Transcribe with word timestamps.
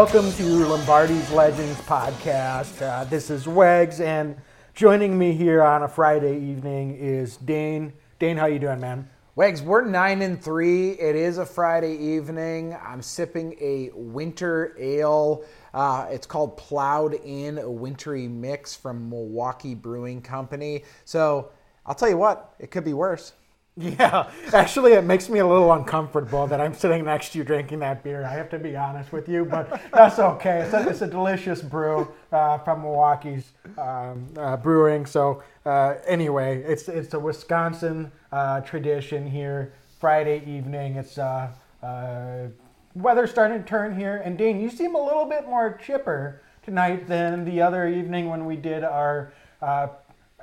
Welcome 0.00 0.32
to 0.32 0.64
Lombardi's 0.64 1.30
Legends 1.30 1.78
podcast. 1.82 2.80
Uh, 2.80 3.04
this 3.04 3.28
is 3.28 3.46
Wags, 3.46 4.00
and 4.00 4.34
joining 4.72 5.18
me 5.18 5.34
here 5.34 5.62
on 5.62 5.82
a 5.82 5.88
Friday 5.88 6.38
evening 6.38 6.96
is 6.96 7.36
Dane. 7.36 7.92
Dane, 8.18 8.38
how 8.38 8.46
you 8.46 8.58
doing, 8.58 8.80
man? 8.80 9.10
Wags, 9.36 9.60
we're 9.60 9.84
nine 9.84 10.22
and 10.22 10.42
three. 10.42 10.92
It 10.92 11.16
is 11.16 11.36
a 11.36 11.44
Friday 11.44 11.98
evening. 11.98 12.74
I'm 12.82 13.02
sipping 13.02 13.54
a 13.60 13.90
winter 13.92 14.74
ale. 14.78 15.44
Uh, 15.74 16.06
it's 16.10 16.26
called 16.26 16.56
Plowed 16.56 17.12
In, 17.22 17.58
a 17.58 17.70
wintry 17.70 18.26
mix 18.26 18.74
from 18.74 19.10
Milwaukee 19.10 19.74
Brewing 19.74 20.22
Company. 20.22 20.84
So 21.04 21.50
I'll 21.84 21.94
tell 21.94 22.08
you 22.08 22.16
what, 22.16 22.54
it 22.58 22.70
could 22.70 22.84
be 22.84 22.94
worse. 22.94 23.34
Yeah, 23.80 24.30
actually, 24.52 24.92
it 24.92 25.04
makes 25.04 25.30
me 25.30 25.38
a 25.38 25.46
little 25.46 25.72
uncomfortable 25.72 26.46
that 26.46 26.60
I'm 26.60 26.74
sitting 26.74 27.04
next 27.04 27.30
to 27.30 27.38
you 27.38 27.44
drinking 27.44 27.78
that 27.78 28.04
beer. 28.04 28.24
I 28.24 28.32
have 28.34 28.50
to 28.50 28.58
be 28.58 28.76
honest 28.76 29.10
with 29.10 29.26
you, 29.26 29.46
but 29.46 29.80
that's 29.90 30.18
okay. 30.18 30.60
It's 30.60 30.74
a, 30.74 30.88
it's 30.88 31.00
a 31.00 31.06
delicious 31.06 31.62
brew 31.62 32.12
uh, 32.30 32.58
from 32.58 32.82
Milwaukee's 32.82 33.52
um, 33.78 34.28
uh, 34.36 34.58
brewing. 34.58 35.06
So 35.06 35.42
uh, 35.64 35.94
anyway, 36.06 36.62
it's 36.62 36.88
it's 36.88 37.14
a 37.14 37.18
Wisconsin 37.18 38.12
uh, 38.32 38.60
tradition 38.60 39.26
here. 39.26 39.72
Friday 39.98 40.42
evening, 40.46 40.96
it's 40.96 41.16
uh, 41.16 41.50
uh, 41.82 42.48
weather 42.94 43.26
starting 43.26 43.62
to 43.62 43.68
turn 43.68 43.96
here. 43.98 44.16
And 44.22 44.36
Dane, 44.36 44.60
you 44.60 44.68
seem 44.68 44.94
a 44.94 45.02
little 45.02 45.24
bit 45.24 45.46
more 45.46 45.78
chipper 45.82 46.42
tonight 46.62 47.06
than 47.06 47.46
the 47.46 47.62
other 47.62 47.88
evening 47.88 48.28
when 48.28 48.44
we 48.44 48.56
did 48.56 48.84
our 48.84 49.32
uh, 49.62 49.88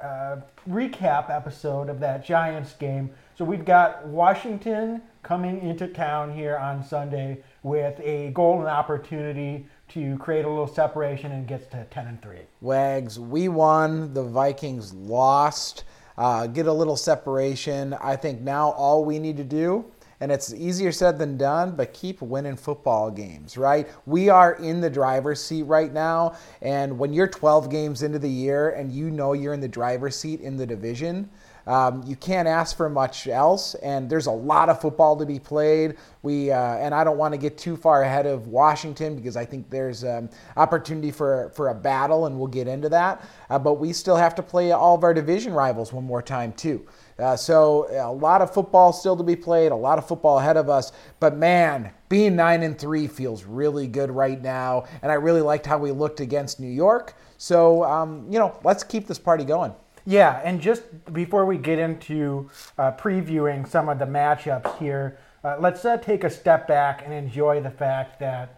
uh, 0.01 0.37
recap 0.69 1.29
episode 1.29 1.89
of 1.89 1.99
that 1.99 2.25
Giants 2.25 2.73
game. 2.73 3.11
So 3.37 3.45
we've 3.45 3.65
got 3.65 4.03
Washington 4.07 4.99
coming 5.21 5.61
into 5.61 5.87
town 5.87 6.33
here 6.33 6.57
on 6.57 6.83
Sunday 6.83 7.43
with 7.61 7.99
a 7.99 8.31
golden 8.31 8.65
opportunity 8.65 9.67
to 9.89 10.17
create 10.17 10.43
a 10.43 10.49
little 10.49 10.65
separation 10.65 11.31
and 11.31 11.47
gets 11.47 11.67
to 11.67 11.85
10 11.91 12.07
and 12.07 12.19
3. 12.19 12.39
Wags, 12.61 13.19
we 13.19 13.47
won. 13.47 14.11
The 14.15 14.23
Vikings 14.23 14.91
lost. 14.91 15.83
Uh, 16.17 16.47
get 16.47 16.65
a 16.65 16.73
little 16.73 16.97
separation. 16.97 17.93
I 18.01 18.15
think 18.15 18.41
now 18.41 18.71
all 18.71 19.05
we 19.05 19.19
need 19.19 19.37
to 19.37 19.43
do, 19.43 19.85
and 20.19 20.31
it's 20.31 20.51
easier 20.51 20.91
said 20.91 21.19
than 21.19 21.37
done, 21.37 21.75
but 21.75 21.93
keep 21.93 22.23
winning 22.23 22.55
football 22.55 23.11
games, 23.11 23.55
right? 23.55 23.87
We 24.07 24.29
are 24.29 24.55
in 24.55 24.81
the 24.81 24.89
driver's 24.89 25.43
seat 25.43 25.63
right 25.63 25.93
now. 25.93 26.35
And 26.63 26.97
when 26.97 27.13
you're 27.13 27.27
12 27.27 27.69
games 27.69 28.01
into 28.01 28.17
the 28.17 28.27
year 28.27 28.71
and 28.71 28.91
you 28.91 29.11
know 29.11 29.33
you're 29.33 29.53
in 29.53 29.61
the 29.61 29.67
driver's 29.67 30.15
seat 30.15 30.41
in 30.41 30.57
the 30.57 30.65
division, 30.65 31.29
um, 31.67 32.01
you 32.07 32.15
can't 32.15 32.47
ask 32.47 32.77
for 32.77 32.89
much 32.89 33.27
else, 33.27 33.75
and 33.75 34.09
there's 34.09 34.27
a 34.27 34.31
lot 34.31 34.69
of 34.69 34.79
football 34.79 35.17
to 35.17 35.25
be 35.25 35.37
played. 35.37 35.97
We 36.21 36.49
uh, 36.49 36.77
and 36.77 36.95
I 36.95 37.03
don't 37.03 37.17
want 37.17 37.33
to 37.33 37.37
get 37.37 37.57
too 37.57 37.75
far 37.75 38.03
ahead 38.03 38.25
of 38.25 38.47
Washington 38.47 39.17
because 39.17 39.35
I 39.35 39.43
think 39.43 39.69
there's 39.69 40.05
um, 40.05 40.29
opportunity 40.55 41.11
for 41.11 41.51
for 41.53 41.67
a 41.67 41.75
battle, 41.75 42.25
and 42.25 42.39
we'll 42.39 42.47
get 42.47 42.69
into 42.69 42.87
that. 42.89 43.21
Uh, 43.49 43.59
but 43.59 43.73
we 43.73 43.91
still 43.91 44.15
have 44.15 44.33
to 44.35 44.43
play 44.43 44.71
all 44.71 44.95
of 44.95 45.03
our 45.03 45.13
division 45.13 45.53
rivals 45.53 45.91
one 45.91 46.05
more 46.05 46.21
time 46.21 46.53
too. 46.53 46.87
Uh, 47.19 47.35
so 47.35 47.87
a 47.91 48.11
lot 48.11 48.41
of 48.41 48.53
football 48.53 48.93
still 48.93 49.17
to 49.17 49.23
be 49.23 49.35
played, 49.35 49.73
a 49.73 49.75
lot 49.75 49.97
of 49.97 50.07
football 50.07 50.39
ahead 50.39 50.55
of 50.55 50.69
us. 50.69 50.93
But 51.19 51.35
man, 51.35 51.91
being 52.07 52.37
nine 52.37 52.63
and 52.63 52.79
three 52.79 53.07
feels 53.07 53.43
really 53.43 53.87
good 53.87 54.09
right 54.09 54.41
now, 54.41 54.85
and 55.01 55.11
I 55.11 55.15
really 55.15 55.41
liked 55.41 55.65
how 55.65 55.77
we 55.79 55.91
looked 55.91 56.21
against 56.21 56.61
New 56.61 56.71
York. 56.71 57.15
So 57.37 57.83
um, 57.83 58.25
you 58.29 58.39
know, 58.39 58.57
let's 58.63 58.85
keep 58.85 59.05
this 59.05 59.19
party 59.19 59.43
going. 59.43 59.73
Yeah, 60.07 60.39
and 60.45 60.61
just 60.61 60.83
before 61.11 61.45
we 61.45 61.57
get 61.57 61.79
into 61.79 62.49
uh, 62.77 62.93
previewing 62.93 63.67
some 63.67 63.89
of 63.89 63.99
the 63.99 64.05
matchups 64.05 64.77
here, 64.79 65.17
uh, 65.43 65.57
let's 65.59 65.83
uh, 65.83 65.97
take 65.97 66.23
a 66.23 66.29
step 66.29 66.65
back 66.65 67.01
and 67.03 67.13
enjoy 67.13 67.59
the 67.59 67.69
fact 67.69 68.17
that 68.21 68.57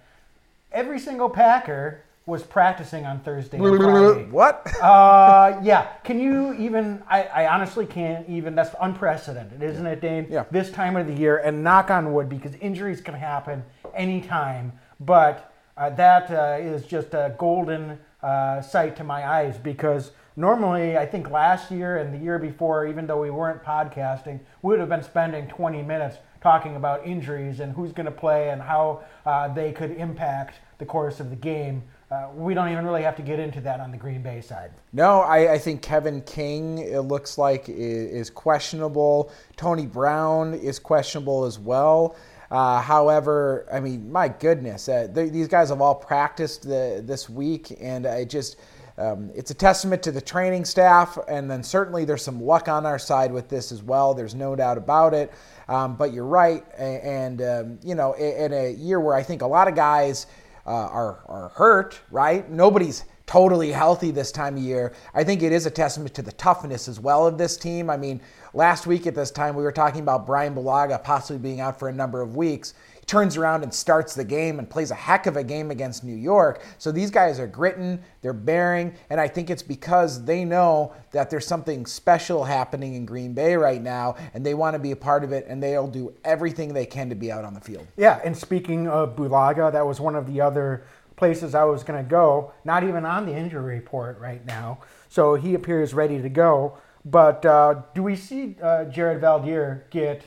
every 0.72 1.00
single 1.00 1.28
Packer 1.28 2.04
was 2.28 2.44
practicing 2.44 3.08
on 3.08 3.20
Thursday 3.22 3.58
and 3.58 3.78
Friday. 3.82 4.26
What? 4.30 4.64
Uh, 4.80 5.60
yeah. 5.64 5.88
Can 6.04 6.20
you 6.20 6.54
even? 6.54 7.02
I, 7.10 7.24
I 7.24 7.48
honestly 7.48 7.88
can't 7.88 8.30
even. 8.30 8.54
That's 8.54 8.76
unprecedented, 8.80 9.64
isn't 9.64 9.88
it, 9.88 10.02
Dane? 10.02 10.28
Yeah. 10.30 10.46
This 10.52 10.70
time 10.70 10.96
of 10.98 11.08
the 11.08 11.14
year, 11.14 11.38
and 11.40 11.64
knock 11.64 11.90
on 11.90 12.14
wood, 12.14 12.30
because 12.30 12.54
injuries 12.62 13.02
can 13.02 13.16
happen 13.16 13.64
anytime. 13.96 14.72
But 15.00 15.52
uh, 15.76 15.90
that 15.92 16.30
uh, 16.30 16.58
is 16.62 16.86
just 16.86 17.16
a 17.16 17.34
golden 17.40 17.98
uh, 18.22 18.62
sight 18.62 18.96
to 18.98 19.04
my 19.04 19.28
eyes 19.28 19.58
because 19.58 20.12
normally, 20.40 20.98
I 20.98 21.06
think 21.06 21.30
last 21.30 21.70
year 21.70 21.98
and 21.98 22.14
the 22.14 22.18
year 22.18 22.40
before, 22.40 22.88
even 22.88 23.06
though 23.06 23.22
we 23.22 23.30
weren't 23.30 23.62
podcasting, 23.62 24.40
we 24.62 24.70
would 24.70 24.80
have 24.80 24.88
been 24.88 25.04
spending 25.04 25.48
20 25.48 25.84
minutes 25.84 26.18
talking 26.42 26.78
about 26.78 27.06
injuries 27.06 27.60
and 27.60 27.74
who's 27.74 27.92
going 27.92 28.06
to 28.06 28.12
play 28.12 28.50
and 28.50 28.62
how 28.62 29.04
uh, 29.26 29.54
they 29.54 29.74
could 29.74 29.92
impact 29.92 30.56
the 30.78 30.86
course 30.86 31.20
of 31.20 31.30
the 31.30 31.36
game. 31.36 31.84
Uh, 32.10 32.30
we 32.34 32.54
don't 32.54 32.72
even 32.72 32.86
really 32.86 33.04
have 33.04 33.18
to 33.18 33.22
get 33.22 33.38
into 33.38 33.60
that 33.60 33.82
on 33.82 33.92
the 33.92 33.98
Green 33.98 34.24
Bay 34.24 34.40
side. 34.40 34.72
No, 34.94 35.20
I, 35.20 35.54
I 35.54 35.58
think 35.60 35.82
Kevin 35.82 36.22
King, 36.22 36.80
it 36.80 37.02
looks 37.02 37.38
like, 37.38 37.68
is, 37.68 38.12
is 38.12 38.30
questionable. 38.30 39.32
Tony 39.58 39.86
Brown 39.86 40.54
is 40.54 40.80
questionable 40.80 41.44
as 41.44 41.60
well. 41.60 42.16
Uh, 42.50 42.82
however, 42.82 43.68
I 43.72 43.82
mean, 43.82 44.10
my 44.10 44.30
goodness, 44.30 44.88
uh, 44.88 45.08
they, 45.12 45.30
these 45.30 45.50
guys 45.50 45.70
have 45.70 45.82
all 45.82 45.94
practiced 45.94 46.64
the, 46.64 47.04
this 47.06 47.30
week, 47.30 47.76
and 47.82 48.08
I 48.08 48.24
just. 48.24 48.56
Um, 49.00 49.32
it's 49.34 49.50
a 49.50 49.54
testament 49.54 50.04
to 50.04 50.12
the 50.12 50.22
training 50.22 50.66
staff, 50.66 51.18
and 51.30 51.50
then 51.50 51.64
certainly 51.64 52.04
there's 52.04 52.22
some 52.22 52.42
luck 52.42 52.68
on 52.68 52.86
our 52.86 53.00
side 53.00 53.32
with 53.32 53.48
this 53.48 53.72
as 53.72 53.82
well. 53.82 54.14
There's 54.14 54.36
no 54.36 54.56
doubt 54.56 54.78
about 54.78 55.14
it. 55.14 55.32
Um, 55.70 55.96
but 55.96 56.12
you're 56.14 56.26
right, 56.26 56.66
and, 56.78 57.42
um, 57.42 57.80
you 57.84 57.96
know, 57.96 58.14
in, 58.14 58.52
in 58.52 58.54
a 58.54 58.72
year 58.74 59.00
where 59.00 59.16
I 59.16 59.24
think 59.24 59.42
a 59.42 59.48
lot 59.48 59.68
of 59.68 59.76
guys 59.76 60.28
uh, 60.66 60.72
are, 60.72 61.20
are 61.28 61.50
hurt, 61.56 62.00
right? 62.12 62.50
Nobody's 62.50 63.06
totally 63.26 63.72
healthy 63.72 64.10
this 64.10 64.32
time 64.32 64.58
of 64.58 64.64
year. 64.64 64.94
I 65.14 65.24
think 65.24 65.44
it 65.44 65.52
is 65.52 65.68
a 65.68 65.72
testament 65.72 66.16
to 66.16 66.24
the 66.24 66.32
toughness 66.32 66.88
as 66.88 67.00
well 67.00 67.28
of 67.28 67.38
this 67.38 67.58
team. 67.58 67.90
I 67.90 67.96
mean, 67.96 68.20
last 68.56 68.88
week 68.88 69.06
at 69.06 69.14
this 69.14 69.30
time 69.30 69.56
we 69.56 69.62
were 69.62 69.72
talking 69.72 70.02
about 70.02 70.26
Brian 70.26 70.56
Bulaga 70.56 71.04
possibly 71.04 71.38
being 71.38 71.62
out 71.62 71.78
for 71.78 71.90
a 71.90 71.94
number 71.94 72.22
of 72.24 72.36
weeks. 72.36 72.74
Turns 73.10 73.38
around 73.38 73.64
and 73.64 73.74
starts 73.74 74.14
the 74.14 74.24
game 74.24 74.60
and 74.60 74.70
plays 74.70 74.92
a 74.92 74.94
heck 74.94 75.26
of 75.26 75.36
a 75.36 75.44
game 75.44 75.72
against 75.72 76.04
New 76.04 76.16
York. 76.16 76.64
So 76.78 76.92
these 76.92 77.10
guys 77.10 77.40
are 77.40 77.48
gritting, 77.48 78.00
they're 78.22 78.34
bearing, 78.34 78.94
and 79.10 79.20
I 79.20 79.28
think 79.28 79.50
it's 79.50 79.64
because 79.64 80.24
they 80.26 80.46
know 80.46 80.94
that 81.10 81.32
there's 81.32 81.48
something 81.48 81.88
special 81.88 82.44
happening 82.44 82.94
in 82.94 83.08
Green 83.08 83.34
Bay 83.34 83.56
right 83.56 83.82
now, 83.82 84.16
and 84.36 84.46
they 84.46 84.54
want 84.54 84.76
to 84.76 84.80
be 84.80 84.92
a 84.92 84.96
part 84.96 85.24
of 85.24 85.32
it, 85.32 85.48
and 85.48 85.64
they'll 85.64 85.88
do 85.88 86.14
everything 86.24 86.72
they 86.72 86.86
can 86.86 87.10
to 87.10 87.16
be 87.16 87.32
out 87.32 87.46
on 87.46 87.56
the 87.56 87.60
field. 87.60 87.88
Yeah, 87.98 88.22
and 88.24 88.38
speaking 88.38 88.88
of 88.88 89.16
Bulaga, 89.16 89.72
that 89.72 89.88
was 89.88 90.00
one 90.00 90.14
of 90.14 90.28
the 90.32 90.40
other 90.40 90.84
places 91.16 91.56
I 91.56 91.64
was 91.64 91.82
going 91.82 92.04
to 92.04 92.08
go. 92.08 92.54
Not 92.64 92.84
even 92.84 93.06
on 93.06 93.26
the 93.26 93.34
injury 93.34 93.74
report 93.74 94.20
right 94.20 94.46
now, 94.46 94.82
so 95.08 95.34
he 95.34 95.56
appears 95.56 95.96
ready 95.96 96.22
to 96.22 96.30
go. 96.30 96.78
But 97.06 97.44
uh, 97.44 97.82
do 97.96 98.04
we 98.04 98.16
see 98.16 98.56
uh, 98.62 98.84
Jared 98.86 99.20
Veldheer 99.20 99.90
get 99.90 100.22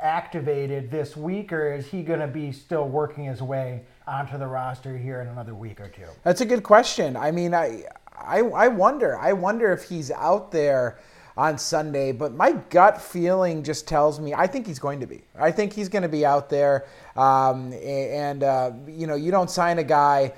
activated 0.00 0.90
this 0.90 1.16
week, 1.16 1.52
or 1.52 1.72
is 1.72 1.86
he 1.86 2.02
going 2.02 2.20
to 2.20 2.28
be 2.28 2.52
still 2.52 2.88
working 2.88 3.24
his 3.24 3.42
way 3.42 3.82
onto 4.06 4.38
the 4.38 4.46
roster 4.46 4.96
here 4.96 5.20
in 5.20 5.28
another 5.28 5.54
week 5.54 5.80
or 5.80 5.88
two? 5.88 6.06
That's 6.22 6.40
a 6.40 6.46
good 6.46 6.62
question. 6.62 7.16
I 7.16 7.30
mean, 7.30 7.54
I, 7.54 7.84
I, 8.16 8.40
I 8.40 8.68
wonder. 8.68 9.18
I 9.18 9.32
wonder 9.32 9.72
if 9.72 9.84
he's 9.84 10.10
out 10.10 10.52
there 10.52 10.98
on 11.36 11.56
Sunday, 11.56 12.10
but 12.10 12.34
my 12.34 12.52
gut 12.68 13.00
feeling 13.00 13.62
just 13.62 13.86
tells 13.86 14.18
me 14.18 14.34
I 14.34 14.46
think 14.46 14.66
he's 14.66 14.80
going 14.80 14.98
to 15.00 15.06
be. 15.06 15.22
I 15.38 15.52
think 15.52 15.72
he's 15.72 15.88
going 15.88 16.02
to 16.02 16.08
be 16.08 16.26
out 16.26 16.50
there. 16.50 16.86
Um, 17.16 17.72
and, 17.72 18.42
uh, 18.42 18.72
you 18.88 19.06
know, 19.06 19.14
you 19.14 19.30
don't 19.30 19.50
sign 19.50 19.78
a 19.78 19.84
guy 19.84 20.32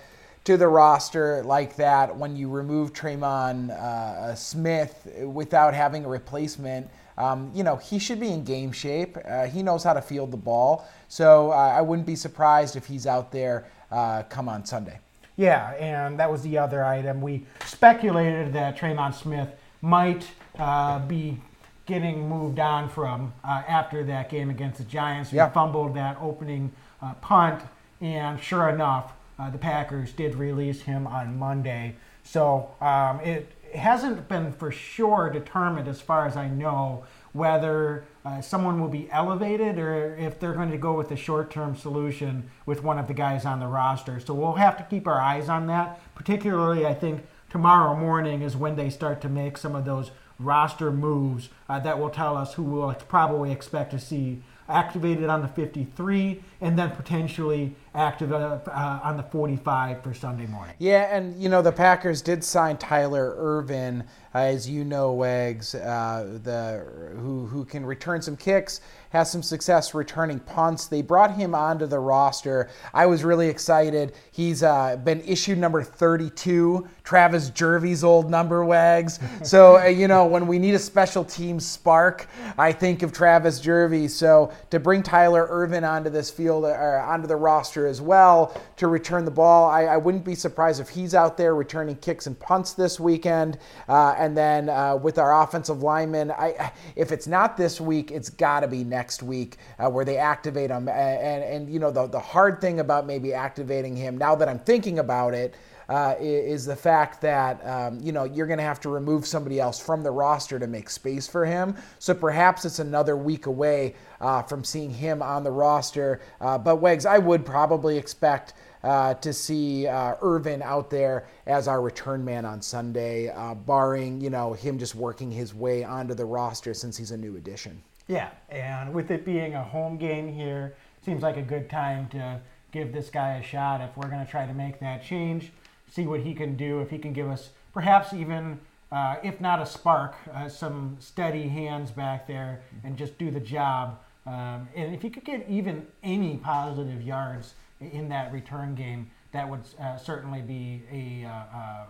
to 0.45 0.57
the 0.57 0.69
roster 0.69 1.43
like 1.45 1.77
that 1.77 2.15
when 2.15 2.37
you 2.37 2.49
remove 2.49 2.93
Tremon 2.93 3.71
uh, 3.71 4.35
Smith 4.35 5.09
without 5.23 5.75
having 5.75 6.05
a 6.05 6.09
replacement. 6.09 6.91
Um, 7.21 7.51
you 7.55 7.63
know, 7.63 7.77
he 7.77 7.99
should 7.99 8.19
be 8.19 8.33
in 8.33 8.45
game 8.45 8.73
shape. 8.73 9.19
Uh, 9.29 9.45
he 9.47 9.63
knows 9.63 9.85
how 9.85 9.93
to 9.93 10.01
field 10.01 10.31
the 10.31 10.39
ball. 10.39 10.89
So 11.09 11.53
uh, 11.53 11.55
I 11.55 11.83
wouldn't 11.83 12.07
be 12.07 12.17
surprised 12.17 12.77
if 12.77 12.87
he's 12.87 13.07
out 13.07 13.31
there 13.31 13.67
uh, 13.91 14.23
come 14.25 14.49
on 14.49 14.65
Sunday. 14.65 14.99
Yeah, 15.37 15.75
and 15.75 16.19
that 16.19 16.31
was 16.31 16.43
the 16.43 16.57
other 16.57 16.83
item. 16.83 17.21
We 17.21 17.47
speculated 17.67 18.53
that 18.55 18.79
Tremon 18.79 19.15
Smith 19.15 19.49
might 19.83 20.27
uh, 20.59 20.99
be 21.01 21.39
getting 21.85 22.29
moved 22.29 22.59
on 22.59 22.89
from 22.89 23.33
uh, 23.45 23.63
after 23.69 24.03
that 24.05 24.31
game 24.31 24.49
against 24.49 24.79
the 24.79 24.85
Giants. 24.85 25.33
Yeah. 25.33 25.49
He 25.49 25.55
fumbled 25.55 25.95
that 25.97 26.17
opening 26.21 26.73
uh, 27.03 27.15
punt, 27.15 27.63
and 28.01 28.41
sure 28.41 28.69
enough, 28.71 29.13
uh, 29.39 29.51
the 29.51 29.59
Packers 29.59 30.13
did 30.13 30.37
release 30.37 30.83
him 30.83 31.07
on 31.07 31.39
Monday. 31.39 31.97
So 32.23 32.71
um, 32.81 33.21
it 33.21 33.51
hasn't 33.75 34.29
been 34.29 34.53
for 34.53 34.71
sure 34.71 35.31
determined, 35.31 35.89
as 35.89 36.01
far 36.01 36.27
as 36.27 36.37
I 36.37 36.49
know, 36.49 37.05
whether 37.33 38.05
uh, 38.25 38.41
someone 38.41 38.81
will 38.81 38.89
be 38.89 39.09
elevated 39.11 39.79
or 39.79 40.17
if 40.17 40.41
they're 40.41 40.55
going 40.55 40.71
to 40.71 40.79
go 40.79 40.93
with 40.95 41.11
a 41.11 41.17
short-term 41.17 41.77
solution 41.77 42.51
with 42.67 42.83
one 42.83 42.99
of 42.99 43.07
the 43.07 43.15
guys 43.15 43.45
on 43.45 43.61
the 43.61 43.67
roster. 43.67 44.19
So 44.21 44.35
we'll 44.35 44.55
have 44.55 44.77
to 44.79 44.85
keep 44.85 45.07
our 45.07 45.21
eyes 45.21 45.49
on 45.49 45.67
that. 45.69 46.01
Particularly, 46.15 46.87
I 46.87 46.95
think 46.95 47.25
tomorrow 47.49 47.95
morning 47.97 48.43
is 48.43 48.57
when 48.57 48.77
they 48.77 48.91
start 48.91 49.21
to 49.23 49.29
make 49.29 49.57
some 49.57 49.75
of 49.75 49.85
those 49.85 50.11
roster 50.39 50.91
moves 50.91 51.51
uh, 51.69 51.79
that 51.81 51.99
will 51.99 52.11
tell 52.11 52.37
us 52.37 52.55
who 52.55 52.63
we'll 52.63 52.93
probably 52.95 53.53
expect 53.53 53.91
to 53.93 53.99
see 53.99 54.43
activated 54.69 55.29
on 55.29 55.43
the 55.43 55.49
53 55.49 56.43
and 56.61 56.79
then 56.79 56.91
potentially 56.93 57.75
active 57.95 58.33
uh, 58.33 58.59
uh, 58.67 59.01
on 59.03 59.17
the 59.17 59.23
45 59.23 60.03
for 60.03 60.15
Sunday 60.15 60.47
morning. 60.47 60.75
Yeah, 60.79 61.15
and 61.15 61.41
you 61.41 61.49
know 61.49 61.63
the 61.63 61.73
Packers 61.73 62.23
did 62.23 62.45
sign 62.45 62.77
Tyler 62.77 63.35
Ervin, 63.37 64.05
uh, 64.35 64.39
as 64.39 64.69
you 64.69 64.85
know, 64.85 65.13
Wags, 65.13 65.75
uh, 65.75 66.39
the 66.45 66.87
who 67.21 67.47
who 67.47 67.65
can 67.65 67.85
return 67.85 68.23
some 68.23 68.37
kicks, 68.37 68.81
has 69.11 69.31
some 69.31 69.43
success 69.43 69.93
returning 69.93 70.39
punts. 70.39 70.87
They 70.87 71.03
brought 71.03 71.35
him 71.35 71.55
onto 71.55 71.87
the 71.87 71.99
roster. 71.99 72.71
I 72.95 73.07
was 73.07 73.25
really 73.25 73.49
excited. 73.49 74.15
He's 74.31 74.63
uh, 74.63 74.97
been 74.97 75.21
issued 75.23 75.59
number 75.59 75.83
32, 75.83 76.89
Travis 77.03 77.51
Jervey's 77.51 78.05
old 78.05 78.31
number, 78.31 78.65
Wags. 78.65 79.19
So 79.43 79.79
uh, 79.79 79.87
you 79.87 80.07
know 80.07 80.27
when 80.27 80.47
we 80.47 80.59
need 80.61 80.75
a 80.75 80.79
special 80.79 81.25
team 81.25 81.59
spark, 81.59 82.29
I 82.57 82.71
think 82.71 83.03
of 83.03 83.13
Travis 83.13 83.61
Jervey. 83.61 84.09
So 84.09 84.53
to 84.71 84.79
bring 84.79 85.03
Tyler 85.03 85.47
Ervin 85.51 85.83
onto 85.83 86.11
this 86.11 86.31
field 86.31 86.65
or 86.65 86.99
onto 87.01 87.27
the 87.27 87.37
roster 87.37 87.80
as 87.87 88.01
well 88.01 88.55
to 88.77 88.89
return 88.89 89.25
the 89.25 89.31
ball. 89.31 89.71
I, 89.71 89.85
I 89.85 89.97
wouldn't 89.97 90.25
be 90.25 90.35
surprised 90.35 90.81
if 90.81 90.89
he's 90.89 91.15
out 91.15 91.37
there 91.37 91.55
returning 91.55 91.97
kicks 91.97 92.27
and 92.27 92.39
punts 92.39 92.73
this 92.73 92.99
weekend. 92.99 93.59
Uh, 93.89 94.15
and 94.19 94.37
then 94.37 94.69
uh, 94.69 94.97
with 94.97 95.19
our 95.19 95.43
offensive 95.43 95.83
linemen, 95.83 96.31
I, 96.31 96.73
if 96.97 97.13
it's 97.13 97.27
not 97.27 97.57
this 97.57 97.81
week, 97.81 98.11
it's 98.11 98.31
got 98.31 98.61
to 98.61 98.69
be 98.69 98.85
next 98.85 99.23
week 99.23 99.59
uh, 99.79 99.89
where 99.89 100.05
they 100.05 100.17
activate 100.17 100.71
him. 100.71 100.89
And, 100.89 101.21
and, 101.21 101.45
and, 101.45 101.71
you 101.73 101.79
know, 101.79 101.91
the, 101.91 102.07
the 102.07 102.21
hard 102.21 102.61
thing 102.61 102.81
about 102.81 103.07
maybe 103.07 103.35
activating 103.35 103.97
him, 103.97 104.19
now 104.19 104.35
that 104.35 104.49
I'm 104.49 104.61
thinking 104.61 104.99
about 104.99 105.35
it, 105.35 105.55
uh, 105.91 106.15
is 106.21 106.65
the 106.65 106.77
fact 106.77 107.21
that 107.21 107.67
um, 107.67 107.99
you 108.01 108.13
know 108.13 108.23
you're 108.23 108.47
going 108.47 108.59
to 108.59 108.65
have 108.65 108.81
to 108.81 108.89
remove 108.89 109.27
somebody 109.27 109.59
else 109.59 109.81
from 109.81 110.03
the 110.05 110.11
roster 110.11 110.59
to 110.59 110.69
make 110.69 110.89
space 110.89 111.27
for 111.27 111.45
him. 111.45 111.75
So 111.99 112.15
perhaps 112.15 112.65
it's 112.65 112.79
another 112.79 113.17
week 113.17 113.47
away 113.47 113.97
uh, 114.21 114.43
from 114.43 114.63
seeing 114.63 114.91
him 114.91 115.21
on 115.21 115.43
the 115.43 115.51
roster. 115.51 116.21
Uh, 116.41 116.57
but 116.57 116.77
Wags, 116.77 117.05
I 117.05 117.19
would 117.19 117.45
probably 117.45 117.99
expect. 117.99 118.55
Uh, 118.83 119.13
to 119.13 119.31
see 119.31 119.87
uh, 119.87 120.15
Ervin 120.23 120.63
out 120.63 120.89
there 120.89 121.27
as 121.47 121.69
our 121.69 121.83
return 121.83 122.25
man 122.25 122.47
on 122.47 122.63
Sunday, 122.63 123.29
uh, 123.29 123.55
barring 123.55 124.19
you 124.23 124.31
know 124.31 124.55
him 124.55 124.79
just 124.79 124.95
working 124.95 125.31
his 125.31 125.55
way 125.55 125.85
onto 125.85 126.15
the 126.15 126.25
roster 126.25 126.73
since 126.73 126.97
he's 126.97 127.11
a 127.11 127.17
new 127.19 127.37
addition. 127.37 127.83
Yeah, 128.09 128.31
and 128.49 128.95
with 128.95 129.11
it 129.11 129.27
being 129.27 129.53
a 129.53 129.63
home 129.63 129.99
game 129.99 130.33
here, 130.33 130.77
seems 131.05 131.23
like 131.23 131.37
a 131.37 131.43
good 131.43 131.69
time 131.69 132.09
to 132.13 132.41
give 132.73 132.91
this 132.91 133.11
guy 133.11 133.35
a 133.35 133.43
shot 133.43 133.83
if 133.83 133.95
we're 133.99 134.09
going 134.09 134.25
to 134.25 134.31
try 134.31 134.47
to 134.47 134.55
make 134.55 134.81
that 134.81 135.05
change 135.05 135.53
see 135.91 136.07
what 136.07 136.21
he 136.21 136.33
can 136.33 136.57
do, 136.57 136.81
if 136.81 136.89
he 136.89 136.99
can 136.99 137.13
give 137.13 137.29
us 137.29 137.51
perhaps 137.73 138.13
even, 138.13 138.59
uh, 138.91 139.17
if 139.23 139.41
not 139.41 139.61
a 139.61 139.67
spark, 139.67 140.15
uh, 140.33 140.49
some 140.49 140.97
steady 141.01 141.49
hands 141.49 141.91
back 141.91 142.27
there 142.27 142.63
and 142.85 142.97
just 142.97 143.19
do 143.19 143.31
the 143.31 143.41
job. 143.41 143.99
Um, 144.27 144.69
and 144.75 144.95
if 144.95 145.03
he 145.03 145.11
could 145.11 145.25
get 145.25 145.47
even 145.49 145.87
any 146.03 146.37
positive 146.37 147.03
yards 147.03 147.55
in 147.81 148.09
that 148.11 148.33
return 148.33 148.75
game, 148.75 149.11
that 149.33 149.49
would 149.49 149.63
uh, 149.81 149.97
certainly 149.97 150.41
be 150.41 150.83
a, 150.91 151.27
uh, 151.27 151.31
uh, 151.31 151.87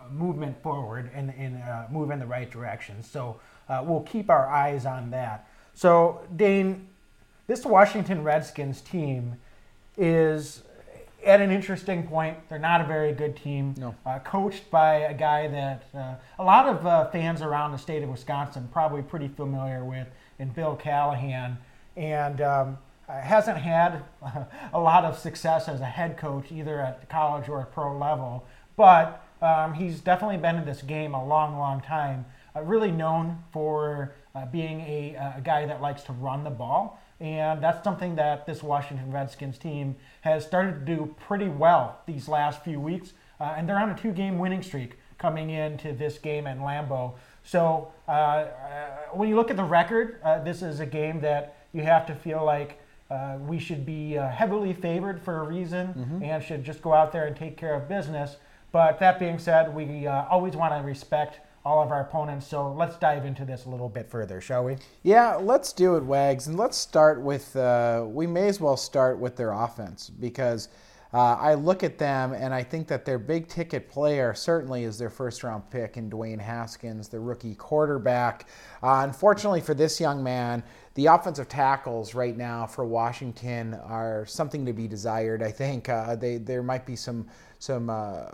a, 0.00 0.10
movement 0.10 0.60
forward 0.62 1.10
and, 1.14 1.32
and 1.38 1.62
uh, 1.62 1.84
move 1.90 2.10
in 2.10 2.18
the 2.18 2.26
right 2.26 2.50
direction. 2.50 3.02
So 3.02 3.40
we'll 3.84 4.00
keep 4.00 4.28
our 4.30 4.48
eyes 4.48 4.84
on 4.84 5.10
that. 5.10 5.48
So, 5.74 6.20
Dane, 6.36 6.88
this 7.46 7.64
Washington 7.64 8.22
Redskins 8.22 8.80
team 8.80 9.36
is 9.96 10.62
at 11.24 11.40
an 11.40 11.50
interesting 11.50 12.06
point. 12.06 12.36
They're 12.48 12.58
not 12.58 12.80
a 12.80 12.84
very 12.84 13.12
good 13.12 13.36
team. 13.36 13.74
No. 13.78 13.94
Uh, 14.04 14.18
coached 14.20 14.70
by 14.70 14.96
a 14.96 15.14
guy 15.14 15.48
that 15.48 15.84
uh, 15.94 16.14
a 16.38 16.44
lot 16.44 16.66
of 16.66 16.86
uh, 16.86 17.10
fans 17.10 17.42
around 17.42 17.72
the 17.72 17.78
state 17.78 18.02
of 18.02 18.08
Wisconsin 18.08 18.68
probably 18.72 19.02
pretty 19.02 19.28
familiar 19.28 19.84
with, 19.84 20.08
in 20.38 20.48
Bill 20.50 20.76
Callahan, 20.76 21.58
and 21.96 22.40
um, 22.40 22.78
hasn't 23.08 23.58
had 23.58 24.02
a 24.72 24.80
lot 24.80 25.04
of 25.04 25.18
success 25.18 25.68
as 25.68 25.80
a 25.80 25.86
head 25.86 26.16
coach 26.16 26.50
either 26.50 26.80
at 26.80 27.08
college 27.08 27.48
or 27.48 27.60
at 27.60 27.72
pro 27.72 27.96
level. 27.96 28.46
But 28.76 29.24
um, 29.40 29.74
he's 29.74 30.00
definitely 30.00 30.38
been 30.38 30.56
in 30.56 30.64
this 30.64 30.82
game 30.82 31.14
a 31.14 31.24
long, 31.24 31.58
long 31.58 31.80
time. 31.80 32.24
Uh, 32.54 32.62
really 32.62 32.90
known 32.90 33.42
for 33.52 34.14
uh, 34.34 34.46
being 34.46 34.80
a, 34.80 35.14
a 35.36 35.40
guy 35.42 35.66
that 35.66 35.80
likes 35.80 36.02
to 36.04 36.12
run 36.12 36.44
the 36.44 36.50
ball. 36.50 37.01
And 37.22 37.62
that's 37.62 37.84
something 37.84 38.16
that 38.16 38.46
this 38.46 38.64
Washington 38.64 39.12
Redskins 39.12 39.56
team 39.56 39.94
has 40.22 40.44
started 40.44 40.84
to 40.84 40.96
do 40.96 41.14
pretty 41.20 41.46
well 41.46 42.00
these 42.04 42.26
last 42.26 42.64
few 42.64 42.80
weeks. 42.80 43.12
Uh, 43.40 43.54
and 43.56 43.68
they're 43.68 43.78
on 43.78 43.90
a 43.90 43.96
two 43.96 44.10
game 44.10 44.40
winning 44.40 44.60
streak 44.60 44.98
coming 45.18 45.50
into 45.50 45.92
this 45.92 46.18
game 46.18 46.48
in 46.48 46.58
Lambeau. 46.58 47.14
So 47.44 47.92
uh, 48.08 48.10
uh, 48.10 48.46
when 49.12 49.28
you 49.28 49.36
look 49.36 49.50
at 49.50 49.56
the 49.56 49.62
record, 49.62 50.20
uh, 50.24 50.42
this 50.42 50.62
is 50.62 50.80
a 50.80 50.86
game 50.86 51.20
that 51.20 51.56
you 51.72 51.82
have 51.82 52.06
to 52.06 52.14
feel 52.14 52.44
like 52.44 52.80
uh, 53.08 53.36
we 53.46 53.60
should 53.60 53.86
be 53.86 54.18
uh, 54.18 54.28
heavily 54.28 54.72
favored 54.72 55.22
for 55.22 55.42
a 55.42 55.44
reason 55.44 55.88
mm-hmm. 55.88 56.24
and 56.24 56.42
should 56.42 56.64
just 56.64 56.82
go 56.82 56.92
out 56.92 57.12
there 57.12 57.26
and 57.26 57.36
take 57.36 57.56
care 57.56 57.74
of 57.74 57.88
business. 57.88 58.36
But 58.72 58.98
that 58.98 59.20
being 59.20 59.38
said, 59.38 59.72
we 59.72 60.08
always 60.08 60.56
want 60.56 60.74
to 60.74 60.80
respect 60.84 61.38
all 61.64 61.82
of 61.82 61.90
our 61.90 62.00
opponents. 62.00 62.46
So 62.46 62.72
let's 62.72 62.96
dive 62.96 63.24
into 63.24 63.44
this 63.44 63.66
a 63.66 63.70
little 63.70 63.88
bit 63.88 64.10
further, 64.10 64.40
shall 64.40 64.64
we? 64.64 64.76
Yeah, 65.02 65.36
let's 65.36 65.72
do 65.72 65.96
it, 65.96 66.04
Wags. 66.04 66.48
And 66.48 66.58
let's 66.58 66.76
start 66.76 67.20
with, 67.20 67.54
uh, 67.56 68.04
we 68.06 68.26
may 68.26 68.48
as 68.48 68.60
well 68.60 68.76
start 68.76 69.18
with 69.18 69.36
their 69.36 69.52
offense 69.52 70.10
because 70.10 70.68
uh, 71.14 71.36
I 71.38 71.54
look 71.54 71.84
at 71.84 71.98
them 71.98 72.32
and 72.32 72.54
I 72.54 72.62
think 72.62 72.88
that 72.88 73.04
their 73.04 73.18
big 73.18 73.46
ticket 73.46 73.88
player 73.90 74.32
certainly 74.32 74.84
is 74.84 74.98
their 74.98 75.10
first 75.10 75.44
round 75.44 75.70
pick 75.70 75.96
in 75.98 76.10
Dwayne 76.10 76.40
Haskins, 76.40 77.08
the 77.08 77.20
rookie 77.20 77.54
quarterback. 77.54 78.48
Uh, 78.82 79.02
unfortunately 79.04 79.60
for 79.60 79.74
this 79.74 80.00
young 80.00 80.22
man, 80.22 80.62
the 80.94 81.06
offensive 81.06 81.48
tackles 81.48 82.14
right 82.14 82.36
now 82.36 82.66
for 82.66 82.84
Washington 82.84 83.74
are 83.84 84.26
something 84.26 84.66
to 84.66 84.72
be 84.72 84.86
desired. 84.86 85.42
I 85.42 85.50
think 85.50 85.88
uh, 85.88 86.16
they 86.16 86.36
there 86.36 86.62
might 86.62 86.84
be 86.84 86.96
some 86.96 87.26
some 87.58 87.88
uh, 87.88 88.24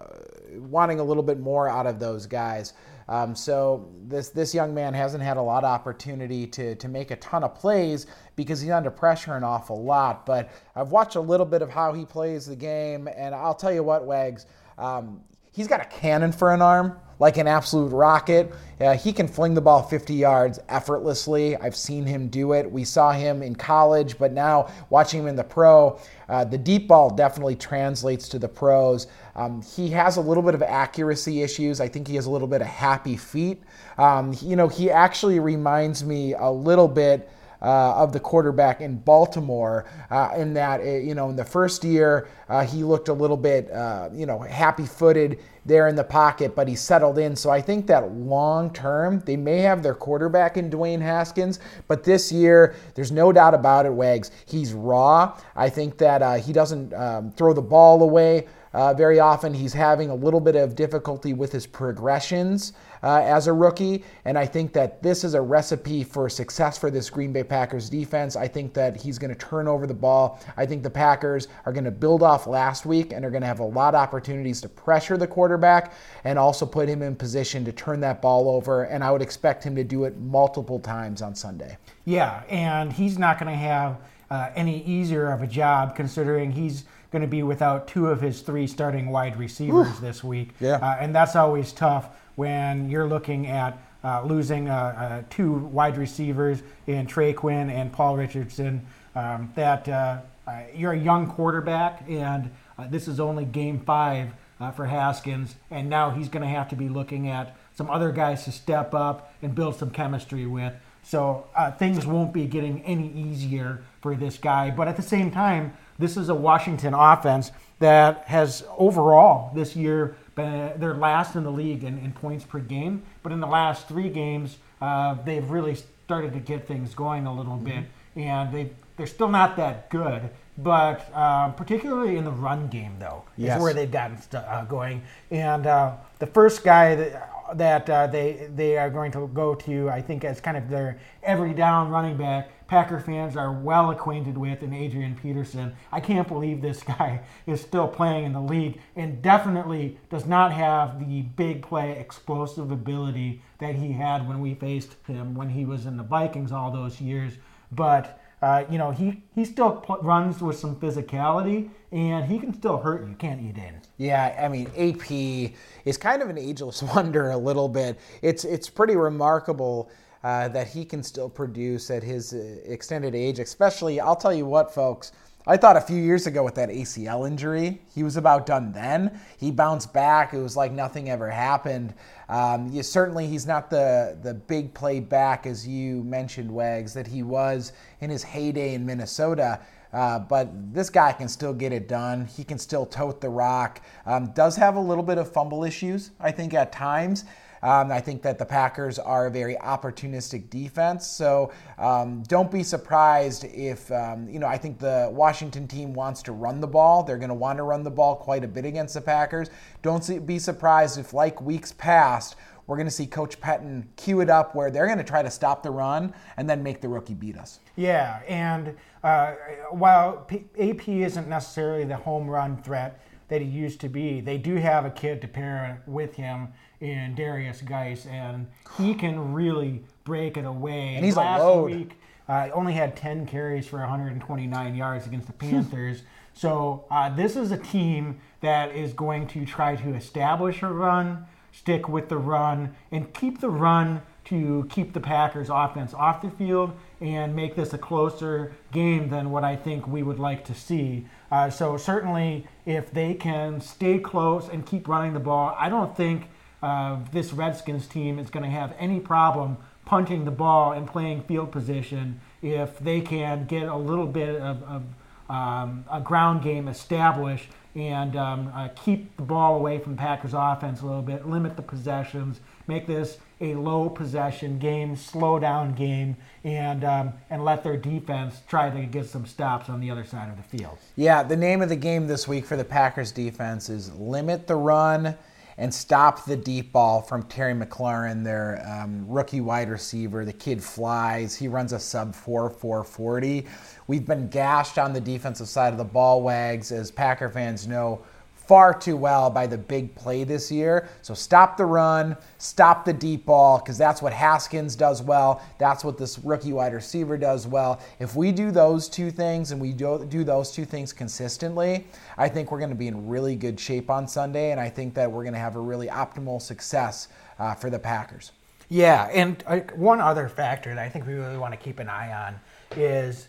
wanting 0.56 1.00
a 1.00 1.04
little 1.04 1.22
bit 1.22 1.38
more 1.38 1.68
out 1.68 1.86
of 1.86 1.98
those 2.00 2.26
guys. 2.26 2.72
Um, 3.08 3.34
so 3.34 3.88
this 4.06 4.30
this 4.30 4.54
young 4.54 4.74
man 4.74 4.92
hasn't 4.92 5.22
had 5.22 5.36
a 5.36 5.42
lot 5.42 5.64
of 5.64 5.70
opportunity 5.70 6.46
to 6.48 6.74
to 6.74 6.88
make 6.88 7.10
a 7.10 7.16
ton 7.16 7.44
of 7.44 7.54
plays 7.54 8.06
because 8.36 8.60
he's 8.60 8.70
under 8.70 8.90
pressure 8.90 9.36
an 9.36 9.44
awful 9.44 9.84
lot. 9.84 10.26
But 10.26 10.50
I've 10.74 10.90
watched 10.90 11.16
a 11.16 11.20
little 11.20 11.46
bit 11.46 11.62
of 11.62 11.70
how 11.70 11.92
he 11.92 12.04
plays 12.04 12.46
the 12.46 12.56
game, 12.56 13.08
and 13.16 13.34
I'll 13.34 13.54
tell 13.54 13.72
you 13.72 13.82
what, 13.82 14.04
Wags. 14.04 14.46
Um, 14.78 15.22
he's 15.58 15.66
got 15.66 15.80
a 15.80 15.84
cannon 15.86 16.30
for 16.30 16.54
an 16.54 16.62
arm, 16.62 16.96
like 17.18 17.36
an 17.36 17.48
absolute 17.48 17.88
rocket. 17.88 18.54
Uh, 18.80 18.96
he 18.96 19.12
can 19.12 19.26
fling 19.26 19.54
the 19.54 19.60
ball 19.60 19.82
50 19.82 20.14
yards 20.14 20.60
effortlessly. 20.68 21.56
I've 21.56 21.74
seen 21.74 22.06
him 22.06 22.28
do 22.28 22.52
it. 22.52 22.70
We 22.70 22.84
saw 22.84 23.10
him 23.10 23.42
in 23.42 23.56
college, 23.56 24.16
but 24.20 24.32
now 24.32 24.68
watching 24.88 25.22
him 25.22 25.26
in 25.26 25.34
the 25.34 25.42
pro, 25.42 25.98
uh, 26.28 26.44
the 26.44 26.56
deep 26.56 26.86
ball 26.86 27.10
definitely 27.10 27.56
translates 27.56 28.28
to 28.28 28.38
the 28.38 28.46
pros. 28.46 29.08
Um, 29.34 29.60
he 29.60 29.90
has 29.90 30.16
a 30.16 30.20
little 30.20 30.44
bit 30.44 30.54
of 30.54 30.62
accuracy 30.62 31.42
issues. 31.42 31.80
I 31.80 31.88
think 31.88 32.06
he 32.06 32.14
has 32.14 32.26
a 32.26 32.30
little 32.30 32.46
bit 32.46 32.60
of 32.60 32.68
happy 32.68 33.16
feet. 33.16 33.60
Um, 33.98 34.36
you 34.40 34.54
know, 34.54 34.68
he 34.68 34.92
actually 34.92 35.40
reminds 35.40 36.04
me 36.04 36.34
a 36.34 36.48
little 36.48 36.86
bit 36.86 37.28
uh, 37.62 37.94
of 37.96 38.12
the 38.12 38.20
quarterback 38.20 38.80
in 38.80 38.96
Baltimore. 38.98 39.84
Uh, 40.10 40.30
in 40.36 40.54
that, 40.54 40.80
uh, 40.80 40.84
you 40.84 41.14
know, 41.14 41.30
in 41.30 41.36
the 41.36 41.44
first 41.44 41.84
year, 41.84 42.28
uh, 42.48 42.64
he 42.64 42.82
looked 42.82 43.08
a 43.08 43.12
little 43.12 43.36
bit, 43.36 43.70
uh, 43.70 44.08
you 44.12 44.26
know, 44.26 44.38
happy-footed 44.38 45.38
there 45.66 45.88
in 45.88 45.96
the 45.96 46.04
pocket, 46.04 46.54
but 46.56 46.66
he 46.66 46.74
settled 46.74 47.18
in. 47.18 47.36
So 47.36 47.50
I 47.50 47.60
think 47.60 47.86
that 47.88 48.10
long 48.12 48.72
term, 48.72 49.20
they 49.26 49.36
may 49.36 49.58
have 49.58 49.82
their 49.82 49.94
quarterback 49.94 50.56
in 50.56 50.70
Dwayne 50.70 51.00
Haskins, 51.00 51.60
but 51.88 52.04
this 52.04 52.32
year, 52.32 52.74
there's 52.94 53.12
no 53.12 53.32
doubt 53.32 53.54
about 53.54 53.84
it, 53.84 53.92
Wags. 53.92 54.30
He's 54.46 54.72
raw. 54.72 55.38
I 55.54 55.68
think 55.68 55.98
that 55.98 56.22
uh, 56.22 56.34
he 56.34 56.52
doesn't 56.52 56.94
um, 56.94 57.32
throw 57.32 57.52
the 57.52 57.62
ball 57.62 58.02
away. 58.02 58.46
Uh, 58.78 58.94
very 58.94 59.18
often 59.18 59.52
he's 59.52 59.72
having 59.72 60.08
a 60.08 60.14
little 60.14 60.38
bit 60.38 60.54
of 60.54 60.76
difficulty 60.76 61.32
with 61.32 61.50
his 61.50 61.66
progressions 61.66 62.74
uh, 63.02 63.20
as 63.24 63.48
a 63.48 63.52
rookie, 63.52 64.04
and 64.24 64.38
I 64.38 64.46
think 64.46 64.72
that 64.72 65.02
this 65.02 65.24
is 65.24 65.34
a 65.34 65.40
recipe 65.40 66.04
for 66.04 66.28
success 66.28 66.78
for 66.78 66.88
this 66.88 67.10
Green 67.10 67.32
Bay 67.32 67.42
Packers 67.42 67.90
defense. 67.90 68.36
I 68.36 68.46
think 68.46 68.74
that 68.74 68.96
he's 68.96 69.18
going 69.18 69.34
to 69.34 69.36
turn 69.36 69.66
over 69.66 69.84
the 69.84 69.94
ball. 69.94 70.38
I 70.56 70.64
think 70.64 70.84
the 70.84 70.90
Packers 70.90 71.48
are 71.66 71.72
going 71.72 71.86
to 71.86 71.90
build 71.90 72.22
off 72.22 72.46
last 72.46 72.86
week 72.86 73.12
and 73.12 73.24
are 73.24 73.32
going 73.32 73.40
to 73.40 73.48
have 73.48 73.58
a 73.58 73.64
lot 73.64 73.96
of 73.96 74.00
opportunities 74.00 74.60
to 74.60 74.68
pressure 74.68 75.16
the 75.16 75.26
quarterback 75.26 75.92
and 76.22 76.38
also 76.38 76.64
put 76.64 76.88
him 76.88 77.02
in 77.02 77.16
position 77.16 77.64
to 77.64 77.72
turn 77.72 77.98
that 78.02 78.22
ball 78.22 78.48
over, 78.48 78.84
and 78.84 79.02
I 79.02 79.10
would 79.10 79.22
expect 79.22 79.64
him 79.64 79.74
to 79.74 79.82
do 79.82 80.04
it 80.04 80.16
multiple 80.18 80.78
times 80.78 81.20
on 81.20 81.34
Sunday. 81.34 81.78
Yeah, 82.04 82.44
and 82.48 82.92
he's 82.92 83.18
not 83.18 83.40
going 83.40 83.50
to 83.50 83.58
have 83.58 83.98
uh, 84.30 84.50
any 84.54 84.84
easier 84.84 85.32
of 85.32 85.42
a 85.42 85.48
job 85.48 85.96
considering 85.96 86.52
he's– 86.52 86.84
going 87.10 87.22
to 87.22 87.28
be 87.28 87.42
without 87.42 87.88
two 87.88 88.08
of 88.08 88.20
his 88.20 88.40
three 88.40 88.66
starting 88.66 89.10
wide 89.10 89.38
receivers 89.38 89.98
this 90.00 90.22
week. 90.22 90.50
Yeah. 90.60 90.76
Uh, 90.76 90.96
and 91.00 91.14
that's 91.14 91.36
always 91.36 91.72
tough 91.72 92.08
when 92.36 92.90
you're 92.90 93.08
looking 93.08 93.46
at 93.46 93.78
uh, 94.04 94.22
losing 94.24 94.68
uh, 94.68 94.74
uh, 94.74 95.22
two 95.30 95.54
wide 95.54 95.96
receivers 95.96 96.62
in 96.86 97.06
Trey 97.06 97.32
Quinn 97.32 97.70
and 97.70 97.92
Paul 97.92 98.16
Richardson. 98.16 98.86
Um, 99.14 99.52
that 99.56 99.88
uh, 99.88 100.18
uh, 100.46 100.62
you're 100.74 100.92
a 100.92 100.98
young 100.98 101.28
quarterback, 101.28 102.04
and 102.08 102.50
uh, 102.78 102.86
this 102.88 103.08
is 103.08 103.18
only 103.18 103.44
game 103.44 103.80
five 103.80 104.30
uh, 104.60 104.70
for 104.70 104.86
Haskins, 104.86 105.56
and 105.70 105.90
now 105.90 106.10
he's 106.10 106.28
going 106.28 106.42
to 106.42 106.48
have 106.48 106.68
to 106.68 106.76
be 106.76 106.88
looking 106.88 107.28
at 107.28 107.56
some 107.74 107.90
other 107.90 108.12
guys 108.12 108.44
to 108.44 108.52
step 108.52 108.94
up 108.94 109.34
and 109.42 109.54
build 109.54 109.76
some 109.76 109.90
chemistry 109.90 110.46
with. 110.46 110.72
So 111.02 111.46
uh, 111.56 111.70
things 111.72 112.06
won't 112.06 112.32
be 112.32 112.46
getting 112.46 112.82
any 112.82 113.10
easier 113.12 113.82
for 114.00 114.14
this 114.14 114.36
guy. 114.36 114.70
But 114.70 114.88
at 114.88 114.96
the 114.96 115.02
same 115.02 115.30
time, 115.30 115.76
this 115.98 116.16
is 116.16 116.28
a 116.28 116.34
Washington 116.34 116.94
offense 116.94 117.50
that 117.80 118.24
has 118.26 118.64
overall 118.76 119.52
this 119.54 119.76
year 119.76 120.16
been 120.34 120.72
they're 120.78 120.94
last 120.94 121.36
in 121.36 121.44
the 121.44 121.50
league 121.52 121.84
in, 121.84 121.98
in 121.98 122.12
points 122.12 122.44
per 122.44 122.58
game. 122.58 123.02
But 123.22 123.32
in 123.32 123.40
the 123.40 123.46
last 123.46 123.88
three 123.88 124.08
games, 124.08 124.56
uh, 124.80 125.14
they've 125.24 125.48
really 125.48 125.74
started 126.04 126.32
to 126.32 126.40
get 126.40 126.66
things 126.66 126.94
going 126.94 127.26
a 127.26 127.34
little 127.34 127.56
bit, 127.56 127.84
and 128.16 128.52
they 128.52 128.70
they're 128.96 129.06
still 129.06 129.28
not 129.28 129.56
that 129.56 129.90
good. 129.90 130.30
But 130.60 131.08
uh, 131.14 131.50
particularly 131.50 132.16
in 132.16 132.24
the 132.24 132.32
run 132.32 132.66
game, 132.66 132.96
though, 132.98 133.22
Yes. 133.36 133.56
is 133.58 133.62
where 133.62 133.72
they've 133.72 133.90
gotten 133.90 134.20
st- 134.20 134.42
uh, 134.42 134.64
going. 134.64 135.02
And 135.30 135.68
uh, 135.68 135.92
the 136.18 136.26
first 136.26 136.64
guy 136.64 136.96
that 136.96 137.30
that 137.54 137.88
uh, 137.88 138.06
they 138.06 138.48
they 138.54 138.76
are 138.76 138.90
going 138.90 139.12
to 139.12 139.28
go 139.28 139.54
to, 139.54 139.88
I 139.88 140.00
think, 140.00 140.24
as 140.24 140.40
kind 140.40 140.56
of 140.56 140.68
their 140.68 141.00
every 141.22 141.54
down 141.54 141.90
running 141.90 142.16
back. 142.16 142.50
Packer 142.68 143.00
fans 143.00 143.34
are 143.34 143.50
well 143.52 143.90
acquainted 143.90 144.36
with, 144.36 144.62
and 144.62 144.74
Adrian 144.74 145.16
Peterson. 145.16 145.74
I 145.90 146.00
can't 146.00 146.28
believe 146.28 146.60
this 146.60 146.82
guy 146.98 147.22
is 147.46 147.60
still 147.60 147.88
playing 147.88 148.24
in 148.24 148.32
the 148.32 148.40
league, 148.40 148.80
and 148.94 149.22
definitely 149.22 149.98
does 150.10 150.26
not 150.26 150.52
have 150.52 150.98
the 151.00 151.22
big 151.22 151.62
play 151.62 151.98
explosive 151.98 152.70
ability 152.70 153.42
that 153.58 153.74
he 153.74 153.92
had 153.92 154.28
when 154.28 154.40
we 154.40 154.54
faced 154.54 154.96
him 155.06 155.34
when 155.34 155.50
he 155.50 155.64
was 155.64 155.86
in 155.86 155.96
the 155.96 156.02
Vikings 156.02 156.52
all 156.52 156.70
those 156.70 157.00
years. 157.00 157.34
But 157.72 158.20
uh, 158.40 158.64
you 158.70 158.78
know, 158.78 158.90
he 158.90 159.22
he 159.34 159.44
still 159.44 159.72
pl- 159.72 159.98
runs 160.02 160.40
with 160.40 160.56
some 160.56 160.76
physicality, 160.76 161.70
and 161.90 162.26
he 162.26 162.38
can 162.38 162.54
still 162.54 162.78
hurt 162.78 163.06
you, 163.08 163.14
can't 163.14 163.40
you, 163.42 163.52
Dan? 163.52 163.80
Yeah, 163.96 164.38
I 164.40 164.48
mean 164.48 164.70
AP 164.76 165.52
is 165.84 165.96
kind 165.96 166.22
of 166.22 166.28
an 166.28 166.38
ageless 166.38 166.82
wonder 166.94 167.30
a 167.30 167.36
little 167.36 167.68
bit. 167.68 167.98
It's 168.22 168.44
it's 168.44 168.68
pretty 168.68 168.96
remarkable 168.96 169.90
uh, 170.22 170.48
that 170.48 170.68
he 170.68 170.84
can 170.84 171.02
still 171.02 171.28
produce 171.28 171.90
at 171.90 172.02
his 172.02 172.32
uh, 172.32 172.58
extended 172.64 173.14
age. 173.14 173.38
Especially, 173.38 174.00
I'll 174.00 174.16
tell 174.16 174.34
you 174.34 174.46
what, 174.46 174.72
folks. 174.72 175.12
I 175.50 175.56
thought 175.56 175.78
a 175.78 175.80
few 175.80 175.96
years 175.96 176.26
ago 176.26 176.44
with 176.44 176.56
that 176.56 176.68
ACL 176.68 177.26
injury, 177.26 177.80
he 177.94 178.02
was 178.02 178.18
about 178.18 178.44
done 178.44 178.70
then. 178.70 179.18
He 179.38 179.50
bounced 179.50 179.94
back. 179.94 180.34
It 180.34 180.42
was 180.42 180.58
like 180.58 180.72
nothing 180.72 181.08
ever 181.08 181.30
happened. 181.30 181.94
Um, 182.28 182.68
you, 182.70 182.82
certainly, 182.82 183.26
he's 183.26 183.46
not 183.46 183.70
the, 183.70 184.18
the 184.22 184.34
big 184.34 184.74
play 184.74 185.00
back, 185.00 185.46
as 185.46 185.66
you 185.66 186.04
mentioned, 186.04 186.50
Wags, 186.50 186.92
that 186.92 187.06
he 187.06 187.22
was 187.22 187.72
in 188.02 188.10
his 188.10 188.22
heyday 188.22 188.74
in 188.74 188.84
Minnesota. 188.84 189.60
Uh, 189.90 190.18
but 190.18 190.50
this 190.74 190.90
guy 190.90 191.12
can 191.12 191.28
still 191.28 191.54
get 191.54 191.72
it 191.72 191.88
done. 191.88 192.26
He 192.26 192.44
can 192.44 192.58
still 192.58 192.84
tote 192.84 193.22
the 193.22 193.30
rock. 193.30 193.80
Um, 194.04 194.26
does 194.34 194.54
have 194.56 194.76
a 194.76 194.80
little 194.80 195.02
bit 195.02 195.16
of 195.16 195.32
fumble 195.32 195.64
issues, 195.64 196.10
I 196.20 196.30
think, 196.30 196.52
at 196.52 196.72
times. 196.72 197.24
Um, 197.62 197.90
I 197.90 198.00
think 198.00 198.22
that 198.22 198.38
the 198.38 198.44
Packers 198.44 198.98
are 198.98 199.26
a 199.26 199.30
very 199.30 199.56
opportunistic 199.56 200.50
defense. 200.50 201.06
So 201.06 201.52
um, 201.78 202.22
don't 202.24 202.50
be 202.50 202.62
surprised 202.62 203.44
if, 203.44 203.90
um, 203.90 204.28
you 204.28 204.38
know, 204.38 204.46
I 204.46 204.58
think 204.58 204.78
the 204.78 205.08
Washington 205.12 205.66
team 205.66 205.92
wants 205.92 206.22
to 206.22 206.32
run 206.32 206.60
the 206.60 206.66
ball. 206.66 207.02
They're 207.02 207.18
going 207.18 207.28
to 207.28 207.34
want 207.34 207.58
to 207.58 207.64
run 207.64 207.82
the 207.82 207.90
ball 207.90 208.16
quite 208.16 208.44
a 208.44 208.48
bit 208.48 208.64
against 208.64 208.94
the 208.94 209.00
Packers. 209.00 209.50
Don't 209.82 210.26
be 210.26 210.38
surprised 210.38 210.98
if, 210.98 211.12
like 211.12 211.40
weeks 211.40 211.72
past, 211.72 212.36
we're 212.68 212.76
going 212.76 212.86
to 212.86 212.92
see 212.92 213.06
Coach 213.06 213.40
Pettine 213.40 213.86
cue 213.96 214.20
it 214.20 214.28
up 214.28 214.54
where 214.54 214.70
they're 214.70 214.86
going 214.86 214.98
to 214.98 215.04
try 215.04 215.22
to 215.22 215.30
stop 215.30 215.62
the 215.62 215.70
run 215.70 216.12
and 216.36 216.48
then 216.48 216.62
make 216.62 216.82
the 216.82 216.88
rookie 216.88 217.14
beat 217.14 217.36
us. 217.36 217.60
Yeah, 217.76 218.20
and 218.28 218.76
uh, 219.02 219.32
while 219.70 220.18
P- 220.18 220.44
AP 220.60 220.86
isn't 220.86 221.28
necessarily 221.28 221.84
the 221.84 221.96
home 221.96 222.28
run 222.28 222.62
threat 222.62 223.00
that 223.28 223.40
he 223.40 223.48
used 223.48 223.80
to 223.80 223.88
be, 223.88 224.20
they 224.20 224.36
do 224.36 224.56
have 224.56 224.84
a 224.84 224.90
kid 224.90 225.22
to 225.22 225.28
pair 225.28 225.82
with 225.86 226.14
him 226.14 226.48
in 226.80 227.14
Derrius 227.14 227.64
Guice, 227.64 228.06
and 228.06 228.46
he 228.76 228.94
can 228.94 229.32
really 229.32 229.82
break 230.04 230.36
it 230.36 230.44
away. 230.44 230.94
And 230.94 231.04
he's 231.04 231.16
a 231.16 231.20
Last 231.20 231.40
load. 231.40 231.70
week, 231.70 231.98
uh, 232.28 232.48
only 232.52 232.74
had 232.74 232.96
10 232.96 233.26
carries 233.26 233.66
for 233.66 233.78
129 233.78 234.74
yards 234.74 235.06
against 235.06 235.26
the 235.26 235.32
Panthers. 235.32 236.02
so 236.34 236.84
uh, 236.90 237.08
this 237.14 237.36
is 237.36 237.50
a 237.50 237.58
team 237.58 238.20
that 238.40 238.74
is 238.74 238.92
going 238.92 239.26
to 239.28 239.44
try 239.44 239.74
to 239.76 239.94
establish 239.94 240.62
a 240.62 240.68
run, 240.68 241.26
stick 241.52 241.88
with 241.88 242.08
the 242.08 242.18
run, 242.18 242.74
and 242.92 243.12
keep 243.14 243.40
the 243.40 243.50
run 243.50 244.02
to 244.26 244.66
keep 244.68 244.92
the 244.92 245.00
Packers 245.00 245.48
offense 245.50 245.94
off 245.94 246.20
the 246.20 246.30
field 246.30 246.72
and 247.00 247.34
make 247.34 247.56
this 247.56 247.72
a 247.72 247.78
closer 247.78 248.52
game 248.72 249.08
than 249.08 249.30
what 249.30 249.42
I 249.42 249.56
think 249.56 249.86
we 249.88 250.02
would 250.02 250.18
like 250.18 250.44
to 250.44 250.54
see. 250.54 251.06
Uh, 251.30 251.48
so 251.48 251.78
certainly, 251.78 252.46
if 252.66 252.90
they 252.90 253.14
can 253.14 253.60
stay 253.62 253.98
close 253.98 254.48
and 254.48 254.66
keep 254.66 254.86
running 254.86 255.14
the 255.14 255.20
ball, 255.20 255.56
I 255.58 255.70
don't 255.70 255.96
think 255.96 256.28
uh, 256.62 256.98
this 257.12 257.32
Redskins 257.32 257.86
team 257.86 258.18
is 258.18 258.30
going 258.30 258.44
to 258.44 258.50
have 258.50 258.74
any 258.78 259.00
problem 259.00 259.56
punting 259.84 260.24
the 260.24 260.30
ball 260.30 260.72
and 260.72 260.86
playing 260.86 261.22
field 261.22 261.50
position 261.50 262.20
if 262.42 262.78
they 262.78 263.00
can 263.00 263.46
get 263.46 263.68
a 263.68 263.76
little 263.76 264.06
bit 264.06 264.40
of, 264.40 264.62
of 264.64 264.82
um, 265.30 265.84
a 265.90 266.00
ground 266.00 266.42
game 266.42 266.68
established 266.68 267.48
and 267.74 268.16
um, 268.16 268.50
uh, 268.54 268.68
keep 268.74 269.16
the 269.16 269.22
ball 269.22 269.56
away 269.56 269.78
from 269.78 269.96
Packers 269.96 270.32
offense 270.34 270.80
a 270.80 270.86
little 270.86 271.02
bit, 271.02 271.26
limit 271.28 271.56
the 271.56 271.62
possessions, 271.62 272.40
make 272.66 272.86
this 272.86 273.18
a 273.40 273.54
low 273.54 273.88
possession 273.88 274.58
game, 274.58 274.96
slow 274.96 275.38
down 275.38 275.74
game, 275.74 276.16
and 276.42 276.82
um, 276.82 277.12
and 277.30 277.44
let 277.44 277.62
their 277.62 277.76
defense 277.76 278.40
try 278.48 278.68
to 278.68 278.84
get 278.86 279.06
some 279.06 279.24
stops 279.26 279.68
on 279.68 279.80
the 279.80 279.90
other 279.90 280.04
side 280.04 280.28
of 280.28 280.36
the 280.36 280.58
field. 280.58 280.78
Yeah, 280.96 281.22
the 281.22 281.36
name 281.36 281.62
of 281.62 281.68
the 281.68 281.76
game 281.76 282.08
this 282.08 282.26
week 282.26 282.46
for 282.46 282.56
the 282.56 282.64
Packers 282.64 283.12
defense 283.12 283.68
is 283.68 283.92
limit 283.94 284.46
the 284.48 284.56
run 284.56 285.16
and 285.58 285.74
stop 285.74 286.24
the 286.24 286.36
deep 286.36 286.72
ball 286.72 287.02
from 287.02 287.24
Terry 287.24 287.52
McLaurin, 287.52 288.22
their 288.22 288.64
um, 288.64 289.04
rookie 289.08 289.40
wide 289.40 289.68
receiver. 289.68 290.24
The 290.24 290.32
kid 290.32 290.62
flies. 290.62 291.34
He 291.34 291.48
runs 291.48 291.72
a 291.72 291.80
sub 291.80 292.14
4 292.14 292.48
440. 292.48 293.44
We've 293.88 294.06
been 294.06 294.28
gashed 294.28 294.78
on 294.78 294.92
the 294.92 295.00
defensive 295.00 295.48
side 295.48 295.72
of 295.72 295.78
the 295.78 295.84
ball, 295.84 296.22
Wags, 296.22 296.70
as 296.70 296.92
Packer 296.92 297.28
fans 297.28 297.66
know 297.66 298.02
far 298.48 298.72
too 298.72 298.96
well 298.96 299.28
by 299.28 299.46
the 299.46 299.58
big 299.58 299.94
play 299.94 300.24
this 300.24 300.50
year. 300.50 300.88
So 301.02 301.12
stop 301.12 301.58
the 301.58 301.66
run, 301.66 302.16
stop 302.38 302.86
the 302.86 302.94
deep 302.94 303.26
ball, 303.26 303.58
because 303.58 303.76
that's 303.76 304.00
what 304.00 304.14
Haskins 304.14 304.74
does 304.74 305.02
well. 305.02 305.42
That's 305.58 305.84
what 305.84 305.98
this 305.98 306.18
rookie 306.20 306.54
wide 306.54 306.72
receiver 306.72 307.18
does 307.18 307.46
well. 307.46 307.78
If 308.00 308.16
we 308.16 308.32
do 308.32 308.50
those 308.50 308.88
two 308.88 309.10
things 309.10 309.52
and 309.52 309.60
we 309.60 309.72
do, 309.72 310.06
do 310.08 310.24
those 310.24 310.50
two 310.50 310.64
things 310.64 310.94
consistently, 310.94 311.86
I 312.16 312.30
think 312.30 312.50
we're 312.50 312.58
going 312.58 312.70
to 312.70 312.74
be 312.74 312.88
in 312.88 313.06
really 313.06 313.36
good 313.36 313.60
shape 313.60 313.90
on 313.90 314.08
Sunday, 314.08 314.50
and 314.50 314.58
I 314.58 314.70
think 314.70 314.94
that 314.94 315.12
we're 315.12 315.24
going 315.24 315.34
to 315.34 315.40
have 315.40 315.56
a 315.56 315.60
really 315.60 315.88
optimal 315.88 316.40
success 316.40 317.08
uh, 317.38 317.54
for 317.54 317.68
the 317.68 317.78
Packers. 317.78 318.32
Yeah, 318.70 319.10
and 319.12 319.44
uh, 319.46 319.60
one 319.74 320.00
other 320.00 320.26
factor 320.26 320.74
that 320.74 320.82
I 320.82 320.88
think 320.88 321.06
we 321.06 321.14
really 321.14 321.38
want 321.38 321.52
to 321.52 321.58
keep 321.58 321.78
an 321.78 321.90
eye 321.90 322.12
on 322.12 322.40
is 322.78 323.28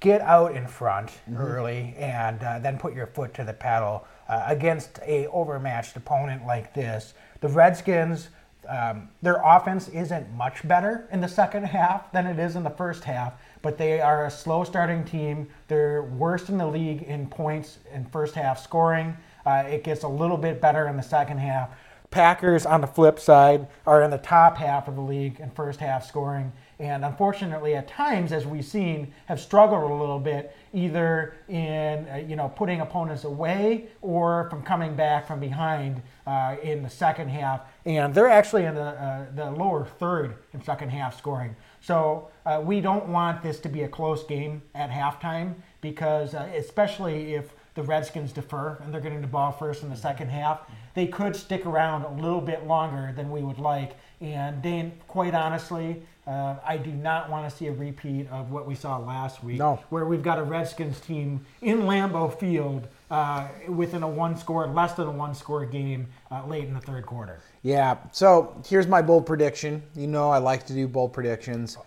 get 0.00 0.20
out 0.20 0.54
in 0.54 0.68
front 0.68 1.10
early 1.36 1.94
and 1.98 2.42
uh, 2.42 2.58
then 2.60 2.78
put 2.78 2.94
your 2.94 3.06
foot 3.06 3.34
to 3.34 3.44
the 3.44 3.52
pedal 3.52 4.06
uh, 4.28 4.44
against 4.46 4.98
a 5.06 5.26
overmatched 5.28 5.96
opponent 5.96 6.46
like 6.46 6.74
this. 6.74 7.14
The 7.40 7.48
Redskins, 7.48 8.28
um, 8.68 9.08
their 9.22 9.40
offense 9.44 9.88
isn't 9.88 10.32
much 10.32 10.66
better 10.66 11.08
in 11.12 11.20
the 11.20 11.28
second 11.28 11.64
half 11.64 12.10
than 12.12 12.26
it 12.26 12.38
is 12.38 12.56
in 12.56 12.64
the 12.64 12.70
first 12.70 13.04
half, 13.04 13.34
but 13.62 13.78
they 13.78 14.00
are 14.00 14.26
a 14.26 14.30
slow 14.30 14.64
starting 14.64 15.04
team. 15.04 15.48
They're 15.68 16.02
worst 16.02 16.48
in 16.48 16.58
the 16.58 16.66
league 16.66 17.02
in 17.02 17.28
points 17.28 17.78
in 17.92 18.04
first 18.06 18.34
half 18.34 18.62
scoring. 18.62 19.16
Uh, 19.44 19.64
it 19.68 19.84
gets 19.84 20.02
a 20.02 20.08
little 20.08 20.36
bit 20.36 20.60
better 20.60 20.88
in 20.88 20.96
the 20.96 21.02
second 21.02 21.38
half. 21.38 21.70
Packers, 22.10 22.66
on 22.66 22.80
the 22.80 22.86
flip 22.86 23.18
side, 23.18 23.66
are 23.86 24.02
in 24.02 24.10
the 24.10 24.18
top 24.18 24.56
half 24.56 24.88
of 24.88 24.94
the 24.94 25.02
league 25.02 25.40
in 25.40 25.50
first 25.50 25.80
half 25.80 26.06
scoring. 26.06 26.52
And 26.78 27.04
unfortunately, 27.04 27.74
at 27.74 27.88
times, 27.88 28.32
as 28.32 28.46
we've 28.46 28.64
seen, 28.64 29.14
have 29.26 29.40
struggled 29.40 29.90
a 29.90 29.94
little 29.94 30.18
bit, 30.18 30.54
either 30.74 31.34
in 31.48 32.06
uh, 32.08 32.22
you 32.28 32.36
know 32.36 32.50
putting 32.54 32.82
opponents 32.82 33.24
away 33.24 33.86
or 34.02 34.48
from 34.50 34.62
coming 34.62 34.94
back 34.94 35.26
from 35.26 35.40
behind 35.40 36.02
uh, 36.26 36.56
in 36.62 36.82
the 36.82 36.90
second 36.90 37.28
half. 37.28 37.62
And 37.86 38.14
they're 38.14 38.28
actually 38.28 38.64
in 38.64 38.74
the 38.74 38.82
uh, 38.82 39.26
the 39.34 39.50
lower 39.50 39.86
third 39.98 40.36
in 40.52 40.62
second 40.62 40.90
half 40.90 41.16
scoring. 41.16 41.56
So 41.80 42.28
uh, 42.44 42.60
we 42.62 42.80
don't 42.80 43.08
want 43.08 43.42
this 43.42 43.58
to 43.60 43.68
be 43.68 43.84
a 43.84 43.88
close 43.88 44.24
game 44.24 44.60
at 44.74 44.90
halftime 44.90 45.54
because, 45.80 46.34
uh, 46.34 46.48
especially 46.54 47.34
if 47.34 47.54
the 47.74 47.82
Redskins 47.82 48.32
defer 48.32 48.78
and 48.82 48.92
they're 48.92 49.00
getting 49.00 49.20
the 49.20 49.26
ball 49.26 49.52
first 49.52 49.82
in 49.82 49.90
the 49.90 49.96
second 49.96 50.28
half, 50.28 50.62
they 50.94 51.06
could 51.06 51.36
stick 51.36 51.64
around 51.64 52.02
a 52.02 52.22
little 52.22 52.40
bit 52.40 52.66
longer 52.66 53.12
than 53.14 53.30
we 53.30 53.42
would 53.42 53.58
like. 53.58 53.96
And 54.20 54.62
Dane, 54.62 54.92
quite 55.06 55.34
honestly, 55.34 56.02
uh, 56.26 56.56
I 56.66 56.76
do 56.76 56.90
not 56.90 57.30
want 57.30 57.48
to 57.48 57.56
see 57.56 57.68
a 57.68 57.72
repeat 57.72 58.28
of 58.30 58.50
what 58.50 58.66
we 58.66 58.74
saw 58.74 58.98
last 58.98 59.44
week, 59.44 59.58
No. 59.58 59.78
where 59.90 60.04
we've 60.04 60.22
got 60.22 60.38
a 60.38 60.42
Redskins 60.42 60.98
team 61.00 61.46
in 61.62 61.82
Lambeau 61.82 62.36
Field 62.38 62.88
uh, 63.10 63.46
within 63.68 64.02
a 64.02 64.08
one 64.08 64.36
score, 64.36 64.66
less 64.66 64.94
than 64.94 65.06
a 65.06 65.12
one 65.12 65.34
score 65.34 65.64
game 65.64 66.08
uh, 66.32 66.44
late 66.46 66.64
in 66.64 66.74
the 66.74 66.80
third 66.80 67.06
quarter. 67.06 67.38
Yeah. 67.62 67.96
So 68.12 68.60
here's 68.66 68.86
my 68.88 69.02
bold 69.02 69.24
prediction. 69.26 69.82
You 69.94 70.08
know 70.08 70.30
I 70.30 70.38
like 70.38 70.66
to 70.66 70.72
do 70.72 70.88
bold 70.88 71.12
predictions. 71.12 71.78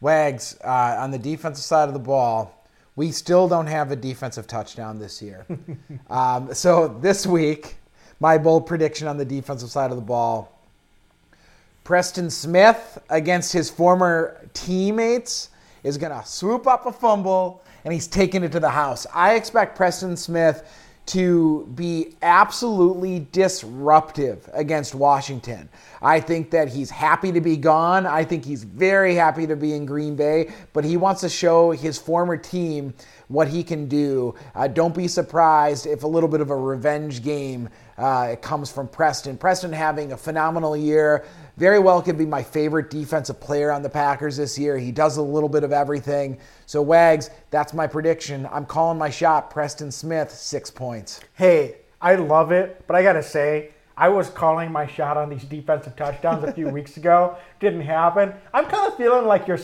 Wags 0.00 0.56
uh, 0.64 0.96
on 0.98 1.10
the 1.10 1.18
defensive 1.18 1.64
side 1.64 1.88
of 1.88 1.94
the 1.94 2.00
ball. 2.00 2.66
We 2.94 3.10
still 3.10 3.48
don't 3.48 3.68
have 3.68 3.90
a 3.90 3.96
defensive 3.96 4.46
touchdown 4.46 4.98
this 4.98 5.22
year. 5.22 5.46
um, 6.10 6.52
so 6.54 6.88
this 6.88 7.26
week, 7.26 7.76
my 8.20 8.36
bold 8.36 8.66
prediction 8.66 9.08
on 9.08 9.16
the 9.16 9.24
defensive 9.24 9.70
side 9.70 9.90
of 9.90 9.96
the 9.96 10.02
ball: 10.02 10.60
Preston 11.84 12.30
Smith 12.30 12.98
against 13.10 13.52
his 13.52 13.68
former 13.68 14.48
teammates 14.54 15.50
is 15.82 15.98
going 15.98 16.12
to 16.12 16.26
swoop 16.26 16.66
up 16.66 16.86
a 16.86 16.92
fumble 16.92 17.62
and 17.84 17.92
he's 17.92 18.06
taking 18.06 18.44
it 18.44 18.52
to 18.52 18.60
the 18.60 18.70
house. 18.70 19.06
I 19.12 19.34
expect 19.34 19.76
Preston 19.76 20.16
Smith 20.16 20.62
to 21.04 21.66
be 21.74 22.14
absolutely 22.22 23.26
disruptive 23.32 24.48
against 24.52 24.94
Washington. 24.94 25.68
I 26.00 26.20
think 26.20 26.52
that 26.52 26.68
he's 26.68 26.90
happy 26.90 27.32
to 27.32 27.40
be 27.40 27.56
gone. 27.56 28.06
I 28.06 28.24
think 28.24 28.44
he's 28.44 28.62
very 28.62 29.16
happy 29.16 29.46
to 29.48 29.56
be 29.56 29.74
in 29.74 29.84
Green 29.84 30.14
Bay, 30.14 30.52
but 30.72 30.84
he 30.84 30.96
wants 30.96 31.22
to 31.22 31.28
show 31.28 31.72
his 31.72 31.98
former 31.98 32.36
team 32.36 32.94
what 33.26 33.48
he 33.48 33.64
can 33.64 33.88
do. 33.88 34.36
Uh, 34.54 34.68
don't 34.68 34.94
be 34.94 35.08
surprised 35.08 35.86
if 35.86 36.04
a 36.04 36.06
little 36.06 36.28
bit 36.28 36.40
of 36.40 36.50
a 36.50 36.56
revenge 36.56 37.24
game 37.24 37.68
uh, 37.98 38.36
comes 38.40 38.70
from 38.70 38.86
Preston. 38.86 39.36
Preston 39.36 39.72
having 39.72 40.12
a 40.12 40.16
phenomenal 40.16 40.76
year. 40.76 41.24
Very 41.58 41.78
well 41.78 42.00
could 42.00 42.16
be 42.16 42.24
my 42.24 42.42
favorite 42.42 42.90
defensive 42.90 43.38
player 43.38 43.70
on 43.70 43.82
the 43.82 43.88
Packers 43.88 44.38
this 44.38 44.58
year. 44.58 44.78
He 44.78 44.90
does 44.90 45.18
a 45.18 45.22
little 45.22 45.48
bit 45.48 45.64
of 45.64 45.72
everything. 45.72 46.38
So, 46.66 46.80
Wags, 46.80 47.30
that's 47.50 47.74
my 47.74 47.86
prediction. 47.86 48.48
I'm 48.50 48.64
calling 48.64 48.98
my 48.98 49.10
shot. 49.10 49.50
Preston 49.50 49.90
Smith, 49.90 50.30
six 50.30 50.70
points. 50.70 51.20
Hey, 51.34 51.76
I 52.00 52.14
love 52.14 52.52
it, 52.52 52.84
but 52.86 52.96
I 52.96 53.02
got 53.02 53.12
to 53.14 53.22
say, 53.22 53.70
I 53.96 54.08
was 54.08 54.30
calling 54.30 54.72
my 54.72 54.86
shot 54.86 55.16
on 55.16 55.28
these 55.28 55.44
defensive 55.44 55.94
touchdowns 55.94 56.42
a 56.44 56.52
few 56.52 56.68
weeks 56.70 56.96
ago. 56.96 57.36
Didn't 57.60 57.82
happen. 57.82 58.32
I'm 58.54 58.64
kind 58.66 58.90
of 58.90 58.96
feeling 58.96 59.26
like 59.26 59.46
you're 59.46 59.60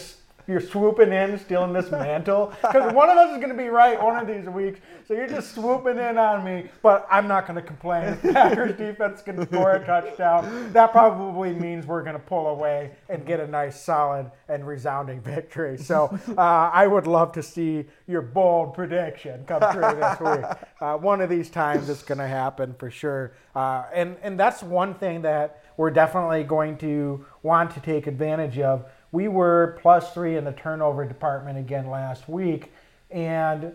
you're 0.49 0.63
swooping 0.63 1.13
in, 1.13 1.39
stealing 1.39 1.75
this 1.75 1.91
mantle. 1.91 2.55
Because 2.63 2.93
one 2.95 3.11
of 3.11 3.19
us 3.19 3.33
is 3.33 3.37
going 3.37 3.51
to 3.51 3.55
be 3.55 3.69
right 3.69 4.03
one 4.03 4.17
of 4.17 4.27
these 4.27 4.49
weeks. 4.49 4.81
So 5.07 5.13
you're 5.13 5.29
just 5.29 5.55
swooping 5.55 5.99
in 5.99 6.17
on 6.17 6.43
me. 6.43 6.71
But 6.83 7.07
I'm 7.11 7.29
not 7.29 7.47
going 7.47 7.57
to 7.57 7.63
complain. 7.63 8.05
If 8.05 8.23
Packers 8.33 8.77
defense 8.77 9.21
can 9.21 9.47
score 9.47 9.73
a 9.73 9.85
touchdown, 9.85 10.73
that 10.73 10.91
probably 10.91 11.53
means 11.53 11.87
we're 11.87 12.03
going 12.03 12.15
to 12.15 12.23
pull 12.23 12.47
away 12.47 12.93
and 13.11 13.27
get 13.27 13.41
a 13.41 13.47
nice, 13.47 13.79
solid, 13.79 14.31
and 14.49 14.67
resounding 14.67 15.21
victory. 15.21 15.77
So 15.77 16.19
uh, 16.37 16.41
I 16.41 16.87
would 16.87 17.07
love 17.07 17.33
to 17.33 17.43
see 17.43 17.85
your 18.07 18.23
bold 18.23 18.73
prediction 18.73 19.45
come 19.45 19.61
true 19.71 20.01
this 20.01 20.21
week. 20.21 20.45
Uh, 20.81 20.97
one 20.97 21.21
of 21.21 21.29
these 21.29 21.51
times 21.51 21.91
it's 21.91 22.03
going 22.03 22.19
to 22.19 22.27
happen 22.27 22.75
for 22.79 22.91
sure. 22.91 23.35
Uh, 23.55 23.85
and, 23.93 24.17
and 24.23 24.41
that's 24.41 24.63
one 24.63 24.95
thing 24.95 25.21
that 25.23 25.63
we're 25.77 25.91
definitely 25.91 26.43
going 26.43 26.77
to 26.79 27.25
want 27.43 27.71
to 27.71 27.81
take 27.81 28.07
advantage 28.07 28.59
of 28.59 28.85
we 29.13 29.29
were 29.29 29.79
plus 29.81 30.13
three 30.13 30.37
in 30.37 30.45
the 30.45 30.53
turnover 30.53 31.05
department 31.05 31.59
again 31.59 31.89
last 31.89 32.29
week. 32.29 32.73
And 33.11 33.73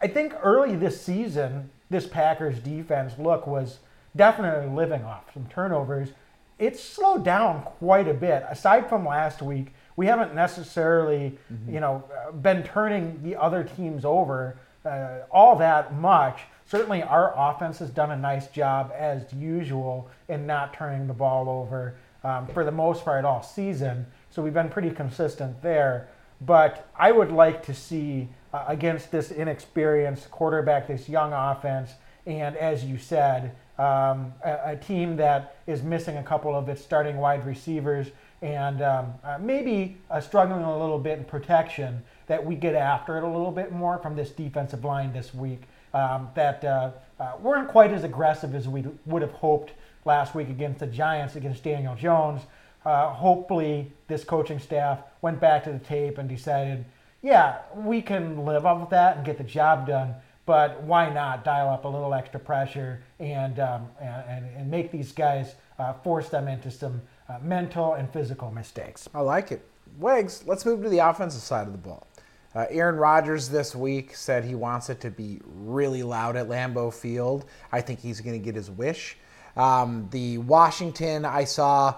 I 0.00 0.08
think 0.08 0.34
early 0.42 0.76
this 0.76 1.00
season, 1.00 1.70
this 1.90 2.06
Packers 2.06 2.58
defense 2.58 3.14
look 3.18 3.46
was 3.46 3.78
definitely 4.16 4.74
living 4.74 5.04
off 5.04 5.32
some 5.32 5.46
turnovers. 5.46 6.10
It's 6.58 6.82
slowed 6.82 7.24
down 7.24 7.62
quite 7.62 8.08
a 8.08 8.14
bit. 8.14 8.44
Aside 8.48 8.88
from 8.88 9.06
last 9.06 9.42
week, 9.42 9.72
we 9.96 10.06
haven't 10.06 10.34
necessarily, 10.34 11.38
mm-hmm. 11.52 11.74
you 11.74 11.80
know, 11.80 12.04
been 12.42 12.62
turning 12.62 13.22
the 13.22 13.36
other 13.36 13.62
teams 13.62 14.04
over 14.04 14.58
uh, 14.84 15.20
all 15.30 15.56
that 15.56 15.94
much. 15.94 16.40
Certainly, 16.66 17.02
our 17.02 17.32
offense 17.36 17.78
has 17.78 17.90
done 17.90 18.10
a 18.10 18.16
nice 18.16 18.48
job 18.48 18.92
as 18.96 19.32
usual 19.32 20.10
in 20.28 20.46
not 20.46 20.74
turning 20.74 21.06
the 21.06 21.14
ball 21.14 21.48
over 21.48 21.96
um, 22.24 22.46
for 22.48 22.64
the 22.64 22.72
most 22.72 23.04
part 23.04 23.24
all 23.24 23.42
season. 23.42 24.06
So 24.30 24.42
we've 24.42 24.54
been 24.54 24.68
pretty 24.68 24.90
consistent 24.90 25.62
there. 25.62 26.08
But 26.40 26.88
I 26.96 27.12
would 27.12 27.32
like 27.32 27.64
to 27.64 27.74
see 27.74 28.28
uh, 28.52 28.64
against 28.68 29.10
this 29.10 29.30
inexperienced 29.30 30.30
quarterback, 30.30 30.86
this 30.86 31.08
young 31.08 31.32
offense, 31.32 31.90
and 32.26 32.56
as 32.56 32.84
you 32.84 32.98
said, 32.98 33.56
um, 33.78 34.32
a, 34.44 34.72
a, 34.72 34.76
team 34.76 35.16
that 35.16 35.56
is 35.66 35.82
missing 35.82 36.16
a 36.16 36.22
couple 36.22 36.54
of 36.54 36.68
its 36.68 36.82
starting 36.82 37.16
wide 37.16 37.46
receivers 37.46 38.08
and 38.42 38.82
um, 38.82 39.14
uh, 39.22 39.38
maybe 39.40 39.96
uh, 40.10 40.20
struggling 40.20 40.62
a 40.62 40.78
little 40.78 40.98
bit 40.98 41.18
in 41.18 41.24
protection, 41.24 42.02
that 42.26 42.44
we 42.44 42.54
get 42.54 42.74
after 42.74 43.16
it 43.16 43.24
a 43.24 43.26
little 43.26 43.50
bit 43.50 43.72
more 43.72 43.98
from 43.98 44.14
this 44.14 44.30
defensive 44.30 44.84
line 44.84 45.12
this 45.12 45.34
week. 45.34 45.62
Um, 45.94 46.28
that 46.34 46.62
uh, 46.64 46.90
uh, 47.18 47.32
weren't 47.40 47.68
quite 47.68 47.92
as 47.92 48.04
aggressive 48.04 48.54
as 48.54 48.68
we 48.68 48.84
would 49.06 49.22
have 49.22 49.32
hoped 49.32 49.72
last 50.04 50.34
week 50.34 50.48
against 50.48 50.80
the 50.80 50.86
Giants, 50.86 51.36
against 51.36 51.62
Daniel 51.62 51.94
Jones. 51.94 52.42
Uh, 52.84 53.10
hopefully, 53.10 53.92
this 54.06 54.24
coaching 54.24 54.58
staff 54.58 55.00
went 55.20 55.40
back 55.40 55.64
to 55.64 55.72
the 55.72 55.78
tape 55.78 56.18
and 56.18 56.28
decided, 56.28 56.84
yeah, 57.22 57.58
we 57.74 58.00
can 58.00 58.44
live 58.44 58.64
off 58.64 58.82
of 58.82 58.90
that 58.90 59.16
and 59.16 59.26
get 59.26 59.36
the 59.36 59.44
job 59.44 59.86
done, 59.86 60.14
but 60.46 60.82
why 60.82 61.10
not 61.10 61.44
dial 61.44 61.68
up 61.68 61.84
a 61.84 61.88
little 61.88 62.14
extra 62.14 62.40
pressure 62.40 63.02
and, 63.18 63.58
um, 63.58 63.88
and, 64.00 64.46
and, 64.56 64.70
make 64.70 64.90
these 64.90 65.12
guys 65.12 65.56
uh, 65.78 65.92
force 65.92 66.28
them 66.28 66.48
into 66.48 66.70
some 66.70 67.02
uh, 67.28 67.38
mental 67.42 67.94
and 67.94 68.10
physical 68.12 68.50
mistakes? 68.50 69.08
I 69.14 69.20
like 69.20 69.52
it. 69.52 69.62
Wags, 69.98 70.44
let's 70.46 70.64
move 70.64 70.82
to 70.82 70.88
the 70.88 70.98
offensive 70.98 71.42
side 71.42 71.66
of 71.66 71.72
the 71.72 71.78
ball. 71.78 72.06
Uh, 72.54 72.66
Aaron 72.70 72.96
Rodgers 72.96 73.48
this 73.48 73.76
week 73.76 74.16
said 74.16 74.44
he 74.44 74.54
wants 74.54 74.88
it 74.88 75.00
to 75.00 75.10
be 75.10 75.40
really 75.44 76.02
loud 76.02 76.36
at 76.36 76.48
Lambeau 76.48 76.92
Field. 76.92 77.44
I 77.70 77.80
think 77.80 78.00
he's 78.00 78.20
going 78.20 78.38
to 78.38 78.44
get 78.44 78.54
his 78.54 78.70
wish. 78.70 79.16
Um, 79.58 80.08
the 80.12 80.38
Washington, 80.38 81.24
I 81.24 81.44
saw 81.44 81.96